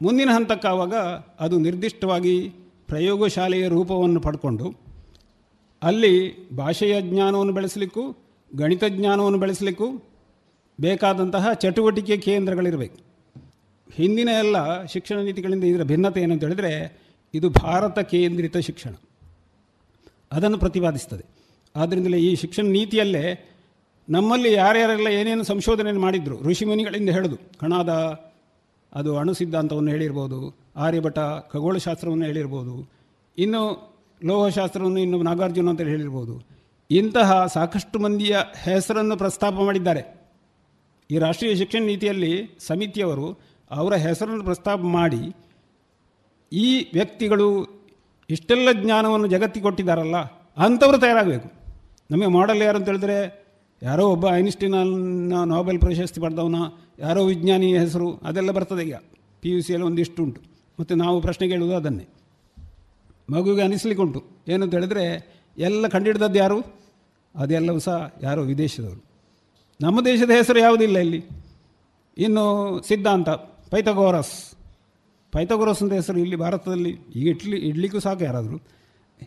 [0.02, 0.94] ಮುಂದಿನ ಹಂತಕ್ಕಾವಾಗ
[1.40, 2.54] ಅದು ನಿರ್ದಿಷ್ಟವಾಗಿ
[2.88, 4.86] ಪ್ರಯೋಗಶಾಲೆಯ ರೂಪವನ್ನು ಪಡ್ಕೊಂಡು
[5.84, 8.18] ಅಲ್ಲಿ ಭಾಷೆಯ ಜ್ಞಾನವನ್ನು ಬೆಳೆಸಲಿಕ್ಕೂ,
[8.56, 10.04] ಗಣಿತ ಜ್ಞಾನವನ್ನು ಬೆಳೆಸಲಿಕ್ಕೂ
[10.82, 12.98] ಬೇಕಾದಂತಹ ಚಟುವಟಿಕೆ ಕೇಂದ್ರಗಳಿರಬೇಕು.
[13.92, 17.02] ಹಿಂದಿನ ಎಲ್ಲ ಶಿಕ್ಷಣ ನೀತಿಗಳಿಂದ ಇದರ ಭಿನ್ನತೆ ಏನು ಅಂತ ಹೇಳಿದರೆ,
[17.34, 18.94] ಇದು ಭಾರತ ಕೇಂದ್ರಿತ ಶಿಕ್ಷಣ.
[20.32, 21.26] ಅದನ್ನು ಪ್ರತಿಪಾದಿಸ್ತದೆ.
[21.76, 23.50] ಆದ್ದರಿಂದಲೇ ಈ ಶಿಕ್ಷಣ ನೀತಿಯಲ್ಲೇ
[24.10, 27.90] ನಮ್ಮಲ್ಲಿ ಯಾರ್ಯಾರೆಲ್ಲ ಏನೇನು ಸಂಶೋಧನೆ ಮಾಡಿದ್ರು ಋಷಿಮುನಿಗಳಿಂದ ಹೇಳೋದು ಕಣಾದ
[28.96, 30.40] ಅದು ಅಣು ಸಿದ್ಧಾಂತವನ್ನು ಹೇಳಿರ್ಬೋದು,
[30.86, 31.20] ಆರ್ಯಭಟ
[31.54, 32.76] ಖಗೋಳಶಾಸ್ತ್ರವನ್ನು ಹೇಳಿರ್ಬೋದು,
[33.38, 33.62] ಇನ್ನು
[34.22, 36.36] ಲೋಹಶಾಸ್ತ್ರವನ್ನು ಇನ್ನು ನಾಗಾರ್ಜುನ ಅಂತ ಹೇಳಿರ್ಬೋದು.
[36.90, 38.36] ಇಂತಹ ಸಾಕಷ್ಟು ಮಂದಿಯ
[38.66, 40.04] ಹೆಸರನ್ನು ಪ್ರಸ್ತಾಪ ಮಾಡಿದ್ದಾರೆ.
[41.10, 42.34] ಈ ರಾಷ್ಟ್ರೀಯ ಶಿಕ್ಷಣ ನೀತಿಯಲ್ಲಿ
[42.68, 43.28] ಸಮಿತಿಯವರು
[43.72, 45.24] ಅವರ ಹೆಸರನ್ನು ಪ್ರಸ್ತಾಪ ಮಾಡಿ,
[46.52, 46.68] ಈ
[46.98, 47.48] ವ್ಯಕ್ತಿಗಳು
[48.30, 50.18] ಇಷ್ಟೆಲ್ಲ ಜ್ಞಾನವನ್ನು ಜಗತ್ತಿಗೆ ಕೊಟ್ಟಿದ್ದಾರಲ್ಲ,
[50.66, 51.50] ಅಂಥವರು ತಯಾರಾಗಬೇಕು.
[52.10, 53.18] ನಮಗೆ ಮಾಡೆಲ್ ಯಾರು ಅಂತ ಹೇಳಿದ್ರೆ
[53.84, 56.56] ಯಾರೋ ಒಬ್ಬ ಐನ್ಸ್ಟೀನ್ ನೊಬೆಲ್ ಪ್ರಶಸ್ತಿ ಪಡೆದವನ,
[57.00, 58.96] ಯಾರೋ ವಿಜ್ಞಾನಿ ಹೆಸರು, ಅದೆಲ್ಲ ಬರ್ತದೆ ಈಗ.
[59.42, 60.42] ಪಿ ಯು ಸಿಯಲ್ಲಿ ಒಂದಿಷ್ಟು ಉಂಟು.
[60.80, 62.08] ಮತ್ತು ನಾವು ಪ್ರಶ್ನೆ ಕೇಳುವುದು ಅದನ್ನೇ.
[63.30, 66.62] ಮಗುವಿಗೆ ಅನಿಸ್ಲಿಕ್ಕೆ ಉಂಟು ಏನಂತ ಹೇಳಿದ್ರೆ, ಎಲ್ಲ ಕಂಡಿಡ್ದದ್ದು ಯಾರು?
[67.36, 69.04] ಅದೆಲ್ಲವೂ ಸಹ ಯಾರೋ ವಿದೇಶದವರು.
[69.82, 71.26] ನಮ್ಮ ದೇಶದ ಹೆಸರು ಯಾವುದಿಲ್ಲ ಇಲ್ಲಿ?
[72.18, 73.30] ಇನ್ನು ಸಿದ್ಧಾಂತ,
[73.70, 74.56] ಪೈಥಗೋರಸ್.
[75.32, 78.58] ಪೈಥಗೋರಸ್ ಅಂತ ಹೆಸರು ಇಲ್ಲಿ ಭಾರತದಲ್ಲಿ, ಈಗ ಇಡ್ಲಿ ಇಡ್ಲಿಕ್ಕೂ ಸಾಕು ಯಾರಾದರೂ.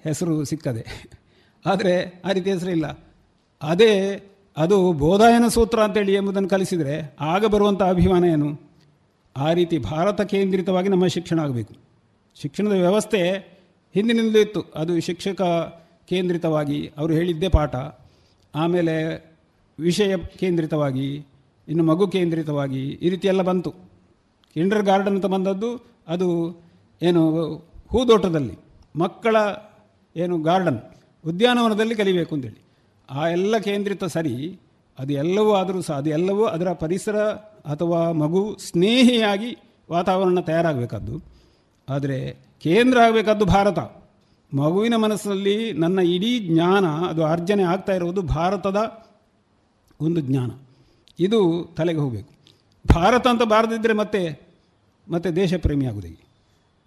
[0.03, 0.87] ಹೆಸರು ಸಿಕ್ಕದೆ.
[1.67, 2.87] ಆದರೆ ಆ ರೀತಿ ಹೆಸರು ಇಲ್ಲ
[3.63, 4.23] ಅದೇ
[4.59, 8.61] ಅದು ಬೋಧಾಯನ ಸೂತ್ರ ಅಂತೇಳಿ ಎಂಬುದನ್ನು ಕಲಿಸಿದರೆ ಆಗ ಬರುವಂಥ ಅಭಿಮಾನ ಏನು?
[9.37, 11.75] ಆ ರೀತಿ ಭಾರತ ಕೇಂದ್ರಿತವಾಗಿ ನಮ್ಮ ಶಿಕ್ಷಣ ಆಗಬೇಕು.
[12.35, 13.21] ಶಿಕ್ಷಣದ ವ್ಯವಸ್ಥೆ
[13.95, 14.65] ಹಿಂದಿನಿಂದಲೂ ಇತ್ತು.
[14.75, 15.43] ಅದು ಶಿಕ್ಷಕ
[16.09, 17.77] ಕೇಂದ್ರಿತವಾಗಿ ಅವರು ಹೇಳಿದ್ದೇ ಪಾಠ.
[18.55, 18.95] ಆಮೇಲೆ
[19.81, 21.15] ವಿಷಯ ಕೇಂದ್ರಿತವಾಗಿ,
[21.69, 23.71] ಇನ್ನು ಮಗು ಕೇಂದ್ರಿತವಾಗಿ ಈ ರೀತಿಯೆಲ್ಲ ಬಂತು.
[24.55, 26.29] ಕಿಂಡರ್ ಗಾರ್ಡನ್ ಅಂತ ಬಂದದ್ದು ಅದು
[27.03, 27.23] ಏನು
[27.89, 28.59] ಹೂದೋಟದಲ್ಲಿ
[28.97, 29.37] ಮಕ್ಕಳ
[30.17, 30.79] ಏನು ಗಾರ್ಡನ್
[31.27, 32.68] ಉದ್ಯಾನವನದಲ್ಲಿ ಕಲಿಬೇಕು ಅಂತೇಳಿ.
[33.11, 34.61] ಆ ಎಲ್ಲ ಕೇಂದ್ರಿತ ಸರಿ,
[34.99, 37.17] ಅದು ಎಲ್ಲವೂ ಆದರೂ ಸಹ, ಅದು ಎಲ್ಲವೂ ಅದರ ಪರಿಸರ
[37.73, 39.57] ಅಥವಾ ಮಗು ಸ್ನೇಹಿಯಾಗಿ
[39.91, 41.23] ವಾತಾವರಣ ತಯಾರಾಗಬೇಕಾದ್ದು.
[41.89, 43.79] ಆದರೆ ಕೇಂದ್ರ ಆಗಬೇಕಾದ್ದು ಭಾರತ.
[44.55, 49.07] ಮಗುವಿನ ಮನಸ್ಸಿನಲ್ಲಿ ನನ್ನ ಇಡೀ ಜ್ಞಾನ, ಅದು ಅರ್ಜನೆ ಆಗ್ತಾ ಇರುವುದು ಭಾರತದ
[50.01, 50.51] ಒಂದು ಜ್ಞಾನ.
[51.19, 52.33] ಇದು ತಲೆಗೆ ಹೋಗಬೇಕು.
[52.95, 54.41] ಭಾರತ ಅಂತ ಬಾರದಿದ್ದರೆ ಮತ್ತೆ
[55.09, 56.17] ಮತ್ತೆ ದೇಶ ಪ್ರೇಮಿ ಆಗುವುದಿಲ್ಲ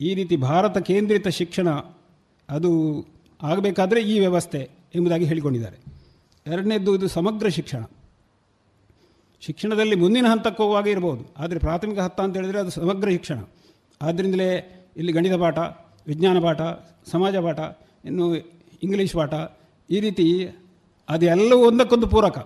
[0.01, 1.69] ಈ ರೀತಿ ಭಾರತ ಕೇಂದ್ರಿತ ಶಿಕ್ಷಣ,
[2.49, 2.71] ಅದು
[3.43, 6.00] ಆಗಬೇಕಾದರೆ ಈ ವ್ಯವಸ್ಥೆ ಎಂಬುದಾಗಿ ಹೇಳಿಕೊಂಡಿದ್ದಾರೆ.
[6.47, 7.83] ಎರಡನೇದ್ದು ಇದು ಸಮಗ್ರ ಶಿಕ್ಷಣ.
[9.41, 13.39] ಶಿಕ್ಷಣದಲ್ಲಿ ಮುಂದಿನ ಹಂತಕ್ಕೆ ಹೋಗುವಾಗ ಇರ್ಬೋದು ಆದರೆ ಪ್ರಾಥಮಿಕ ಹಂತ ಅಂತ ಹೇಳಿದರೆ ಅದು ಸಮಗ್ರ ಶಿಕ್ಷಣ.
[14.01, 14.49] ಆದ್ದರಿಂದಲೇ
[14.97, 15.57] ಇಲ್ಲಿ ಗಣಿತ ಪಾಠ,
[16.07, 16.61] ವಿಜ್ಞಾನ ಪಾಠ,
[17.11, 17.59] ಸಮಾಜ ಪಾಠ,
[18.05, 18.35] ಇನ್ನು
[18.83, 19.33] ಇಂಗ್ಲೀಷ್ ಪಾಠ,
[19.89, 20.25] ಈ ರೀತಿ
[21.09, 22.37] ಅದೆಲ್ಲವೂ ಒಂದಕ್ಕೊಂದು ಪೂರಕ.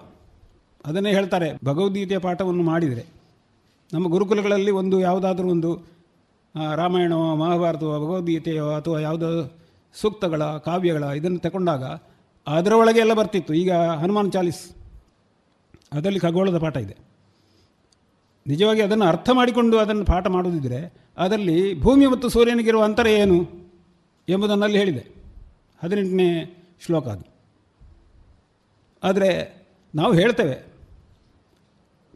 [0.85, 3.05] ಅದನ್ನೇ ಹೇಳ್ತಾರೆ, ಭಗವದ್ಗೀತೆಯ ಪಾಠವನ್ನು ಮಾಡಿದರೆ.
[3.93, 5.72] ನಮ್ಮ ಗುರುಕುಲಗಳಲ್ಲಿ ಒಂದು ಯಾವುದಾದ್ರೂ ಒಂದು
[6.76, 9.57] ರಾಮಾಯಣವೋ, ಮಹಾಭಾರತವೋ, ಭಗವದ್ಗೀತೆಯೋ ಅಥವಾ ಯಾವುದೋ
[9.93, 11.84] ಸೂಕ್ತಗಳ, ಕಾವ್ಯಗಳ ಇದನ್ನು ತಗೊಂಡಾಗ
[12.47, 13.53] ಅದರ ಒಳಗೆ ಎಲ್ಲ ಬರ್ತಿತ್ತು.
[13.53, 14.61] ಈಗ ಹನುಮಾನ್ ಚಾಲಿಸ್,
[15.93, 16.95] ಅದರಲ್ಲಿ ಖಗೋಳದ ಪಾಠ ಇದೆ.
[18.45, 20.80] ನಿಜವಾಗಿ ಅದನ್ನು ಅರ್ಥ ಮಾಡಿಕೊಂಡು ಅದನ್ನು ಪಾಠ ಮಾಡೋದಿದ್ದರೆ
[21.17, 23.38] ಅದರಲ್ಲಿ ಭೂಮಿ ಮತ್ತು ಸೂರ್ಯನಿಗಿರುವ ಅಂತರ ಏನು
[24.27, 25.03] ಎಂಬುದನ್ನಲ್ಲಿ ಹೇಳಿದೆ.
[25.84, 26.30] ಹದಿನೆಂಟನೇ
[26.85, 27.26] ಶ್ಲೋಕ ಅದು.
[29.03, 29.30] ಆದರೆ
[29.93, 30.57] ನಾವು ಹೇಳ್ತೇವೆ,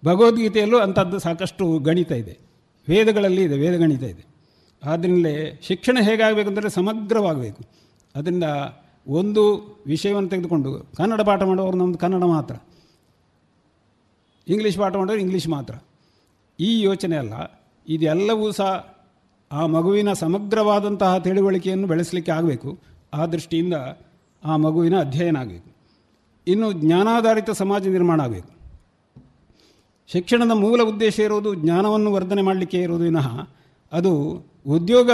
[0.04, 2.36] ಭಗವದ್ಗೀತೆಯಲ್ಲೂ ಅಂಥದ್ದು ಸಾಕಷ್ಟು ಗಣಿತ ಇದೆ.
[2.88, 4.24] ವೇದಗಳಲ್ಲಿ ಇದೆ ವೇದ ಗಣಿತ ಇದೆ.
[4.84, 7.62] ಆದ್ದರಿಂದಲೇ ಶಿಕ್ಷಣ ಹೇಗಾಗಬೇಕು ಅಂದರೆ ಸಮಗ್ರವಾಗಬೇಕು.
[8.16, 8.46] ಅದರಿಂದ
[9.08, 9.44] ಒಂದು
[9.88, 12.56] ವಿಷಯವನ್ನು ತೆಗೆದುಕೊಂಡು ಕನ್ನಡ ಪಾಠ ಮಾಡುವವರು ನಮ್ಮದು ಕನ್ನಡ ಮಾತ್ರ.
[14.48, 15.76] ಇಂಗ್ಲೀಷ್ ಪಾಠ ಮಾಡೋರು ಇಂಗ್ಲೀಷ್ ಮಾತ್ರ.
[16.60, 17.34] ಈ ಯೋಚನೆ ಅಲ್ಲ,
[17.88, 19.00] ಇದೆಲ್ಲವೂ ಸಹ
[19.52, 22.80] ಆ ಮಗುವಿನ ಸಮಗ್ರವಾದಂತಹ ತಿಳುವಳಿಕೆಯನ್ನು ಬೆಳೆಸಲಿಕ್ಕೆ ಆಗಬೇಕು.
[23.14, 23.74] ಆ ದೃಷ್ಟಿಯಿಂದ
[24.46, 25.70] ಆ ಮಗುವಿನ ಅಧ್ಯಯನ ಆಗಬೇಕು.
[26.48, 28.52] ಇನ್ನು ಜ್ಞಾನಾಧಾರಿತ ಸಮಾಜ ನಿರ್ಮಾಣ ಆಗಬೇಕು.
[30.08, 33.48] ಶಿಕ್ಷಣದ ಮೂಲ ಉದ್ದೇಶ ಇರೋದು ಜ್ಞಾನವನ್ನು ವರ್ಧನೆ ಮಾಡಲಿಕ್ಕೆ ಇರೋದು ವಿನಃ
[33.92, 34.14] ಅದು
[34.68, 35.12] ಉದ್ಯೋಗ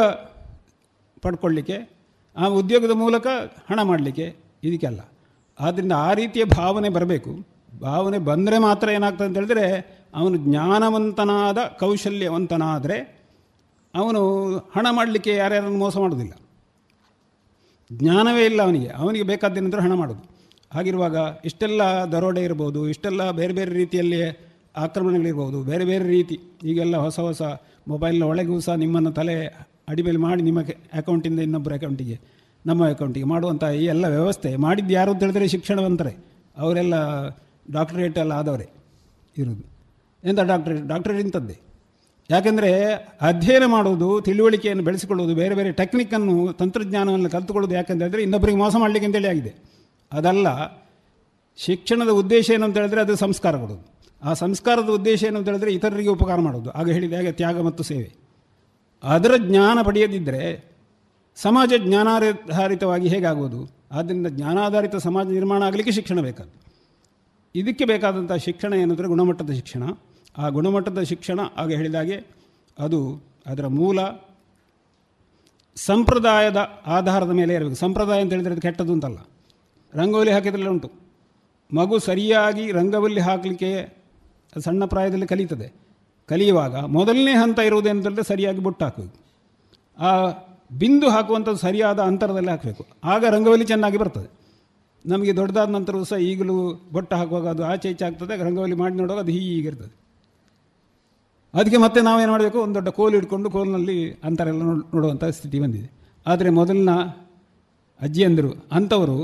[1.21, 1.94] ಪಡ್ಕೊಳ್ಳಿಕ್ಕೆ
[2.37, 3.27] ಆ ಉದ್ಯೋಗದ ಮೂಲಕ
[3.69, 4.99] ಹಣ ಮಾಡಲಿಕ್ಕೆ ಇದಕ್ಕೆಲ್ಲ
[5.59, 7.47] ಆದ್ದರಿಂದ ಆ ರೀತಿಯ ಭಾವನೆ ಬರಬೇಕು.
[7.81, 9.65] ಭಾವನೆ ಬಂದರೆ ಮಾತ್ರ ಏನಾಗ್ತದೆ ಅಂತ ಹೇಳಿದ್ರೆ,
[10.15, 12.97] ಅವನು ಜ್ಞಾನವಂತನಾದ, ಕೌಶಲ್ಯವಂತನಾದರೆ
[13.95, 14.21] ಅವನು
[14.57, 16.33] ಹಣ ಮಾಡಲಿಕ್ಕೆ ಯಾರ್ಯಾರನ್ನು ಮೋಸ ಮಾಡೋದಿಲ್ಲ.
[17.93, 18.87] ಜ್ಞಾನವೇ ಇಲ್ಲ ಅವನಿಗೆ.
[18.87, 20.23] ಅವನಿಗೆ ಬೇಕಾದ್ದೇನೆಂದರೆ ಹಣ ಮಾಡೋದು.
[20.73, 24.21] ಹಾಗಿರುವಾಗ ಇಷ್ಟೆಲ್ಲ ದರೋಡೆ ಇರ್ಬೋದು, ಇಷ್ಟೆಲ್ಲ ಬೇರೆ ಬೇರೆ ರೀತಿಯಲ್ಲಿ
[24.77, 27.41] ಆಕ್ರಮಣಗಳಿರ್ಬೋದು, ಬೇರೆ ಬೇರೆ ರೀತಿ, ಈಗೆಲ್ಲ ಹೊಸ ಹೊಸ
[27.87, 30.59] ಮೊಬೈಲ್ನ ಒಳಗೂ ಸಹ ನಿಮ್ಮನ್ನು ತಲೆ ಅಡಿಮೇಲೆ ಮಾಡಿ ನಿಮ್ಮ
[30.93, 32.17] ಅಕೌಂಟಿಂದ ಇನ್ನೊಬ್ಬರ ಅಕೌಂಟಿಗೆ,
[32.65, 36.13] ನಮ್ಮ ಅಕೌಂಟಿಗೆ ಮಾಡುವಂಥ ಈ ಎಲ್ಲ ವ್ಯವಸ್ಥೆ ಮಾಡಿದ್ದು ಯಾರು ಅಂತ ಹೇಳಿದ್ರೆ ಶಿಕ್ಷಣವಂತರೆ.
[36.57, 36.95] ಅವರೆಲ್ಲ
[37.71, 38.67] ಡಾಕ್ಟ್ರೇಟ್ ಎಲ್ಲ ಆದವರೇ
[39.37, 39.63] ಇರೋದು.
[40.23, 41.57] ಎಂಥ ಡಾಕ್ಟ್ರೇಟ್ ಡಾಕ್ಟ್ರೇಟ್ ಇಂಥದ್ದೇ.
[42.29, 42.69] ಯಾಕೆಂದರೆ
[43.21, 49.27] ಅಧ್ಯಯನ ಮಾಡೋದು ತಿಳುವಳಿಕೆಯನ್ನು ಬೆಳೆಸಿಕೊಳ್ಳೋದು ಬೇರೆ ಬೇರೆ ಟೆಕ್ನಿಕನ್ನು ತಂತ್ರಜ್ಞಾನವನ್ನು ಕಲ್ತುಕೊಳ್ಳೋದು ಯಾಕೆಂತ ಹೇಳಿದ್ರೆ ಇನ್ನೊಬ್ಬರಿಗೆ ಮೋಸ ಮಾಡಲಿಕ್ಕೆ ಅಂತೇಳಿ
[49.27, 49.51] ಆಗಿದೆ.
[50.11, 50.47] ಅದಲ್ಲ,
[51.57, 53.83] ಶಿಕ್ಷಣದ ಉದ್ದೇಶ ಏನು ಅಂತ ಹೇಳಿದ್ರೆ ಅದು ಸಂಸ್ಕಾರ ಕೊಡೋದು
[54.23, 58.24] ಆ ಸಂಸ್ಕಾರದ ಉದ್ದೇಶ ಏನು ಅಂತ ಹೇಳಿದ್ರೆ ಇತರರಿಗೆ ಉಪಕಾರ ಮಾಡೋದು ಆಗ ಹೇಳಿದ ಹಾಗೆ ತ್ಯಾಗ ಮತ್ತು ಸೇವೆ.
[59.05, 60.71] ಅದರ ಜ್ಞಾನ ಪಡೆಯದಿದ್ದರೆ
[61.35, 66.65] ಸಮಾಜ ಜ್ಞಾನಾಧಾರಿತವಾಗಿ ಹೇಗಾಗೋದು ಆದ್ದರಿಂದ ಜ್ಞಾನಾಧಾರಿತ ಸಮಾಜ ನಿರ್ಮಾಣ ಆಗಲಿಕ್ಕೆ ಶಿಕ್ಷಣ ಬೇಕಾದ್ದು.
[67.55, 69.83] ಇದಕ್ಕೆ ಬೇಕಾದಂಥ ಶಿಕ್ಷಣ ಏನಂದರೆ ಗುಣಮಟ್ಟದ ಶಿಕ್ಷಣ.
[70.37, 72.25] ಆ ಗುಣಮಟ್ಟದ ಶಿಕ್ಷಣ ಆಗ ಹೇಳಿದಾಗೆ
[72.79, 73.99] ಅದು ಅದರ ಮೂಲ
[75.75, 76.57] ಸಂಪ್ರದಾಯದ
[76.87, 77.75] ಆಧಾರದ ಮೇಲೆ ಇರಬೇಕು.
[77.75, 79.17] ಸಂಪ್ರದಾಯ ಅಂತ ಹೇಳಿದರೆ ಅದು ಕೆಟ್ಟದ್ದು ಅಂತಲ್ಲ.
[79.93, 80.91] ರಂಗೋಲಿ ಹಾಕಿದ್ರಲ್ಲ ಉಂಟು.
[81.75, 83.97] ಮಗು ಸರಿಯಾಗಿ ರಂಗವಲ್ಲಿ ಹಾಕಲಿಕ್ಕೆ
[84.63, 85.84] ಸಣ್ಣ ಪ್ರಾಯದಲ್ಲಿ ಕಲಿತದೆ.
[86.29, 89.17] ಕಲಿಯುವಾಗ ಮೊದಲನೇ ಹಂತ ಇರುವುದೇನಂತಂದರೆ ಸರಿಯಾಗಿ ಬೊಟ್ಟು ಹಾಕಬೇಕು
[89.97, 90.09] ಆ
[90.71, 92.85] ಬಿಂದು ಹಾಕುವಂಥದ್ದು ಸರಿಯಾದ ಅಂತರದಲ್ಲಿ ಹಾಕಬೇಕು.
[93.03, 94.29] ಆಗ ರಂಗವಲ್ಲಿ ಚೆನ್ನಾಗಿ ಬರ್ತದೆ.
[95.05, 96.55] ನಮಗೆ ದೊಡ್ಡದಾದ ನಂತರವೂ ಸಹ ಈಗಲೂ
[96.91, 99.93] ಬೊಟ್ಟು ಹಾಕುವಾಗ ಅದು ಆಚೆ ಈಚೆ ಆಗ್ತದೆ, ರಂಗವಲ್ಲಿ ಮಾಡಿ ನೋಡುವಾಗ ಅದು ಹೀಗಿರ್ತದೆ
[101.53, 102.59] ಅದಕ್ಕೆ ಮತ್ತೆ ನಾವೇನು ಮಾಡಬೇಕು?
[102.59, 105.89] ಒಂದು ದೊಡ್ಡ ಕೋಲು ಇಟ್ಕೊಂಡು ಕೋಲಿನಲ್ಲಿ ಅಂತರ ಎಲ್ಲ ನೋಡ್, ನೋಡುವಂಥ ಸ್ಥಿತಿ ಬಂದಿದೆ.
[106.27, 106.93] ಆದರೆ ಮೊದಲಿನ
[107.99, 109.17] ಅಜ್ಜಿಯಂದರು, ಅಂಥವರು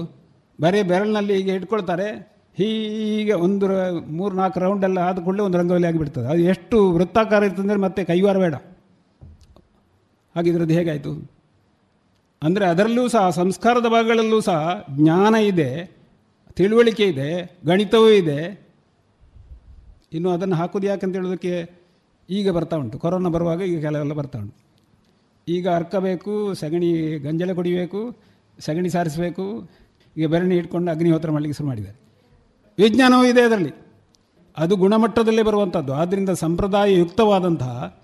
[0.61, 3.65] ಬರೀ ಬೆರಳಿನಲ್ಲಿ ಹೀಗೆ ಇಟ್ಕೊಳ್ತಾರೆ ಹೀಗೆ ಒಂದು
[4.11, 6.27] ಮೂರು, ನಾಲ್ಕು ರೌಂಡೆಲ್ಲ ಆದ ಕೂಡಲೇ ಒಂದು ರಂಗೋಲಿ ಆಗಿಬಿಡ್ತದೆ.
[6.27, 8.55] ಅದು ಎಷ್ಟು ವೃತ್ತಾಕಾರ ಇರ್ತಂದರೆ ಮತ್ತೆ ಕೈವಾರ ಬೇಡ.
[10.35, 11.31] ಹಾಗಿದ್ರದ್ದು ಹೇಗಾಯಿತು?
[12.43, 15.95] ಅಂದರೆ ಅದರಲ್ಲೂ ಸಹ, ಸಂಸ್ಕಾರದ ಭಾಗಗಳಲ್ಲೂ ಸಹ ಜ್ಞಾನ ಇದೆ,
[16.55, 18.39] ತಿಳುವಳಿಕೆ ಇದೆ, ಗಣಿತವೂ ಇದೆ.
[20.13, 21.71] ಇನ್ನು ಅದನ್ನು ಹಾಕೋದು ಯಾಕಂತ ಹೇಳೋದಕ್ಕೆ
[22.29, 22.99] ಈಗ ಬರ್ತಾ ಉಂಟು.
[22.99, 24.57] ಕೊರೋನಾ ಬರುವಾಗ ಈಗ ಕೆಲವೆಲ್ಲ ಬರ್ತಾ ಉಂಟು.
[25.47, 28.17] ಈಗ ಅರ್ಕಬೇಕು, ಸಗಣಿ ಗಂಜಲ ಕುಡಿಬೇಕು,
[28.59, 29.69] ಸಗಣಿ ಸಾರಿಸಬೇಕು,
[30.17, 32.00] ಈಗ ಬೆರಣಿ ಇಟ್ಕೊಂಡು ಅಗ್ನಿಹೋತ್ರ ಮಾಡಲಿಕ್ಕೆ ಶುರು ಮಾಡಿದ್ದಾರೆ.
[32.77, 33.73] ವಿಜ್ಞಾನವೂ ಇದೆ ಅದರಲ್ಲಿ.
[34.57, 38.01] ಅದು ಗುಣಮಟ್ಟದಲ್ಲೇ ಬರುವಂಥದ್ದು ಆದ್ದರಿಂದ ಸಂಪ್ರದಾಯಯುಕ್ತವಾದಂತಹ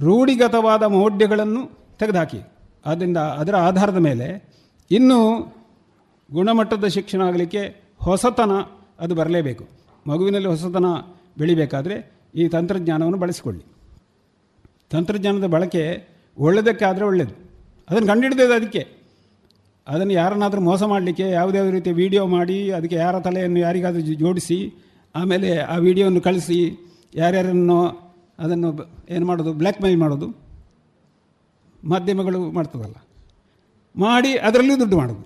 [0.00, 2.40] ರೂಢಿಗತವಾದ ಮೌಢ್ಯಗಳನ್ನು ತೆಗೆದುಹಾಕಿ.
[2.86, 4.48] ಆದ್ದರಿಂದ ಅದರ ಆಧಾರದ ಮೇಲೆ
[4.90, 5.38] ಇನ್ನೂ
[6.32, 8.50] ಗುಣಮಟ್ಟದ ಶಿಕ್ಷಣ ಆಗಲಿಕ್ಕೆ ಹೊಸತನ
[9.00, 9.68] ಅದು ಬರಲೇಬೇಕು.
[10.06, 10.84] ಮಗುವಿನಲ್ಲಿ ಹೊಸತನ
[11.38, 13.64] ಬೆಳಿಬೇಕಾದರೆ ಈ ತಂತ್ರಜ್ಞಾನವನ್ನು ಬಳಸಿಕೊಳ್ಳಿ.
[14.90, 16.08] ತಂತ್ರಜ್ಞಾನದ ಬಳಕೆ
[16.38, 17.50] ಒಳ್ಳೆಯದಕ್ಕೆ ಆದರೆ ಒಳ್ಳೆಯದು
[17.90, 18.97] ಅದನ್ನು ಕಂಡುಹಿಡಿದದ್ದು ಅದಕ್ಕೆ.
[19.88, 24.58] ಅದನ್ನು ಯಾರನ್ನಾದರೂ ಮೋಸ ಮಾಡಲಿಕ್ಕೆ ಯಾವುದೇ ರೀತಿಯ ವಿಡಿಯೋ ಮಾಡಿ, ಅದಕ್ಕೆ ಯಾರ ತಲೆಯನ್ನು ಯಾರಿಗಾದರೂ ಜೋಡಿಸಿ,
[25.14, 26.58] ಆಮೇಲೆ ಆ ವಿಡಿಯೋವನ್ನು ಕಳಿಸಿ,
[27.14, 27.78] ಯಾರ್ಯಾರನ್ನು
[28.38, 28.70] ಅದನ್ನು
[29.10, 30.28] ಏನು ಮಾಡೋದು ಬ್ಲ್ಯಾಕ್ ಮೇಲ್ ಮಾಡೋದು,
[31.84, 32.96] ಮಾಧ್ಯಮಗಳು ಮಾಡ್ತದಲ್ಲ.
[33.96, 35.24] ಮಾಡಿ ಅದರಲ್ಲೂ ದುಡ್ಡು ಮಾಡೋದು.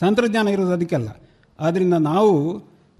[0.00, 1.08] ತಂತ್ರಜ್ಞಾನ ಇರೋದು ಅದಕ್ಕೆಲ್ಲ.
[1.60, 2.30] ಆದ್ದರಿಂದ ನಾವು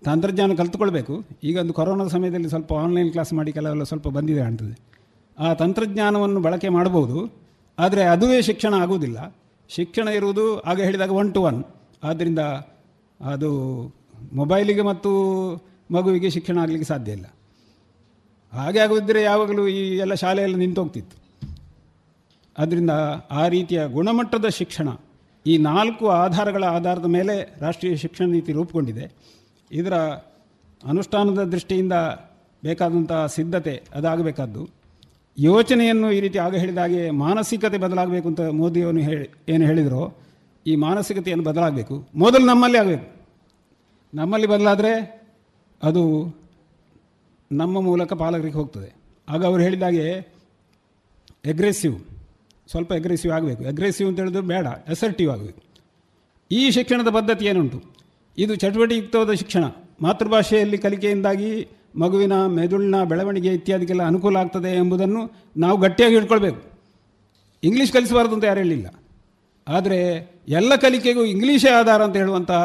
[0.04, 1.14] ತಂತ್ರಜ್ಞಾನ ಕಲ್ತ್ಕೊಳ್ಬೇಕು.
[1.44, 4.74] ಈಗ ಒಂದು ಕೊರೋನಾದ ಸಮಯದಲ್ಲಿ ಸ್ವಲ್ಪ ಆನ್ಲೈನ್ ಕ್ಲಾಸ್ ಮಾಡಿ ಕೆಲವೆಲ್ಲ ಸ್ವಲ್ಪ ಬಂದಿದೆ ಕಾಣ್ತದೆ
[5.38, 7.18] ಆ ತಂತ್ರಜ್ಞಾನವನ್ನು ಬಳಕೆ ಮಾಡ್ಬೋದು.
[7.78, 9.18] ಆದರೆ ಅದುವೇ ಶಿಕ್ಷಣ ಆಗುವುದಿಲ್ಲ
[9.74, 11.64] ಶಿಕ್ಷಣ ಇರುವುದು ಆಗ ಹೇಳಿದಾಗ ಒನ್ ಟು ಒನ್
[12.04, 12.38] ಆದ್ದರಿಂದ
[13.26, 13.50] ಅದು
[14.32, 15.10] ಮೊಬೈಲಿಗೆ ಮತ್ತು
[15.90, 17.26] ಮಗುವಿಗೆ ಶಿಕ್ಷಣ ಆಗಲಿಕ್ಕೆ ಸಾಧ್ಯ ಇಲ್ಲ.
[18.52, 21.16] ಹಾಗೆ ಆಗೋದಿದ್ದರೆ ಯಾವಾಗಲೂ ಈ ಎಲ್ಲ ಶಾಲೆಯಲ್ಲಿ ನಿಂತು ಹೋಗ್ತಿತ್ತು.
[22.58, 22.90] ಆದ್ದರಿಂದ
[23.30, 24.88] ಆ ರೀತಿಯ ಗುಣಮಟ್ಟದ ಶಿಕ್ಷಣ
[25.46, 29.06] ಈ ನಾಲ್ಕು ಆಧಾರಗಳ ಆಧಾರದ ಮೇಲೆ ರಾಷ್ಟ್ರೀಯ ಶಿಕ್ಷಣ ನೀತಿ ರೂಪುಗೊಂಡಿದೆ.
[29.72, 29.94] ಇದರ
[30.84, 31.92] ಅನುಷ್ಠಾನದ ದೃಷ್ಟಿಯಿಂದ
[32.62, 34.81] ಬೇಕಾದಂಥ ಸಿದ್ಧತೆ ಅದಾಗಬೇಕಾದ್ದು.
[35.38, 40.02] ಯೋಚನೆಯನ್ನು ಈ ರೀತಿ ಆಗ ಹೇಳಿದ ಹಾಗೆ ಮಾನಸಿಕತೆ ಬದಲಾಗಬೇಕು ಅಂತ ಮೋದಿಯವನು ಹೇಳಿ ಏನು ಹೇಳಿದರು,
[40.66, 42.08] ಈ ಮಾನಸಿಕತೆಯನ್ನು ಬದಲಾಗಬೇಕು.
[42.14, 43.06] ಮೊದಲು ನಮ್ಮಲ್ಲಿ ಆಗಬೇಕು.
[44.14, 44.92] ನಮ್ಮಲ್ಲಿ ಬದಲಾದರೆ
[45.82, 46.02] ಅದು
[47.52, 48.90] ನಮ್ಮ ಮೂಲಕ ಪಾಲಕರಿಗೆ ಹೋಗ್ತದೆ.
[49.28, 50.06] ಆಗ ಅವರು ಹೇಳಿದಾಗೆ
[51.44, 51.96] ಎಗ್ರೆಸಿವ್
[52.70, 53.62] ಸ್ವಲ್ಪ ಎಗ್ರೆಸಿವ್ ಆಗಬೇಕು.
[53.64, 55.60] ಎಗ್ರೆಸಿವ್ ಅಂತ ಹೇಳಿದ್ರೆ ಬೇಡ ಎಸರ್ಟಿವ್ ಆಗಬೇಕು.
[56.50, 57.82] ಈ ಶಿಕ್ಷಣದ ಪದ್ಧತಿ ಏನುಂಟು?
[58.38, 59.64] ಇದು ಚಟುವಟಿಕೆಯುಕ್ತವಾದ ಶಿಕ್ಷಣ.
[60.02, 61.50] ಮಾತೃಭಾಷೆಯಲ್ಲಿ ಕಲಿಕೆಯಿಂದಾಗಿ
[61.96, 66.60] ಮಗುವಿನ ಮೆದುಳಿನ ಬೆಳವಣಿಗೆ ಇತ್ಯಾದಿಗೆಲ್ಲ ಅನುಕೂಲ ಆಗ್ತದೆ ಎಂಬುದನ್ನು ನಾವು ಗಟ್ಟಿಯಾಗಿ ಹಿಡ್ಕೊಳ್ಬೇಕು
[67.62, 68.86] ಇಂಗ್ಲೀಷ್ ಕಲಿಸಬಾರ್ದು ಅಂತ ಯಾರು ಹೇಳಿಲ್ಲ.
[69.68, 69.98] ಆದರೆ
[70.48, 72.62] ಎಲ್ಲ ಕಲಿಕೆಗೂ ಇಂಗ್ಲೀಷೇ ಆಧಾರ ಅಂತ ಹೇಳುವಂತಹ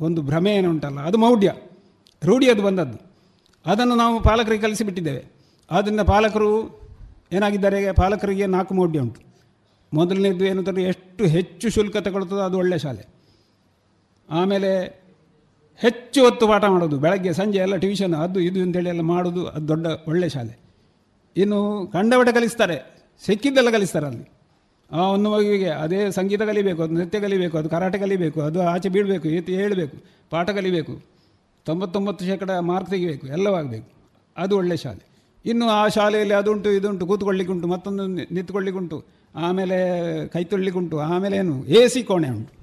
[0.00, 1.52] ಒಂದು ಭ್ರಮೆ ಏನು ಉಂಟಲ್ಲ, ಅದು ಮೌಢ್ಯ.
[2.24, 2.98] ರೂಢಿ ಅದು ಬಂದದ್ದು.
[3.66, 5.24] ಅದನ್ನು ನಾವು ಪಾಲಕರಿಗೆ ಕಲಿಸಿಬಿಟ್ಟಿದ್ದೇವೆ.
[5.70, 6.50] ಆದ್ದರಿಂದ ಪಾಲಕರು
[7.32, 9.20] ಏನಾಗಿದ್ದಾರೆ, ಪಾಲಕರಿಗೆ ನಾಲ್ಕು ಮೌಢ್ಯ ಉಂಟು.
[9.94, 13.06] ಮೊದಲನೇದು ಏನಂತಾರೆ ಎಷ್ಟು ಹೆಚ್ಚು ಶುಲ್ಕ ತಗೊಳ್ತದೋ ಅದು ಒಳ್ಳೆಯ ಶಾಲೆ.
[14.30, 14.70] ಆಮೇಲೆ
[15.78, 19.86] ಹೆಚ್ಚು ಹೊತ್ತು ಪಾಠ ಮಾಡೋದು, ಬೆಳಗ್ಗೆ, ಸಂಜೆ ಎಲ್ಲ ಟ್ಯೂಷನ್ ಅದು ಇದು ಅಂತೇಳಿ ಎಲ್ಲ ಮಾಡೋದು, ಅದು ದೊಡ್ಡ
[20.08, 20.58] ಒಳ್ಳೆಯ ಶಾಲೆ.
[21.36, 24.30] ಇನ್ನು ಕಂಡವಟ ಕಲಿಸ್ತಾರೆ, ಸಿಕ್ಕಿದ್ದೆಲ್ಲ ಕಲಿಸ್ತಾರೆ ಅಲ್ಲಿ.
[24.92, 29.28] ಆ, ಒಂದು ಮಗುವಿಗೆ ಅದೇ ಸಂಗೀತ ಕಲಿಬೇಕು, ಅದು ನೃತ್ಯ ಕಲಿಬೇಕು, ಅದು ಕರಾಟೆ ಕಲಿಬೇಕು, ಅದು ಆಚೆ ಬೀಳಬೇಕು
[29.28, 29.96] ಇತ್ತು ಹೇಳಬೇಕು,
[30.30, 31.00] ಪಾಠ ಕಲಿಬೇಕು.
[31.64, 33.88] ತೊಂಬತ್ತೊಂಬತ್ತು ಶೇಕಡ ಮಾರ್ಕ್ ತೆಗಿಬೇಕು, ಎಲ್ಲವಾಗಬೇಕು.
[34.36, 35.08] ಅದು ಒಳ್ಳೆಯ ಶಾಲೆ.
[35.44, 41.88] ಇನ್ನು ಆ ಶಾಲೆಯಲ್ಲಿ ಅದುಂಟು ಇದುಂಟು ಕೂತ್ಕೊಳ್ಳಿಕ್ಕುಂಟು ಮತ್ತೊಂದು ನಿಂತ್ಕೊಳ್ಳಿಕ್ಕೆ ನಿಂತ್ಕೊಳ್ಳಿಕ್ಕುಂಟು ಆಮೇಲೆ ಕೈ ತೊಳ್ಳಿಕ್ಕುಂಟು ಆಮೇಲೆ ಏನು, ಎ
[41.88, 42.58] ಸಿ ಕೋಣೆ ಉಂಟು.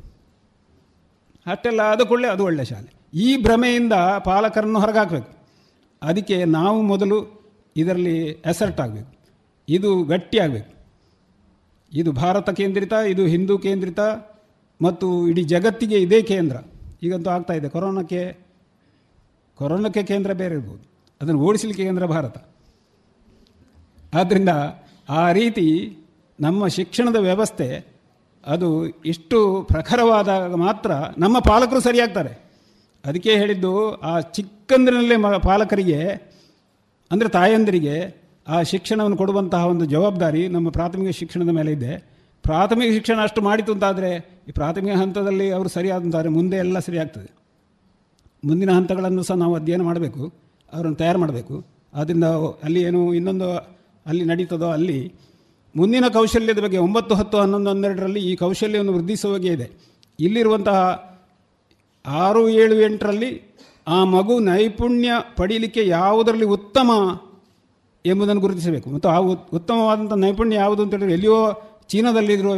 [1.51, 3.04] ಅಷ್ಟೆಲ್ಲ ಅದು ಅದು ಒಳ್ಳೆಯ ಶಾಲೆ.
[3.15, 3.93] ಈ ಭ್ರಮೆಯಿಂದ
[4.23, 5.35] ಪಾಲಕರನ್ನು ಹೊರಗಾಕಬೇಕು.
[6.01, 7.45] ಅದಕ್ಕೆ ನಾವು ಮೊದಲು
[7.77, 9.15] ಇದರಲ್ಲಿ ಅಸರ್ಟ್ ಆಗಬೇಕು.
[9.69, 10.75] ಇದು ಗಟ್ಟಿಯಾಗಬೇಕು
[11.93, 13.99] ಇದು ಭಾರತ ಕೇಂದ್ರಿತ, ಇದು ಹಿಂದೂ ಕೇಂದ್ರಿತ
[14.81, 16.57] ಮತ್ತು ಇಡೀ ಜಗತ್ತಿಗೆ ಇದೇ ಕೇಂದ್ರ.
[17.03, 17.69] ಈಗಂತೂ ಆಗ್ತಾ ಇದೆ.
[17.69, 18.37] ಕೊರೋನಾಕ್ಕೆ
[19.55, 20.89] ಕೊರೋನಾಕ್ಕೆ ಕೇಂದ್ರ ಬೇರೆ ಇರ್ಬೋದು.
[21.21, 22.37] ಅದನ್ನು ಓಡಿಸಲಿಕ್ಕೆ ಕೇಂದ್ರ ಭಾರತ.
[24.13, 24.49] ಆದ್ದರಿಂದ
[25.09, 25.97] ಆ ರೀತಿ
[26.39, 27.87] ನಮ್ಮ ಶಿಕ್ಷಣದ ವ್ಯವಸ್ಥೆ
[28.45, 32.44] ಅದು ಇಷ್ಟು ಪ್ರಖರವಾದಾಗ ಮಾತ್ರ ನಮ್ಮ ಪಾಲಕರು ಸರಿಯಾಗ್ತಾರೆ.
[33.05, 33.73] ಅದಕ್ಕೆ ಹೇಳಿದ್ದು
[34.11, 35.99] ಆ ಚಿಕ್ಕಂದಿನಲ್ಲೇ ಮ ಪಾಲಕರಿಗೆ,
[37.11, 37.95] ಅಂದರೆ ತಾಯಂದಿರಿಗೆ
[38.47, 41.93] ಆ ಶಿಕ್ಷಣವನ್ನು ಕೊಡುವಂತಹ ಒಂದು ಜವಾಬ್ದಾರಿ ನಮ್ಮ ಪ್ರಾಥಮಿಕ ಶಿಕ್ಷಣದ ಮೇಲೆ ಇದೆ.
[42.45, 44.09] ಪ್ರಾಥಮಿಕ ಶಿಕ್ಷಣ ಅಷ್ಟು ಮಾಡಿತು ಅಂತಾದರೆ
[44.49, 47.29] ಈ ಪ್ರಾಥಮಿಕ ಹಂತದಲ್ಲಿ ಅವರು ಸರಿಯಾದಂತಾದರೆ ಮುಂದೆ ಎಲ್ಲ ಸರಿಯಾಗ್ತದೆ.
[48.43, 50.23] ಮುಂದಿನ ಹಂತಗಳನ್ನು ಸಹ ನಾವು ಅಧ್ಯಯನ ಮಾಡಬೇಕು,
[50.73, 51.55] ಅವರನ್ನು ತಯಾರು ಮಾಡಬೇಕು.
[51.93, 52.27] ಆದ್ದರಿಂದ
[52.65, 53.47] ಅಲ್ಲಿ ಏನು ಇನ್ನೊಂದು
[54.05, 54.99] ಅಲ್ಲಿ ನಡೀತದೋ ಅಲ್ಲಿ
[55.75, 59.67] ಮುಂದಿನ ಕೌಶಲ್ಯದ ಬಗ್ಗೆ ಒಂಬತ್ತು, ಹತ್ತು, ಹನ್ನೊಂದು, ಹನ್ನೆರಡರಲ್ಲಿ ಈ ಕೌಶಲ್ಯವನ್ನು ವೃದ್ಧಿಸುವ ಇದೆ.
[60.19, 60.79] ಇಲ್ಲಿರುವಂತಹ
[62.07, 63.55] ಆರು ಏಳು ಎಂಟರಲ್ಲಿ
[63.87, 67.21] ಆ ಮಗು ನೈಪುಣ್ಯ ಪಡೀಲಿಕ್ಕೆ ಯಾವುದರಲ್ಲಿ ಉತ್ತಮ
[68.05, 68.89] ಎಂಬುದನ್ನು ಗುರುತಿಸಬೇಕು.
[68.89, 72.53] ಮತ್ತು ಆ ಉತ್- ಉತ್ತಮವಾದಂಥ ನೈಪುಣ್ಯ ಯಾವುದು ಅಂತ ಹೇಳಿದ್ರೆ ಎಲ್ಲಿಯೋ ಚೀನಾದಲ್ಲಿರುವ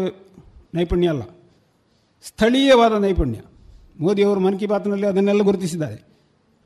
[0.74, 1.22] ನೈಪುಣ್ಯ ಅಲ್ಲ.
[2.24, 3.40] ಸ್ಥಳೀಯವಾದ ನೈಪುಣ್ಯ.
[4.00, 6.08] ಮೋದಿಯವರು ಮನ್ ಕಿ ಬಾತ್ನಲ್ಲಿ ಅದನ್ನೆಲ್ಲ ಗುರುತಿಸಿದ್ದಾರೆ.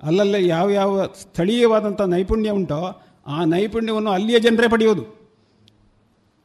[0.04, 5.22] ಅಲ್ಲಲ್ಲೇ ಯಾವ ಯಾವ ಸ್ಥಳೀಯವಾದಂಥ ನೈಪುಣ್ಯ ಉಂಟೋ ಆ ನೈಪುಣ್ಯವನ್ನು ಅಲ್ಲಿಯ ಜನರೇ ಪಡೆಯೋದು.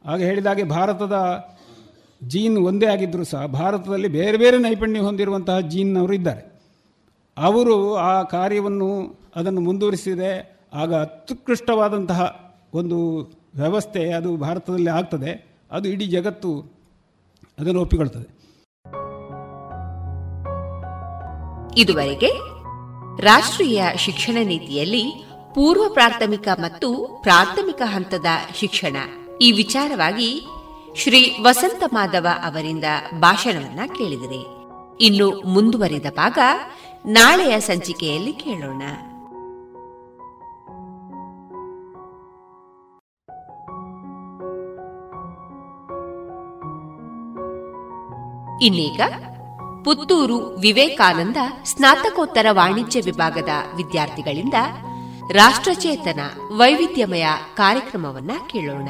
[0.05, 1.13] ಆಗ ಹೇಳಿದಾಗೆ ಭಾರತದ
[2.23, 6.61] ಜೀನ್ ಒಂದೇ ಆಗಿದ್ದರೂ ಸಹ ಭಾರತದಲ್ಲಿ ಬೇರೆ ಬೇರೆ ನೈಪುಣ್ಯ ಹೊಂದಿರುವಂತಹ ಜೀನ್ನವರು ಇದ್ದಾರೆ.
[7.37, 13.19] ಅವರು ಆ ಕಾರ್ಯವನ್ನು ಅದನ್ನು ಮುಂದುವರಿಸಿದೆ ಆಗ ಅತ್ಯುತ್ಕೃಷ್ಟವಾದಂತಹ ಒಂದು
[13.55, 15.47] ವ್ಯವಸ್ಥೆ ಅದು ಭಾರತದಲ್ಲಿ ಆಗ್ತದೆ.
[15.71, 16.71] ಅದು ಇಡೀ ಜಗತ್ತು
[17.59, 18.37] ಅದನ್ನು ಒಪ್ಪಿಕೊಳ್ತದೆ.
[21.81, 22.31] ಇದುವರೆಗೆ
[23.21, 25.23] ರಾಷ್ಟ್ರೀಯ ಶಿಕ್ಷಣ ನೀತಿಯಲ್ಲಿ
[25.55, 28.25] ಪೂರ್ವ ಪ್ರಾಥಮಿಕ ಮತ್ತು ಪ್ರಾಥಮಿಕ ಹಂತದ
[28.55, 28.97] ಶಿಕ್ಷಣ.
[29.41, 30.45] ಈ ವಿಚಾರವಾಗಿ
[30.97, 32.83] ಶ್ರೀ ವಸಂತ ಮಾಧವ ಅವರಿಂದ
[33.19, 34.43] ಭಾಷಣವನ್ನ ಕೇಳಿದಿರಿ.
[34.99, 36.37] ಇನ್ನು ಮುಂದುವರಿದ ಭಾಗ
[37.05, 38.81] ನಾಳೆಯ ಸಂಚಿಕೆಯಲ್ಲಿ ಕೇಳೋಣ.
[48.61, 49.01] ಇನ್ನೀಗ
[49.85, 54.53] ಪುತ್ತೂರು ವಿವೇಕಾನಂದ ಸ್ನಾತಕೋತ್ತರ ವಾಣಿಜ್ಯ ವಿಭಾಗದ ವಿದ್ಯಾರ್ಥಿಗಳಿಂದ
[55.31, 56.19] ರಾಷ್ಟ್ರಚೇತನ
[56.57, 58.89] ವೈವಿಧ್ಯಮಯ ಕಾರ್ಯಕ್ರಮವನ್ನ ಕೇಳೋಣ.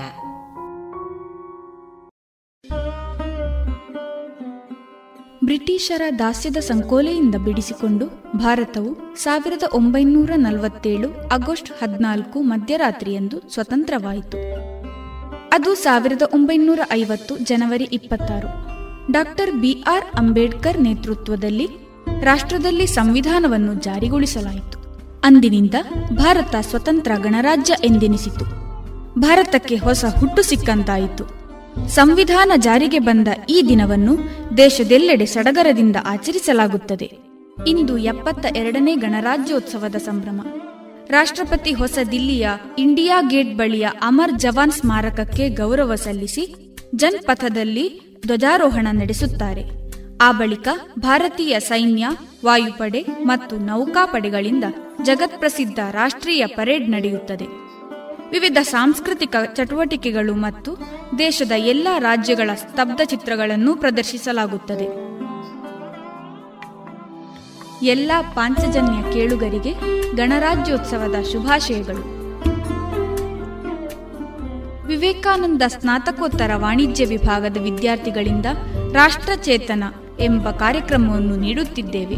[5.47, 8.05] ಬ್ರಿಟಿಷರ ದಾಸ್ಯದ ಸಂಕೋಲೆಯಿಂದ ಬಿಡಿಸಿಕೊಂಡು
[8.37, 14.37] ಭಾರತವು ಸಾವಿರದ ಒಂಬೈನೂರ ನಲವತ್ತೇಳು ಆಗಸ್ಟ್ ಹದಿನಾಲ್ಕು ಮಧ್ಯರಾತ್ರಿಯಂದು ಸ್ವತಂತ್ರವಾಯಿತು.
[15.53, 18.49] ಅದು ಸಾವಿರದ ಒಂಬೈನೂರ ಐವತ್ತು ಜನವರಿ ಇಪ್ಪತ್ತಾರು.
[19.11, 21.67] ಡಾಕ್ಟರ್ ಬಿಆರ್ ಅಂಬೇಡ್ಕರ್ ನೇತೃತ್ವದಲ್ಲಿ
[22.21, 24.79] ರಾಷ್ಟ್ರದಲ್ಲಿ ಸಂವಿಧಾನವನ್ನು ಜಾರಿಗೊಳಿಸಲಾಯಿತು.
[25.23, 25.75] ಅಂದಿನಿಂದ
[26.15, 28.45] ಭಾರತ ಸ್ವತಂತ್ರ ಗಣರಾಜ್ಯ ಎಂದೆನಿಸಿತು.
[29.19, 31.36] ಭಾರತಕ್ಕೆ ಹೊಸ ಹುಟ್ಟು ಸಿಕ್ಕಂತಾಯಿತು.
[31.85, 34.17] ಸಂವಿಧಾನ ಜಾರಿಗೆ ಬಂದ ಈ ದಿನವನ್ನು
[34.57, 37.11] ದೇಶದೆಲ್ಲೆಡೆ ಸಡಗರದಿಂದ ಆಚರಿಸಲಾಗುತ್ತದೆ.
[37.67, 40.41] ಇಂದು ಎಪ್ಪತ್ತ ಎರಡನೇ ಗಣರಾಜ್ಯೋತ್ಸವದ ಸಂಭ್ರಮ.
[41.09, 42.49] ರಾಷ್ಟ್ರಪತಿ ಹೊಸ ದಿಲ್ಲಿಯ
[42.79, 49.63] ಇಂಡಿಯಾ ಗೇಟ್ ಬಳಿಯ ಅಮರ್ ಜವಾನ್ ಸ್ಮಾರಕಕ್ಕೆ ಗೌರವ ಸಲ್ಲಿಸಿ ಜನ್ಪಥದಲ್ಲಿ ಧ್ವಜಾರೋಹಣ ನಡೆಸುತ್ತಾರೆ.
[50.21, 50.67] ಆ ಬಳಿಕ
[50.99, 52.07] ಭಾರತೀಯ ಸೈನ್ಯ,
[52.45, 54.63] ವಾಯುಪಡೆ ಮತ್ತು ನೌಕಾಪಡೆಗಳಿಂದ
[55.03, 57.66] ಜಗತ್ಪ್ರಸಿದ್ಧ ರಾಷ್ಟ್ರೀಯ ಪರೇಡ್ ನಡೆಯುತ್ತದೆ.
[58.31, 60.77] ವಿವಿಧ ಸಾಂಸ್ಕೃತಿಕ ಚಟುವಟಿಕೆಗಳು ಮತ್ತು
[61.19, 65.07] ದೇಶದ ಎಲ್ಲಾ ರಾಜ್ಯಗಳ ಸ್ತಬ್ಧ ಚಿತ್ರಗಳನ್ನು ಪ್ರದರ್ಶಿಸಲಾಗುತ್ತದೆ.
[67.85, 69.73] ಎಲ್ಲ ಪಾಂಚಜನ್ಯ ಕೇಳುಗರಿಗೆ
[70.15, 72.17] ಗಣರಾಜ್ಯೋತ್ಸವದ ಶುಭಾಶಯಗಳು.
[74.85, 78.45] ವಿವೇಕಾನಂದ ಸ್ನಾತಕೋತ್ತರ ವಾಣಿಜ್ಯ ವಿಭಾಗದ ವಿದ್ಯಾರ್ಥಿಗಳಿಂದ
[78.93, 79.83] ರಾಷ್ಟ್ರಚೇತನ
[80.19, 82.15] ಎಂಬ ಕಾರ್ಯಕ್ರಮವನ್ನು ನೀಡುತ್ತಿದ್ದೇವೆ.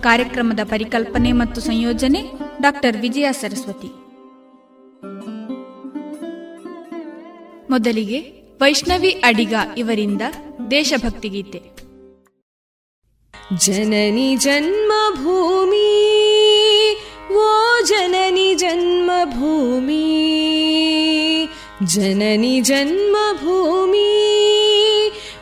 [0.00, 2.22] ಕಾರ್ಯಕ್ರಮದ ಪರಿಕಲ್ಪನೆ ಮತ್ತು ಸಂಯೋಜನೆ
[2.62, 4.05] ಡಾಕ್ಟರ್ ವಿಜಯ ಸರಸ್ವತಿ.
[7.76, 8.18] ಮೊದಲಿಗೆ
[8.60, 10.22] ವೈಷ್ಣವಿ ಅಡಿಗ ಇವರಿಂದ
[10.70, 11.58] ದೇಶಭಕ್ತಿ ಗೀತೆ
[13.66, 15.90] ಜನನಿ ಜನ್ಮಭೂಮಿ,
[17.34, 17.48] ಓ
[17.82, 20.06] ಜನನಿ ಜನ್ಮಭೂಮಿ
[21.94, 24.10] ಜನನಿ ಜನ್ಮಭೂಮಿ,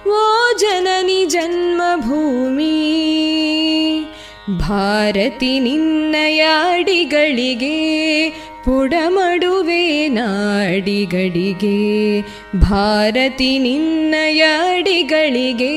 [0.09, 0.23] ಓ
[0.59, 2.77] ಜನನಿ ಜನ್ಮಭೂಮಿ,
[4.59, 7.77] ಭಾರತಿ ನಿನ್ನಯ ಅಡಿಗಳಿಗೆ
[8.65, 9.84] ಪುಡಮಡುವೆ
[10.18, 11.77] ನಾಡಿಗಳಿಗೆ
[12.61, 15.73] ಭಾರತಿ ನಿನ್ನಯ ಅಡಿಗಳಿಗೆ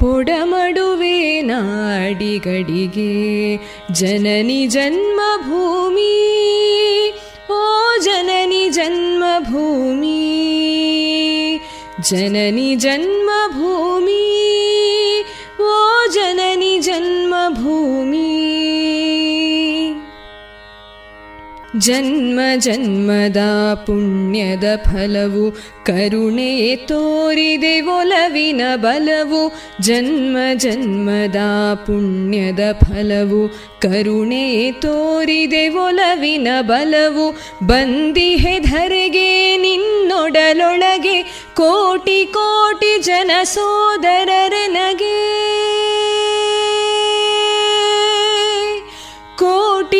[0.00, 1.16] ಪುಡಮಡುವೆ
[1.50, 3.12] ನಾಡಿಗಳಿಗೆ
[3.92, 6.14] ಜನನಿ ಜನ್ಮಭೂಮಿ
[7.52, 7.62] ಓ
[8.00, 10.18] ಜನನಿ ಜನ್ಮಭೂಮಿ
[12.10, 14.22] ಜನನಿ ಜನ್ಮಭೂಮಿ
[15.64, 15.74] ಓ
[16.14, 18.28] ಜನನಿ ಜನ್ಮಭೂಮಿ
[21.77, 23.37] ಜನ್ಮ ಜನ್ಮದ
[23.73, 25.51] ಪುಣ್ಯದ ಫಲವು,
[25.85, 29.51] ಕರುಣೆ ತೋರಿದೆ ಒಲವಿನ ಬಲವು,
[29.81, 31.35] ಜನ್ಮ ಜನ್ಮದ
[31.75, 33.47] ಪುಣ್ಯದ ಫಲವು,
[33.81, 37.31] ಕರುಣೆ ತೋರಿದೆ ಒಲವಿನ ಬಲವು,
[37.67, 41.21] ಬಂದಿಹೆ ಧರೆಗೆ ನಿನ್ನೊಡಲೊಳಗೆ,
[41.53, 45.33] ಕೋಟಿ ಕೋಟಿ ಜನ ಸೋದರರನಗೆ.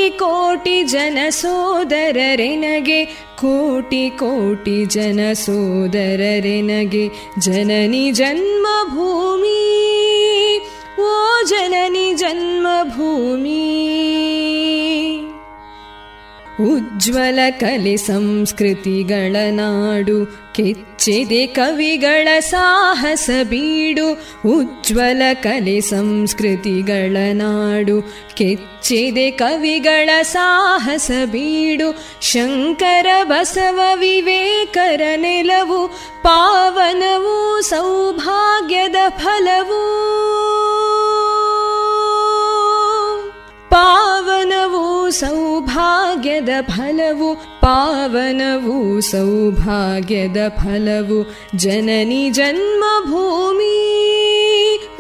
[0.03, 2.99] ಕೋಟಿ ಕೋಟಿ ಜನ ಸೋದರರೆನಗೆ
[3.41, 7.05] ಕೋಟಿ ಕೋಟಿ ಜನ ಸೋದರರೆನಗೆ
[7.39, 9.61] ಜನನಿ ಜನ್ಮಭೂಮಿ
[11.03, 11.13] ಓ
[11.45, 13.63] ಜನನಿ ಜನ್ಮಭೂಮಿ
[16.67, 20.17] ಉಜ್ವಲ ಕಲೆ ಸಂಸ್ಕೃತಿಗಳ ನಾಡು
[20.53, 24.07] ಕೆಚ್ಚಿದೆ ಕವಿಗಳ ಸಾಹಸ ಬೀಡು
[24.49, 27.97] ಉಜ್ವಲ ಕಲೆ ಸಂಸ್ಕೃತಿಗಳ ನಾಡು
[28.35, 31.89] ಕೆಚ್ಚಿದೆ ಕವಿಗಳ ಸಾಹಸ ಬೀಡು
[32.23, 35.81] ಶಂಕರ ಬಸವ ವಿವೇಕರ ನೆಲವು
[36.23, 39.83] ಪಾವನವು ಸೌಭಾಗ್ಯದ ಫಲವು
[43.71, 44.42] ಪಾವನವು
[45.21, 47.29] ಸೌಭಾಗ್ಯದ ಫಲವು
[47.61, 48.77] ಪಾವನವು
[49.11, 51.19] ಸೌಭಾಗ್ಯದ ಫಲವು
[51.57, 53.77] ಜನನಿ ಜನ್ಮಭೂಮಿ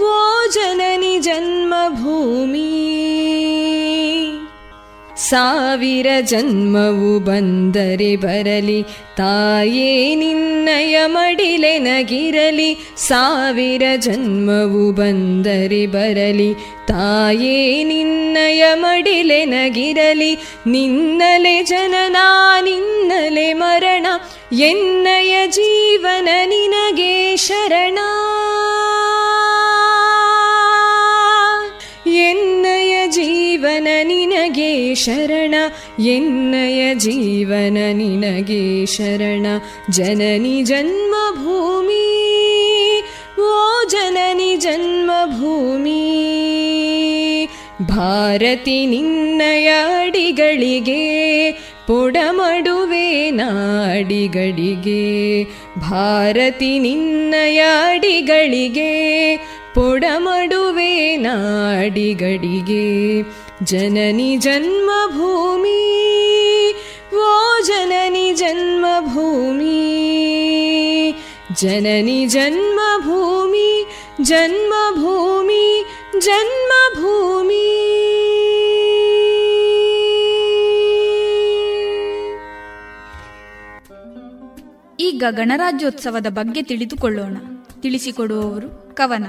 [0.04, 0.14] ಓ
[0.54, 2.68] ಜನನಿ ಜನ್ಮಭೂಮಿ
[5.29, 8.83] ಸಾವಿರ ಜನ್ಮವು ಬಂದರೆ ಬರಲಿ.
[9.17, 16.53] ತಾಯೇ, ನಿನ್ನಯ ಮಡಿಲೆನಗಿರಲಿ ಸಾವಿರ ಜನ್ಮವು ಬಂದರೆ ಬರಲಿ.
[16.87, 20.35] ತಾಯೇ, ನಿನ್ನಯ ಮಡಿಲೆನಗಿರಲಿ
[20.67, 22.17] ನಿನ್ನಲೆ ಜನನ,
[22.63, 24.07] ನಿನ್ನಲೆ ಮರಣ.
[24.51, 27.99] ಎನ್ನಯ ಜೀವನ ನಿನಗೆ ಶರಣ.
[34.53, 35.55] ನಿನಗೆ ಶರಣ,
[35.99, 39.45] ಎನ್ನಯ ಜೀವನ ನಿನಗೆ ಶರಣ.
[39.89, 42.31] ಜನನಿ ಜನ್ಮಭೂಮಿ,
[43.41, 43.43] ಓ
[43.89, 46.29] ಜನನಿ ಜನ್ಮಭೂಮಿ,
[47.81, 51.57] ಭಾರತಿ ನಿನ್ನಯ ಅಡಿಗಳಿಗೆ,
[51.87, 55.47] ಪೊಡಮಡುವೆ ನಾಡಿಗಳಿಗೆ.
[55.79, 59.39] ಭಾರತಿ ನಿನ್ನಯ ಅಡಿಗಳಿಗೆ,
[59.75, 63.21] ಪೊಡಮಡುವೆ ನಾಡಿಗಳಿಗೆ.
[63.63, 65.79] ಜನನಿ ಜನ್ಮಭೂಮಿ
[67.15, 69.73] ಓ ಜನನಿ ಜನ್ಮಭೂಮಿ
[71.55, 73.85] ಜನನಿ ಜನ್ಮಭೂಮಿ
[74.21, 75.85] ಜನ್ಮಭೂಮಿ
[76.19, 77.69] ಜನ್ಮಭೂಮಿ.
[84.99, 87.37] ಈಗ ಗಣರಾಜ್ಯೋತ್ಸವದ ಬಗ್ಗೆ ತಿಳಿದುಕೊಳ್ಳೋಣ.
[87.81, 89.25] ತಿಳಿಸಿಕೊಡುವವರು Kavana.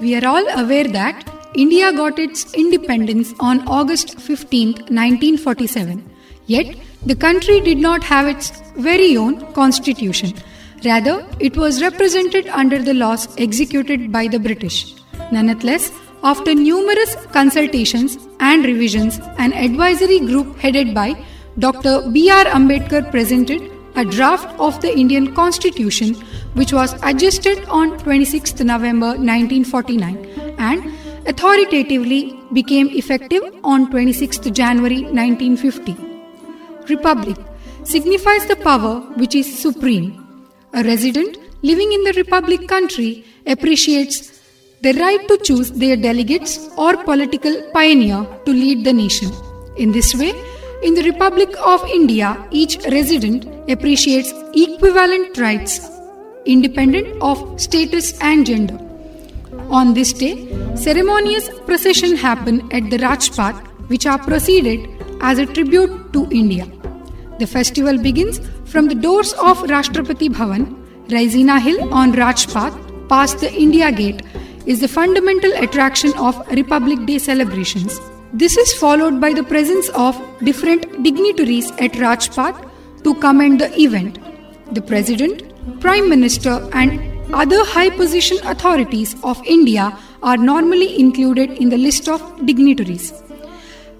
[0.00, 6.04] We are all aware that India got its independence on August 15, 1947.
[6.46, 6.76] Yet,
[7.06, 10.34] the country did not have its very own constitution.
[10.84, 14.96] Rather, it was represented under the laws executed by the British.
[15.30, 15.92] Nonetheless,
[16.24, 21.14] after numerous consultations and revisions, an advisory group headed by
[21.60, 22.10] Dr.
[22.10, 22.46] B.R.
[22.46, 26.14] Ambedkar presented a draft of the Indian Constitution
[26.54, 30.16] which was adjusted on 26th November 1949
[30.58, 30.92] and
[31.26, 35.96] authoritatively became effective on 26th January 1950.
[36.88, 37.36] Republic
[37.84, 40.08] signifies the power which is supreme.
[40.74, 44.40] A resident living in the Republic country appreciates
[44.82, 49.30] the right to choose their delegates or political pioneer to lead the nation.
[49.78, 50.32] In this way,
[50.82, 55.90] in the Republic of India, each resident appreciates equivalent rights
[56.44, 58.83] independent of status and gender.
[59.70, 64.88] On this day, ceremonious procession happen at the Rajpath which are proceeded
[65.20, 66.66] as a tribute to India.
[67.38, 73.52] The festival begins from the doors of Rashtrapati Bhavan, Raisina Hill on Rajpath, past the
[73.52, 74.22] India Gate,
[74.66, 78.00] is the fundamental attraction of Republic Day celebrations.
[78.32, 82.70] This is followed by the presence of different dignitaries at Rajpath
[83.04, 84.18] to commend the event.
[84.74, 85.42] The President,
[85.80, 92.08] Prime Minister, and other high position authorities of India are normally included in the list
[92.08, 93.12] of dignitaries.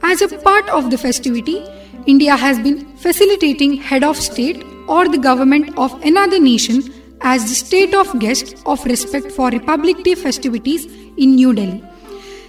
[0.02, 1.64] As a part of the festivity,
[2.06, 6.82] India has been facilitating head of state or the government of another nation
[7.22, 10.84] as the state of guest of respect for Republic Day festivities
[11.16, 11.82] in New Delhi.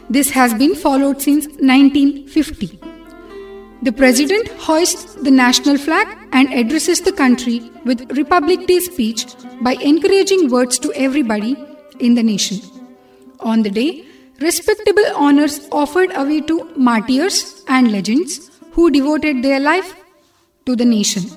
[0.09, 2.94] This has been followed since 1950.
[3.85, 9.27] The President hoists the national flag and addresses the country with Republic Day speech
[9.61, 11.55] by encouraging words to everybody
[11.99, 12.61] in the nation.
[13.41, 14.03] On the day,
[14.41, 19.93] respectable honors offered away to martyrs and legends who devoted their life
[20.65, 21.29] to the nation.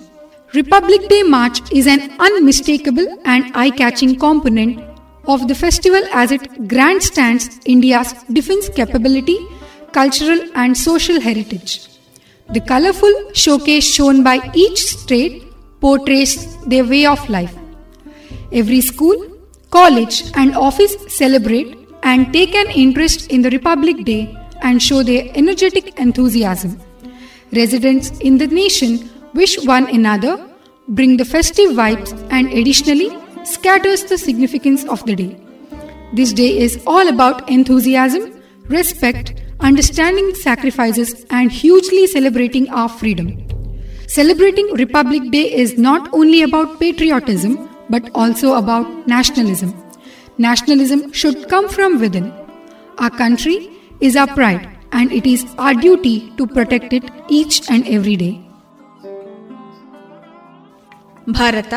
[0.55, 4.81] Republic Day March is an unmistakable and eye catching component
[5.27, 9.39] of the festival as it grandstands India's defense capability,
[9.93, 11.98] cultural, and social heritage.
[12.51, 15.45] The colorful showcase shown by each state
[15.81, 17.55] portrays their way of life.
[18.53, 19.17] Every school,
[19.71, 25.31] college, and office celebrate and take an interest in the Republic Day and show their
[25.35, 26.81] energetic enthusiasm.
[27.53, 30.43] Residents in the nation wish one another,
[30.89, 33.11] bring the festive vibes, and additionally
[33.45, 35.39] scatters the significance of the day.
[36.15, 43.45] This day is all about enthusiasm, respect, understanding sacrifices, and hugely celebrating our freedom.
[44.09, 49.75] Celebrating Republic Day is not only about patriotism but also about nationalism.
[50.39, 52.33] Nationalism should come from within.
[52.99, 53.71] Our country
[54.01, 58.35] is our pride and it is our duty to protect it each and every day.
[61.31, 61.75] Bharat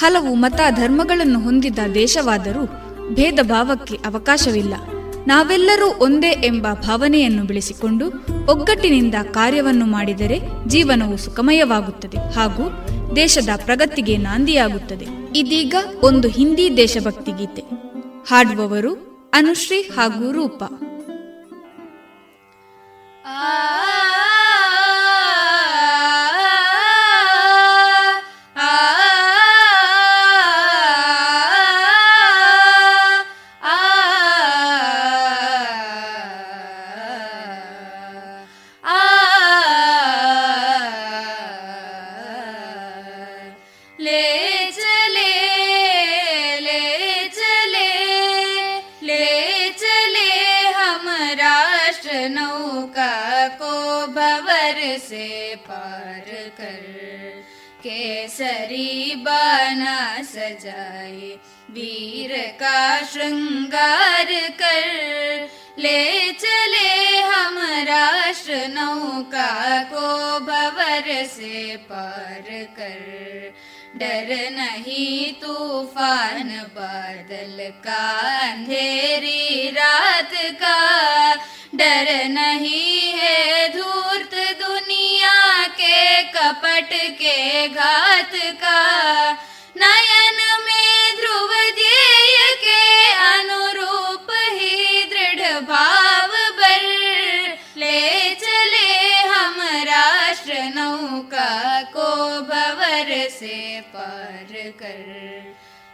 [0.00, 2.64] ಹಲವು ಮತ ಧರ್ಮಗಳನ್ನು ಹೊಂದಿದ ದೇಶವಾದರೂ
[3.14, 4.74] ಭೇದ ಭಾವಕ್ಕೆ ಅವಕಾಶವಿಲ್ಲ
[5.26, 8.06] ನಾವೆಲ್ಲರೂ ಒಂದೇ ಎಂಬ ಭಾವನೆಯನ್ನು ಬೆಳೆಸಿಕೊಂಡು
[8.48, 12.86] ಒಗ್ಗಟ್ಟಿನಿಂದ ಕಾರ್ಯವನ್ನು ಮಾಡಿದರೆ ಜೀವನವು ಸುಖಮಯವಾಗುತ್ತದೆ ಹಾಗೂ
[13.16, 15.06] ದೇಶದ ಪ್ರಗತಿಗೆ ನಾಂದಿಯಾಗುತ್ತದೆ.
[15.34, 17.62] ಇದೀಗ ಒಂದು ಹಿಂದಿ ದೇಶಭಕ್ತಿ ಗೀತೆ.
[18.28, 20.64] ಹಾಡುವವರು ಅನುಶ್ರೀ ಹಾಗೂ ರೂಪ.
[23.26, 24.13] ले
[88.36, 89.32] का
[89.76, 96.82] नयन में ध्रुव ध्येय के अनुरूप ही दृढ़ भाव बर
[97.76, 102.10] ले चले हम राष्ट्र नौका को
[102.42, 104.52] भवर से पार
[104.82, 105.34] कर।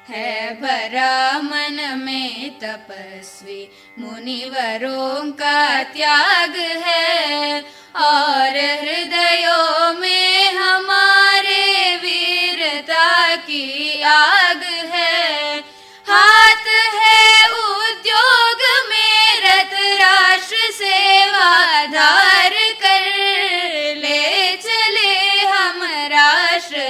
[0.08, 7.60] है भरा मन में तपस्वी मुनिवरों का त्याग है
[7.96, 10.39] और हृदयों में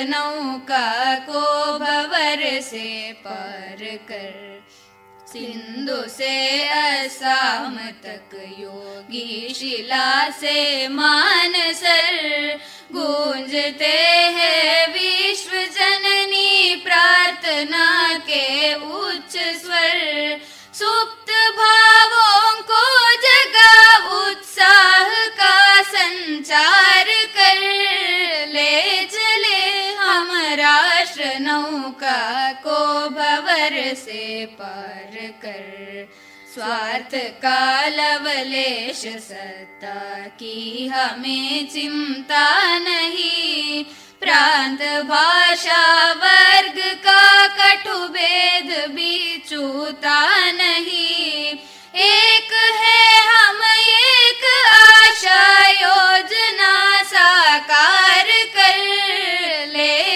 [0.05, 1.40] नौका को
[1.78, 4.51] भवर से पार कर।
[5.32, 12.59] सिंधु से असम तक, योगी शिला से मानसर।
[12.93, 14.01] गूंजते
[14.36, 20.40] हैं विश्व जननी प्रार्थना के उच्च स्वर।
[20.74, 27.81] सुप्त भावों को जगा उत्साह का संचार कर।
[28.48, 29.80] ले चले
[30.10, 36.08] हम राष्ट्र नौका को भवर से पार कर।
[36.54, 43.84] स्वार्थ का लवलेश सत्ता की हमें चिंता नहीं।
[44.20, 51.58] प्रांत भाषा वर्ग का कटु भेद भी चूता नहीं।
[51.94, 57.89] एक है हम एक आशा योजना साकार कर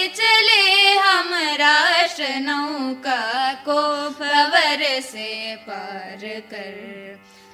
[0.08, 7.04] चले हम राष्ट्र नौका को भवर से पार कर।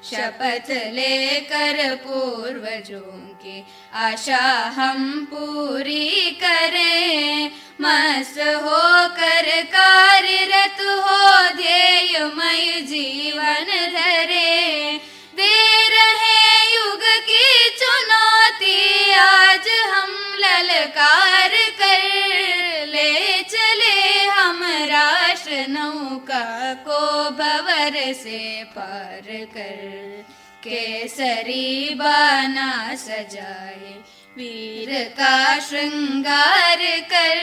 [0.05, 15.01] शपथ लेकर पूर्वजों की आशा हम पूरी करें। मस्त होकर कार्यरत हो ध्येयमय जीवन धरे।
[15.41, 20.11] दे रहे युग की चुनौती, आज हम
[20.41, 27.01] ललकार कर ले चले हम राष्ट्र नौका को
[27.39, 28.41] भवर से
[28.77, 30.25] पार कर।
[30.65, 33.93] केसरी बाना सजाए
[34.38, 36.82] वीर का श्रृंगार
[37.12, 37.38] कर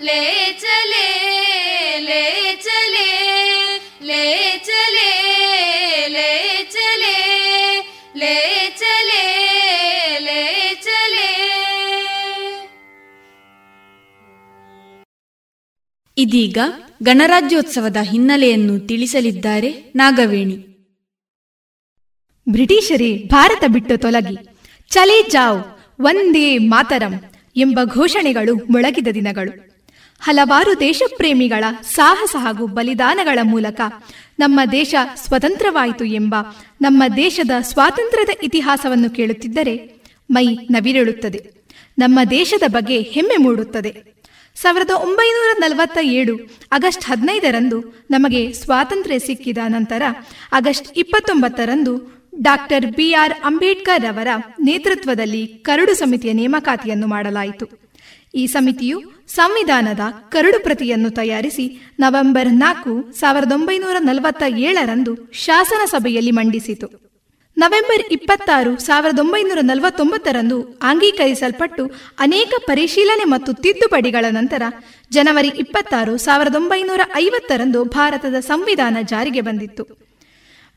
[0.00, 0.22] ले
[0.62, 1.08] चले
[2.00, 2.24] ले
[2.66, 3.08] चले
[4.02, 4.24] ले
[4.68, 5.12] चले
[6.08, 6.30] ले
[6.68, 7.16] चले
[8.20, 8.34] ले
[8.82, 9.24] चले
[10.20, 10.42] ले
[10.80, 11.30] चले
[16.16, 16.58] ಇದೀಗ
[17.02, 20.56] ಗಣರಾಜ್ಯೋತ್ಸವದ ಹಿನ್ನೆಲೆಯನ್ನು ತಿಳಿಸಲಿದ್ದಾರೆ ನಾಗವೇಣಿ
[22.46, 24.36] ಬ್ರಿಟಿಷರೇ ಭಾರತ ಬಿಟ್ಟು ತೊಲಗಿ
[24.90, 25.60] ಚಲೇ ಜಾವ್
[26.01, 27.13] ಒಂದೇ ಮಾತರಂ
[27.55, 29.71] ಎಂಬ ಘೋಷಣೆಗಳು ಮೊಳಗಿದ ದಿನಗಳು.
[30.19, 33.81] ಹಲವಾರು ದೇಶಪ್ರೇಮಿಗಳ ಸಾಹಸ ಹಾಗೂ ಬಲಿದಾನಗಳ ಮೂಲಕ
[34.39, 36.35] ನಮ್ಮ ದೇಶ ಸ್ವತಂತ್ರವಾಯಿತು ಎಂಬ
[36.81, 41.51] ನಮ್ಮ ದೇಶದ ಸ್ವಾತಂತ್ರ್ಯದ ಇತಿಹಾಸವನ್ನು ಕೇಳುತ್ತಿದ್ದರೆ ಮೈ ನವಿರೇಳುತ್ತದೆ.
[41.99, 44.11] ನಮ್ಮ ದೇಶದ ಬಗ್ಗೆ ಹೆಮ್ಮೆ ಮೂಡುತ್ತದೆ.
[44.55, 46.37] ಸಾವಿರದ ಒಂಬೈನೂರ ನಲವತ್ತ ಏಳು
[46.71, 50.01] ಆಗಸ್ಟ್ ಹದಿನೈದರಂದು ನಮಗೆ ಸ್ವಾತಂತ್ರ್ಯ ಸಿಕ್ಕಿದ ನಂತರ
[50.51, 54.27] ಆಗಸ್ಟ್ ಇಪ್ಪತ್ತೊಂಬತ್ತರಂದು ಡಾಕ್ಟರ್ ಬಿಆರ್ ಅಂಬೇಡ್ಕರ್ ಅವರ
[54.59, 57.65] ನೇತೃತ್ವದಲ್ಲಿ ಕರಡು ಸಮಿತಿಯ ನೇಮಕಾತಿಯನ್ನು ಮಾಡಲಾಯಿತು.
[58.35, 58.97] ಈ ಸಮಿತಿಯು
[59.27, 59.99] ಸಂವಿಧಾನದ
[60.29, 66.87] ಕರಡು ಪ್ರತಿಯನ್ನು ತಯಾರಿಸಿ ನವೆಂಬರ್ ನಾಲ್ಕು ಸಾವಿರದ ಒಂಬೈನೂರ ನಲವತ್ತ ಏಳರಂದು ಶಾಸನ ಸಭೆಯಲ್ಲಿ ಮಂಡಿಸಿತು.
[67.57, 74.61] ನವೆಂಬರ್ ಇಪ್ಪತ್ತಾರು ಸಾವಿರದ ಒಂಬೈನೂರ ನಲವತ್ತೊಂಬತ್ತರಂದು ಅಂಗೀಕರಿಸಲ್ಪಟ್ಟು ಅನೇಕ ಪರಿಶೀಲನೆ ಮತ್ತು ತಿದ್ದುಪಡಿಗಳ ನಂತರ
[75.11, 80.10] ಜನವರಿ ಇಪ್ಪತ್ತಾರು ಸಾವಿರದ ಒಂಬೈನೂರ ಐವತ್ತರಂದು ಭಾರತದ ಸಂವಿಧಾನ ಜಾರಿಗೆ ಬಂದಿತ್ತು.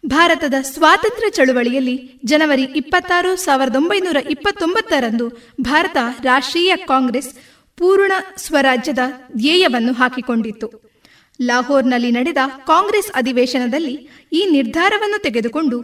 [0.06, 5.28] ಭಾರತದ ಸ್ವಾತಂತ್ರ್ಯ ಚಳುವಳಿಯಲ್ಲಿ ಜನವರಿ ಇಪ್ಪತ್ತಾರು ಸಾವಿರದ ಒಂಬೈನೂರ ಇಪ್ಪತ್ತೊಂಬತ್ತರಂದು
[5.60, 7.34] ಭಾರತ ರಾಷ್ಟ್ರೀಯ ಕಾಂಗ್ರೆಸ್
[7.76, 8.98] ಪೂರ್ಣ ಸ್ವರಾಜ್ಯದ
[9.36, 10.94] ಧ್ಯೇಯವನ್ನು ಹಾಕಿಕೊಂಡಿತ್ತು.
[11.42, 12.36] ಲಾಹೋರ್ನಲ್ಲಿ ನಡೆದ
[12.66, 15.78] ಕಾಂಗ್ರೆಸ್ ಅಧಿವೇಶನದಲ್ಲಿ ಈ ನಿರ್ಧಾರವನ್ನು ತೆಗೆದುಕೊಂಡು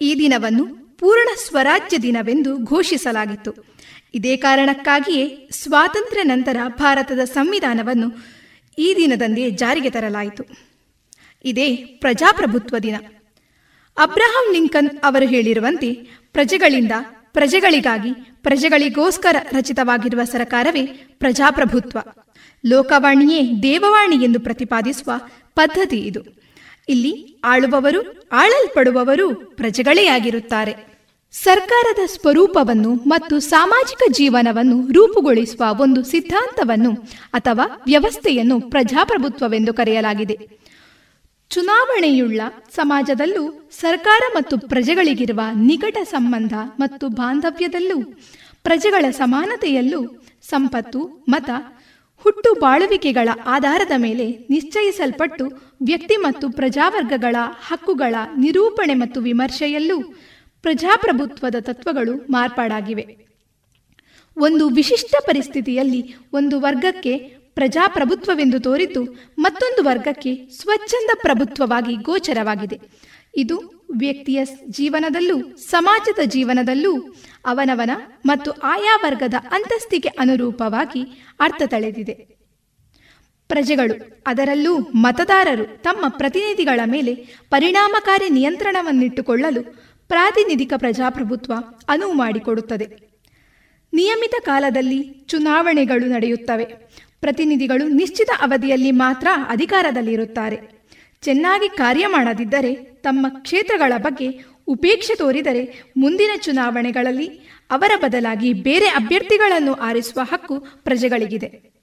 [0.00, 0.64] ಈ ದಿನವನ್ನು
[0.98, 3.52] ಪೂರ್ಣ ಸ್ವರಾಜ್ಯ ದಿನವೆಂದು ಘೋಷಿಸಲಾಗಿತ್ತು.
[4.14, 8.08] ಇದೇ ಕಾರಣಕ್ಕಾಗಿಯೇ ಸ್ವಾತಂತ್ರ್ಯ ನಂತರ ಭಾರತದ ಸಂವಿಧಾನವನ್ನು
[8.78, 10.44] ಈ ದಿನದಂದೇ ಜಾರಿಗೆ ತರಲಾಯಿತು.
[11.44, 13.15] ಇದೇ ಪ್ರಜಾಪ್ರಭುತ್ವ ದಿನ.
[13.98, 15.92] ಅಬ್ರಹಾಂ ಲಿಂಕನ್ ಅವರು ಹೇಳಿರುವಂತೆ,
[16.32, 16.92] ಪ್ರಜೆಗಳಿಂದ
[17.32, 18.10] ಪ್ರಜೆಗಳಿಗಾಗಿ
[18.42, 20.82] ಪ್ರಜೆಗಳಿಗೋಸ್ಕರ ರಚಿತವಾಗಿರುವ ಸರಕಾರವೇ
[21.18, 21.98] ಪ್ರಜಾಪ್ರಭುತ್ವ.
[22.66, 25.12] ಲೋಕವಾಣಿಯೇ ದೇವವಾಣಿ ಎಂದು ಪ್ರತಿಪಾದಿಸುವ
[25.54, 26.20] ಪದ್ಧತಿ ಇದು.
[26.88, 30.96] ಇಲ್ಲಿ ಆಳುವವರು, ಆಳಲ್ಪಡುವವರು ಪ್ರಜೆಗಳೇ ಆಗಿರುತ್ತಾರೆ.
[31.32, 36.92] ಸರ್ಕಾರದ ಸ್ವರೂಪವನ್ನು ಮತ್ತು ಸಾಮಾಜಿಕ ಜೀವನವನ್ನು ರೂಪುಗೊಳಿಸುವ ಒಂದು ಸಿದ್ಧಾಂತವನ್ನು
[37.32, 40.65] ಅಥವಾ ವ್ಯವಸ್ಥೆಯನ್ನು ಪ್ರಜಾಪ್ರಭುತ್ವವೆಂದು ಕರೆಯಲಾಗಿದೆ.
[41.50, 42.40] ಚುನಾವಣೆಯುಳ್ಳ
[42.70, 48.02] ಸಮಾಜದಲ್ಲೂ ಸರ್ಕಾರ ಮತ್ತು ಪ್ರಜೆಗಳಿಗಿರುವ ನಿಕಟ ಸಂಬಂಧ ಮತ್ತು ಬಾಂಧವ್ಯದಲ್ಲೂ
[48.62, 50.00] ಪ್ರಜೆಗಳ ಸಮಾನತೆಯಲ್ಲೂ
[50.42, 51.50] ಸಂಪತ್ತು, ಮತ,
[52.16, 55.44] ಹುಟ್ಟು ಬಾಳುವಿಕೆಗಳ ಆಧಾರದ ಮೇಲೆ ನಿಶ್ಚಯಿಸಲ್ಪಟ್ಟು
[55.82, 57.36] ವ್ಯಕ್ತಿ ಮತ್ತು ಪ್ರಜಾವರ್ಗಗಳ
[57.66, 60.00] ಹಕ್ಕುಗಳ ನಿರೂಪಣೆ ಮತ್ತು ವಿಮರ್ಶೆಯಲ್ಲೂ
[60.62, 63.04] ಪ್ರಜಾಪ್ರಭುತ್ವದ ತತ್ವಗಳು ಮಾರ್ಪಾಡಾಗಿವೆ.
[64.36, 69.02] ಒಂದು ವಿಶಿಷ್ಟ ಪರಿಸ್ಥಿತಿಯಲ್ಲಿ ಒಂದು ವರ್ಗಕ್ಕೆ ಪ್ರಜಾಪ್ರಭುತ್ವವೆಂದು ತೋರಿದ್ದು
[69.38, 72.80] ಮತ್ತೊಂದು ವರ್ಗಕ್ಕೆ ಸ್ವಚ್ಛಂದ ಪ್ರಭುತ್ವವಾಗಿ ಗೋಚರವಾಗಿದೆ.
[73.36, 73.56] ಇದು
[73.98, 76.92] ವ್ಯಕ್ತಿಯ ಜೀವನದಲ್ಲೂ, ಸಮಾಜದ ಜೀವನದಲ್ಲೂ,
[77.46, 77.90] ಅವನವನ
[78.26, 81.02] ಮತ್ತು ಆಯಾ ವರ್ಗದ ಅಂತಸ್ತಿಗೆ ಅನುರೂಪವಾಗಿ
[81.40, 82.14] ಅರ್ಥ ತಳೆದಿದೆ.
[83.48, 87.14] ಪ್ರಜೆಗಳು, ಅದರಲ್ಲೂ ಮತದಾರರು ತಮ್ಮ ಪ್ರತಿನಿಧಿಗಳ ಮೇಲೆ
[87.50, 89.62] ಪರಿಣಾಮಕಾರಿ ನಿಯಂತ್ರಣವನ್ನಿಟ್ಟುಕೊಳ್ಳಲು
[90.08, 91.52] ಪ್ರಾತಿನಿಧಿಕ ಪ್ರಜಾಪ್ರಭುತ್ವ
[91.88, 93.06] ಅನುವು ಮಾಡಿಕೊಡುತ್ತದೆ.
[93.92, 96.66] ನಿಯಮಿತ ಕಾಲದಲ್ಲಿ ಚುನಾವಣೆಗಳು ನಡೆಯುತ್ತವೆ.
[97.26, 100.58] ಪ್ರತಿನಿಧಿಗಳು ನಿಶ್ಚಿತ ಅವಧಿಯಲ್ಲಿ ಮಾತ್ರ ಅಧಿಕಾರದಲ್ಲಿರುತ್ತಾರೆ.
[101.22, 104.28] ಚೆನ್ನಾಗಿ ಕಾರ್ಯ ಮಾಡದಿದ್ದರೆ, ತಮ್ಮ ಕ್ಷೇತ್ರಗಳ ಬಗ್ಗೆ
[104.66, 105.62] ಉಪೇಕ್ಷೆ ತೋರಿದರೆ
[105.96, 107.26] ಮುಂದಿನ ಚುನಾವಣೆಗಳಲ್ಲಿ
[107.70, 111.76] ಅವರ ಬದಲಾಗಿ ಬೇರೆ ಅಭ್ಯರ್ಥಿಗಳನ್ನು ಆರಿಸುವ ಹಕ್ಕು ಪ್ರಜೆಗಳಿಗಿದೆ.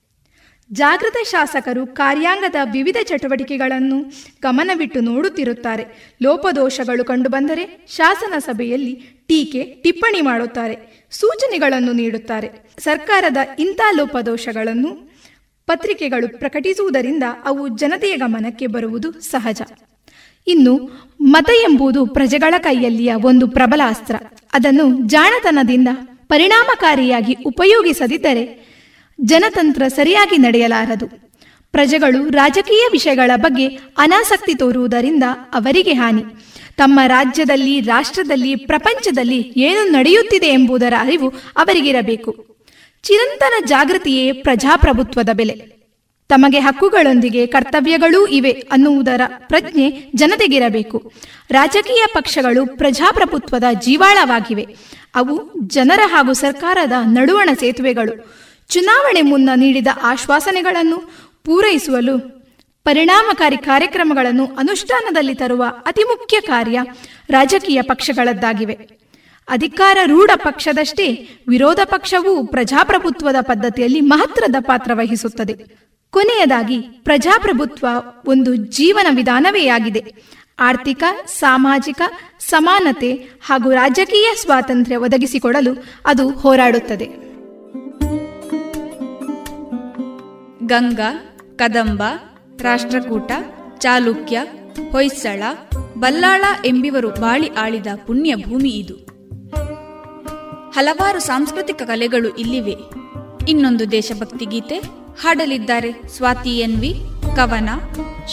[0.71, 3.97] ಜಾಗೃತ ಶಾಸಕರು ಕಾರ್ಯಾಂಗದ ವಿವಿಧ ಚಟುವಟಿಕೆಗಳನ್ನು
[4.41, 5.85] ಗಮನವಿಟ್ಟು ನೋಡುತ್ತಿರುತ್ತಾರೆ.
[6.21, 8.93] ಲೋಪದೋಷಗಳು ಕಂಡುಬಂದರೆ ಶಾಸನ ಸಭೆಯಲ್ಲಿ
[9.27, 12.49] ಟೀಕೆ, ಟಿಪ್ಪಣಿ ಮಾಡುತ್ತಾರೆ, ಸೂಚನೆಗಳನ್ನು ನೀಡುತ್ತಾರೆ.
[12.79, 15.12] ಸರ್ಕಾರದ ಇಂಥ ಲೋಪದೋಷಗಳನ್ನು
[15.65, 19.61] ಪತ್ರಿಕೆಗಳು ಪ್ರಕಟಿಸುವುದರಿಂದ ಅವು ಜನತೆಯ ಗಮನಕ್ಕೆ ಬರುವುದು ಸಹಜ.
[20.47, 20.89] ಇನ್ನು,
[21.21, 24.15] ಮತ ಎಂಬುದು ಪ್ರಜೆಗಳ ಕೈಯಲ್ಲಿಯ ಒಂದು ಪ್ರಬಲ ಅಸ್ತ್ರ.
[24.53, 25.87] ಅದನ್ನು ಜಾಣತನದಿಂದ
[26.27, 28.67] ಪರಿಣಾಮಕಾರಿಯಾಗಿ ಉಪಯೋಗಿಸದಿದ್ದರೆ
[29.21, 31.07] ಜನತಂತ್ರ ಸರಿಯಾಗಿ ನಡೆಯಲಾರದು.
[31.71, 33.67] ಪ್ರಜೆಗಳು ರಾಜಕೀಯ ವಿಷಯಗಳ ಬಗ್ಗೆ
[33.97, 35.23] ಅನಾಸಕ್ತಿ ತೋರುವುದರಿಂದ
[35.53, 36.23] ಅವರಿಗೆ ಹಾನಿ.
[36.77, 42.52] ತಮ್ಮ ರಾಜ್ಯದಲ್ಲಿ, ರಾಷ್ಟ್ರದಲ್ಲಿ, ಪ್ರಪಂಚದಲ್ಲಿ ಏನು ನಡೆಯುತ್ತಿದೆ ಎಂಬುದರ ಅರಿವು ಅವರಿಗಿರಬೇಕು.
[43.03, 45.53] ಚಿರಂತನ ಜಾಗೃತಿಯೇ ಪ್ರಜಾಪ್ರಭುತ್ವದ ಬೆಲೆ.
[46.29, 51.11] ತಮಗೆ ಹಕ್ಕುಗಳೊಂದಿಗೆ ಕರ್ತವ್ಯಗಳೂ ಇವೆ ಅನ್ನುವುದರ ಪ್ರಜ್ಞೆ ಜನತೆಗಿರಬೇಕು.
[51.51, 54.67] ರಾಜಕೀಯ ಪಕ್ಷಗಳು ಪ್ರಜಾಪ್ರಭುತ್ವದ ಜೀವಾಳವಾಗಿವೆ.
[55.15, 58.13] ಅವು ಜನರ ಹಾಗೂ ಸರ್ಕಾರದ ನಡುವಣ ಸೇತುವೆಗಳು.
[58.69, 60.97] ಚುನಾವಣೆ ಮುನ್ನ ನೀಡಿದ ಆಶ್ವಾಸನೆಗಳನ್ನು
[61.43, 62.19] ಪೂರೈಸುವಲು
[62.83, 66.79] ಪರಿಣಾಮಕಾರಿ ಕಾರ್ಯಕ್ರಮಗಳನ್ನು ಅನುಷ್ಠಾನದಲ್ಲಿ ತರುವ ಅತಿ ಮುಖ್ಯ ಕಾರ್ಯ
[67.29, 69.02] ರಾಜಕೀಯ ಪಕ್ಷಗಳದ್ದಾಗಿವೆ.
[69.49, 75.83] ಅಧಿಕಾರ ರೂಢ ಪಕ್ಷದಷ್ಟೇ ವಿರೋಧ ಪಕ್ಷವು ಪ್ರಜಾಪ್ರಭುತ್ವದ ಪದ್ಧತಿಯಲ್ಲಿ ಮಹತ್ವದ ಪಾತ್ರ ವಹಿಸುತ್ತದೆ.
[76.09, 77.87] ಕೊನೆಯದಾಗಿ, ಪ್ರಜಾಪ್ರಭುತ್ವ
[78.27, 80.03] ಒಂದು ಜೀವನ ವಿಧಾನವೇ ಆಗಿದೆ.
[80.59, 82.01] ಆರ್ಥಿಕ, ಸಾಮಾಜಿಕ,
[82.39, 83.13] ಸಮಾನತೆ
[83.45, 87.05] ಹಾಗೂ ರಾಜಕೀಯ ಸ್ವಾತಂತ್ರ್ಯ ಒದಗಿಸಿಕೊಡಲು ಅದು ಹೋರಾಡುತ್ತದೆ.
[90.65, 92.03] ಗಂಗಾ, ಕದಂಬ,
[92.61, 93.31] ರಾಷ್ಟ್ರಕೂಟ,
[93.77, 94.41] ಚಾಲುಕ್ಯ,
[94.91, 95.43] ಹೊಯ್ಸಳ,
[95.97, 99.02] ಬಲ್ಲಾಳ ಎಂಬಿವರು ಬಾಳಿ ಆಳಿದ ಪುಣ್ಯ ಭೂಮಿ ಇದು.
[100.76, 102.76] ಹಲವಾರು ಸಾಂಸ್ಕೃತಿಕ ಕಲೆಗಳು ಇಲ್ಲಿವೆ
[103.48, 104.78] ಇನ್ನೊಂದು ದೇಶಭಕ್ತಿ ಗೀತೆ
[105.22, 106.92] ಹಾಡಲಿದ್ದಾರೆ ಸ್ವಾತಿ ಎನ್ವಿ
[107.36, 107.70] ಕವನ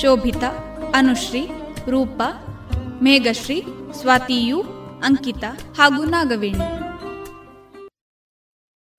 [0.02, 0.50] ಶೋಭಿತಾ
[0.96, 1.44] ಅನುಶ್ರೀ
[1.88, 2.20] ರೂಪ
[3.04, 3.60] ಮೇಘಶ್ರೀ
[4.02, 4.60] ಸ್ವಾತಿಯು
[5.04, 6.68] ಅಂಕಿತಾ ಹಾಗೂ ನಾಗವೇಣಿ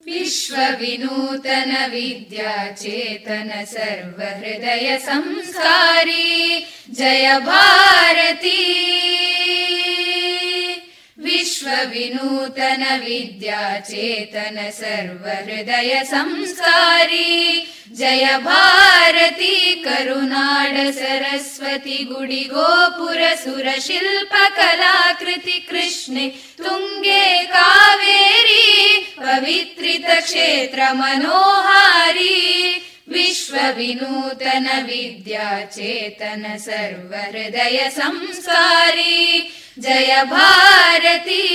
[0.06, 6.26] विश्वविनूतन विद्या चेतन सर्वहृदय संस्कारी
[6.90, 8.60] जय भारती
[11.23, 17.67] विश्वविनूतन विद्या चेतन सर्वहृदय संस्कारी
[17.97, 26.27] जय भारती करुनाड सरस्वती गुडि गोपुर सुर शिल्प कलाकृति कृष्णे।
[26.57, 32.37] तुङ्गे कावेरी पवित्रित क्षेत्र मनोहारी
[33.13, 41.47] विश्वविनूतन विद्या चेतन सर्वहृदय संस्कारी जय भारती।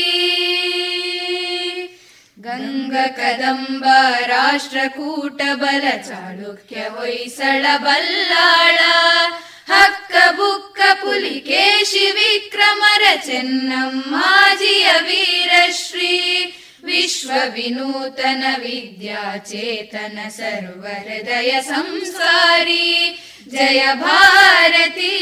[2.47, 3.85] गङ्गकदम्ब
[4.31, 8.49] राष्ट्रकूटबल चालुक्य वोय्सळ बल्ला
[10.37, 13.05] बुक्क पुलिकेशि विक्रमर
[14.11, 16.17] माजिय वीरश्री
[16.85, 23.17] विश्वविनूतन विद्याचेतन सर्वहृदय संसारी
[23.53, 25.15] जय भारती।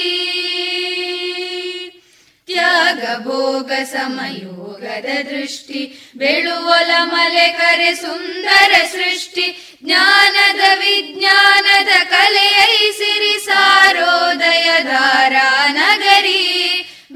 [2.47, 5.81] ತ್ಯಾಗ ಭೋಗ ಸಮಯೋಗದ ದೃಷ್ಟಿ
[6.15, 9.45] ಬೆಳುವಲ ಮಲೆ ಕರೆ ಸುಂದರ ಸೃಷ್ಟಿ
[9.83, 16.41] ಜ್ಞಾನದ ವಿಜ್ಞಾನದ ಕಲೆಯೈಸಿರಿ ಸಾರೋದಯ ಧಾರಾ ನಗರಿ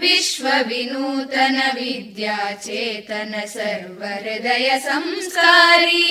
[0.03, 6.05] ವಿಶ್ವ ವಿನೂತನ ವಿದ್ಯಾ ಚೇತನ ಸರ್ವ ಹೃದಯ ಸಂಸ್ಕಾರಿ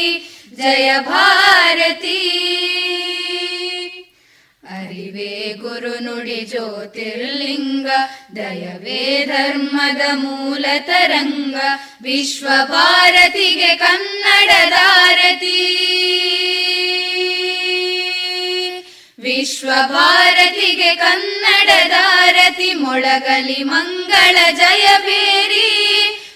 [0.59, 2.21] ಜಯ ಭಾರತಿ
[4.72, 7.88] ಅರಿವೇ ಗುರು ನುಡಿ ಜ್ಯೋತಿರ್ಲಿಂಗ,
[8.36, 11.56] ದಯವೇ ಧರ್ಮದ ಮೂಲ ತರಂಗ,
[12.02, 15.60] ವಿಶ್ವ ಭಾರತಿಗೆ ಕನ್ನಡದಾರತಿ
[19.20, 25.70] ವಿಶ್ವ ಭಾರತಿಗೆ ಕನ್ನಡದಾರತಿ ಮೊಳಗಲಿ ಮಂಗಳ ಜಯ ಬೇರಿ,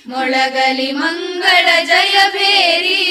[0.08, 3.04] ಮೊಳಗಲಿ ಮಂಗಳ ಜಯ ಬೇರಿ.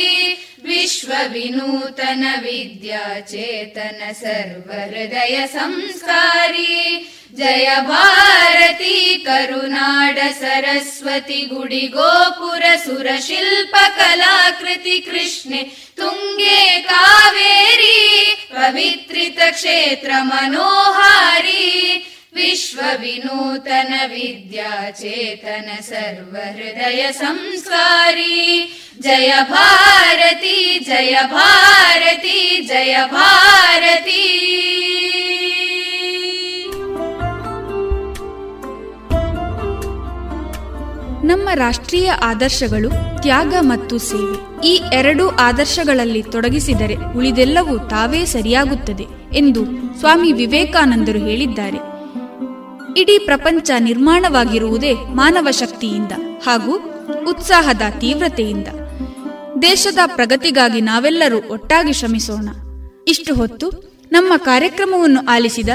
[0.64, 7.06] विश्वविनूतन विद्या चेतन सर्वहृदय संस्कारी
[7.38, 15.62] जय भारती करुनाड सरस्वती गुडि गोपुर सुरशिल्प कलाकृति कृष्णे
[15.98, 17.98] तुङ्गे कावेरी
[18.52, 21.70] पवित्रित क्षेत्र मनोहारी।
[22.29, 28.37] ಕೃಷ್ಣೆ ತುಂಗೆ ಕಾವೇರಿ विश्ववित्रितक्षेत्रमनोहारी विश्वविनूतन विद्याचेतन सर्वहृदय संस्कारी
[28.99, 34.23] जय भारती जय भारती जय भारती
[41.29, 42.89] ನಮ್ಮ ರಾಷ್ಟ್ರೀಯ ಆದರ್ಶಗಳು
[43.21, 44.37] ತ್ಯಾಗ ಮತ್ತು ಸೇವೆ
[44.67, 49.05] ಈ ಎರಡು ಆದರ್ಶಗಳಲ್ಲಿ ತೊಡಗಿಸಿದರೆ ಉಳಿದೆಲ್ಲವೂ ತಾವೇ ಸರಿಯಾಗುತ್ತದೆ
[49.37, 49.61] ಎಂದು
[49.99, 51.88] ಸ್ವಾಮಿ ವಿವೇಕಾನಂದರು ಹೇಳಿದ್ದಾರೆ
[52.96, 56.12] ಇಡೀ ಪ್ರಪಂಚ ನಿರ್ಮಾಣವಾಗಿರುವುದೇ ಮಾನವ ಶಕ್ತಿಯಿಂದ
[56.46, 56.74] ಹಾಗೂ
[57.28, 58.68] ಉತ್ಸಾಹದ ತೀವ್ರತೆಯಿಂದ.
[59.62, 62.48] ದೇಶದ ಪ್ರಗತಿಗಾಗಿ ನಾವೆಲ್ಲರೂ ಒಟ್ಟಾಗಿ ಶ್ರಮಿಸೋಣ.
[63.08, 63.68] ಇಷ್ಟು ಹೊತ್ತು
[64.12, 65.68] ನಮ್ಮ ಕಾರ್ಯಕ್ರಮವನ್ನು ಆಲಿಸಿದ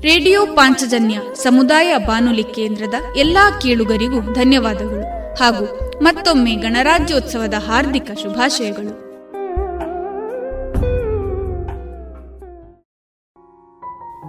[0.00, 9.12] ರೇಡಿಯೋ ಪಾಂಚಜನ್ಯ ಸಮುದಾಯ ಬಾನುಲಿ ಕೇಂದ್ರದ ಎಲ್ಲಾ ಕೇಳುಗರಿಗೂ ಧನ್ಯವಾದಗಳು ಹಾಗೂ ಮತ್ತೊಮ್ಮೆ ಗಣರಾಜ್ಯೋತ್ಸವದ ಹಾರ್ದಿಕ ಶುಭಾಶಯಗಳು.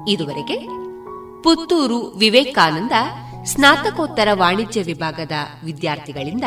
[0.07, 0.83] ಇದುವರೆಗೆ
[1.43, 2.91] ಪುತ್ತೂರು ವಿವೇಕಾನಂದ
[3.43, 5.31] ಸ್ನಾತಕೋತ್ತರ ವಾಣಿಜ್ಯ ವಿಭಾಗದ
[5.65, 6.43] ವಿದ್ಯಾರ್ಥಿಗಳಿಂದ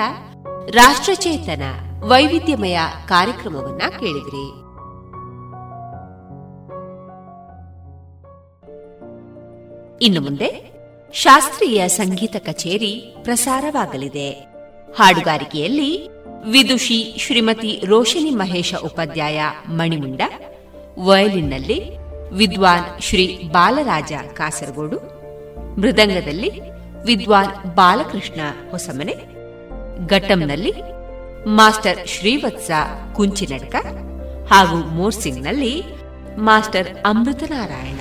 [0.71, 1.63] ರಾಷ್ಟ್ರಚೇತನ
[2.01, 2.79] ವೈವಿಧ್ಯಮಯ
[3.09, 4.47] ಕಾರ್ಯಕ್ರಮವನ್ನ ಕೇಳಿದ್ರಿ.
[10.05, 10.73] ಇನ್ನು ಮುಂದೆ
[11.13, 14.31] ಶಾಸ್ತ್ರೀಯ ಸಂಗೀತ ಕಚೇರಿ ಪ್ರಸಾರವಾಗಲಿದೆ.
[14.99, 16.09] ಹಾಡುಗಾರಿಕೆಯಲ್ಲಿ
[16.51, 20.21] ವಿದುಷಿ ಶ್ರೀಮತಿ ರೋಶಿನಿ ಮಹೇಶ ಉಪಾಧ್ಯಾಯ ಮಣಿಮುಂಡ,
[20.99, 24.99] ವಯಲಿನ್ನಲ್ಲಿ ವಿದ್ವಾನ್ ಶ್ರೀ ಬಾಲರಾಜ ಕಾಸರಗೋಡು
[25.81, 26.51] ಮೃದಂಗದಲ್ಲಿ
[27.05, 28.41] ವಿದ್ವಾನ್ ಬಾಲಕೃಷ್ಣ
[28.71, 29.15] ಹೊಸಮನೆ
[30.07, 30.73] ಘಟ್ಟಂನಲ್ಲಿ
[31.47, 32.71] ಮಾಸ್ಟರ್ ಶ್ರೀವತ್ಸ
[33.17, 33.77] ಕುಂಚಿನಡ್ಕ
[34.53, 35.73] ಹಾಗೂ ಮೋರ್ಸಿಂಗ್ನಲ್ಲಿ
[36.39, 38.01] ಮಾಸ್ಟರ್ ಅಮೃತನಾರಾಯಣ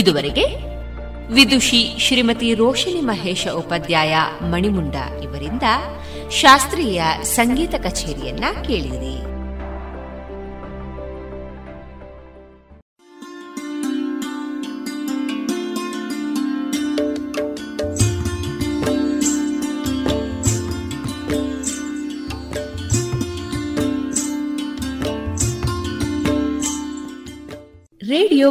[0.00, 0.46] ಇದುವರೆಗೆ
[1.34, 5.66] ವಿದುಷಿ ಶ್ರೀಮತಿ ರೋಷಿಣಿ ಮಹೇಶ ಉಪಾಧ್ಯಾಯ ಮಣಿಮುಂಡ ಇವರಿಂದ
[6.40, 7.00] ಶಾಸ್ತ್ರೀಯ
[7.34, 9.14] ಸಂಗೀತ ಕಚೇರಿಯನ್ನ ಕೇಳಿದಿರಿ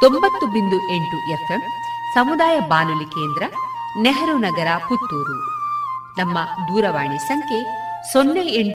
[0.00, 1.60] ತೊಂಬತ್ತು ಬಿಂದು ಎಂಟು ಎಫ್ಎಂ
[2.14, 3.56] ಸಮುದಾಯ ಬಾನುಲಿ ಕೇಂದ್ರ,
[4.00, 5.38] ನೆಹರು ನಗರ, ಪುತ್ತೂರು.
[6.18, 6.38] ನಮ್ಮ
[6.68, 7.60] ದೂರವಾಣಿ ಸಂಖ್ಯೆ
[8.12, 8.72] ಸೊನ್ನೆ ಎಂಟು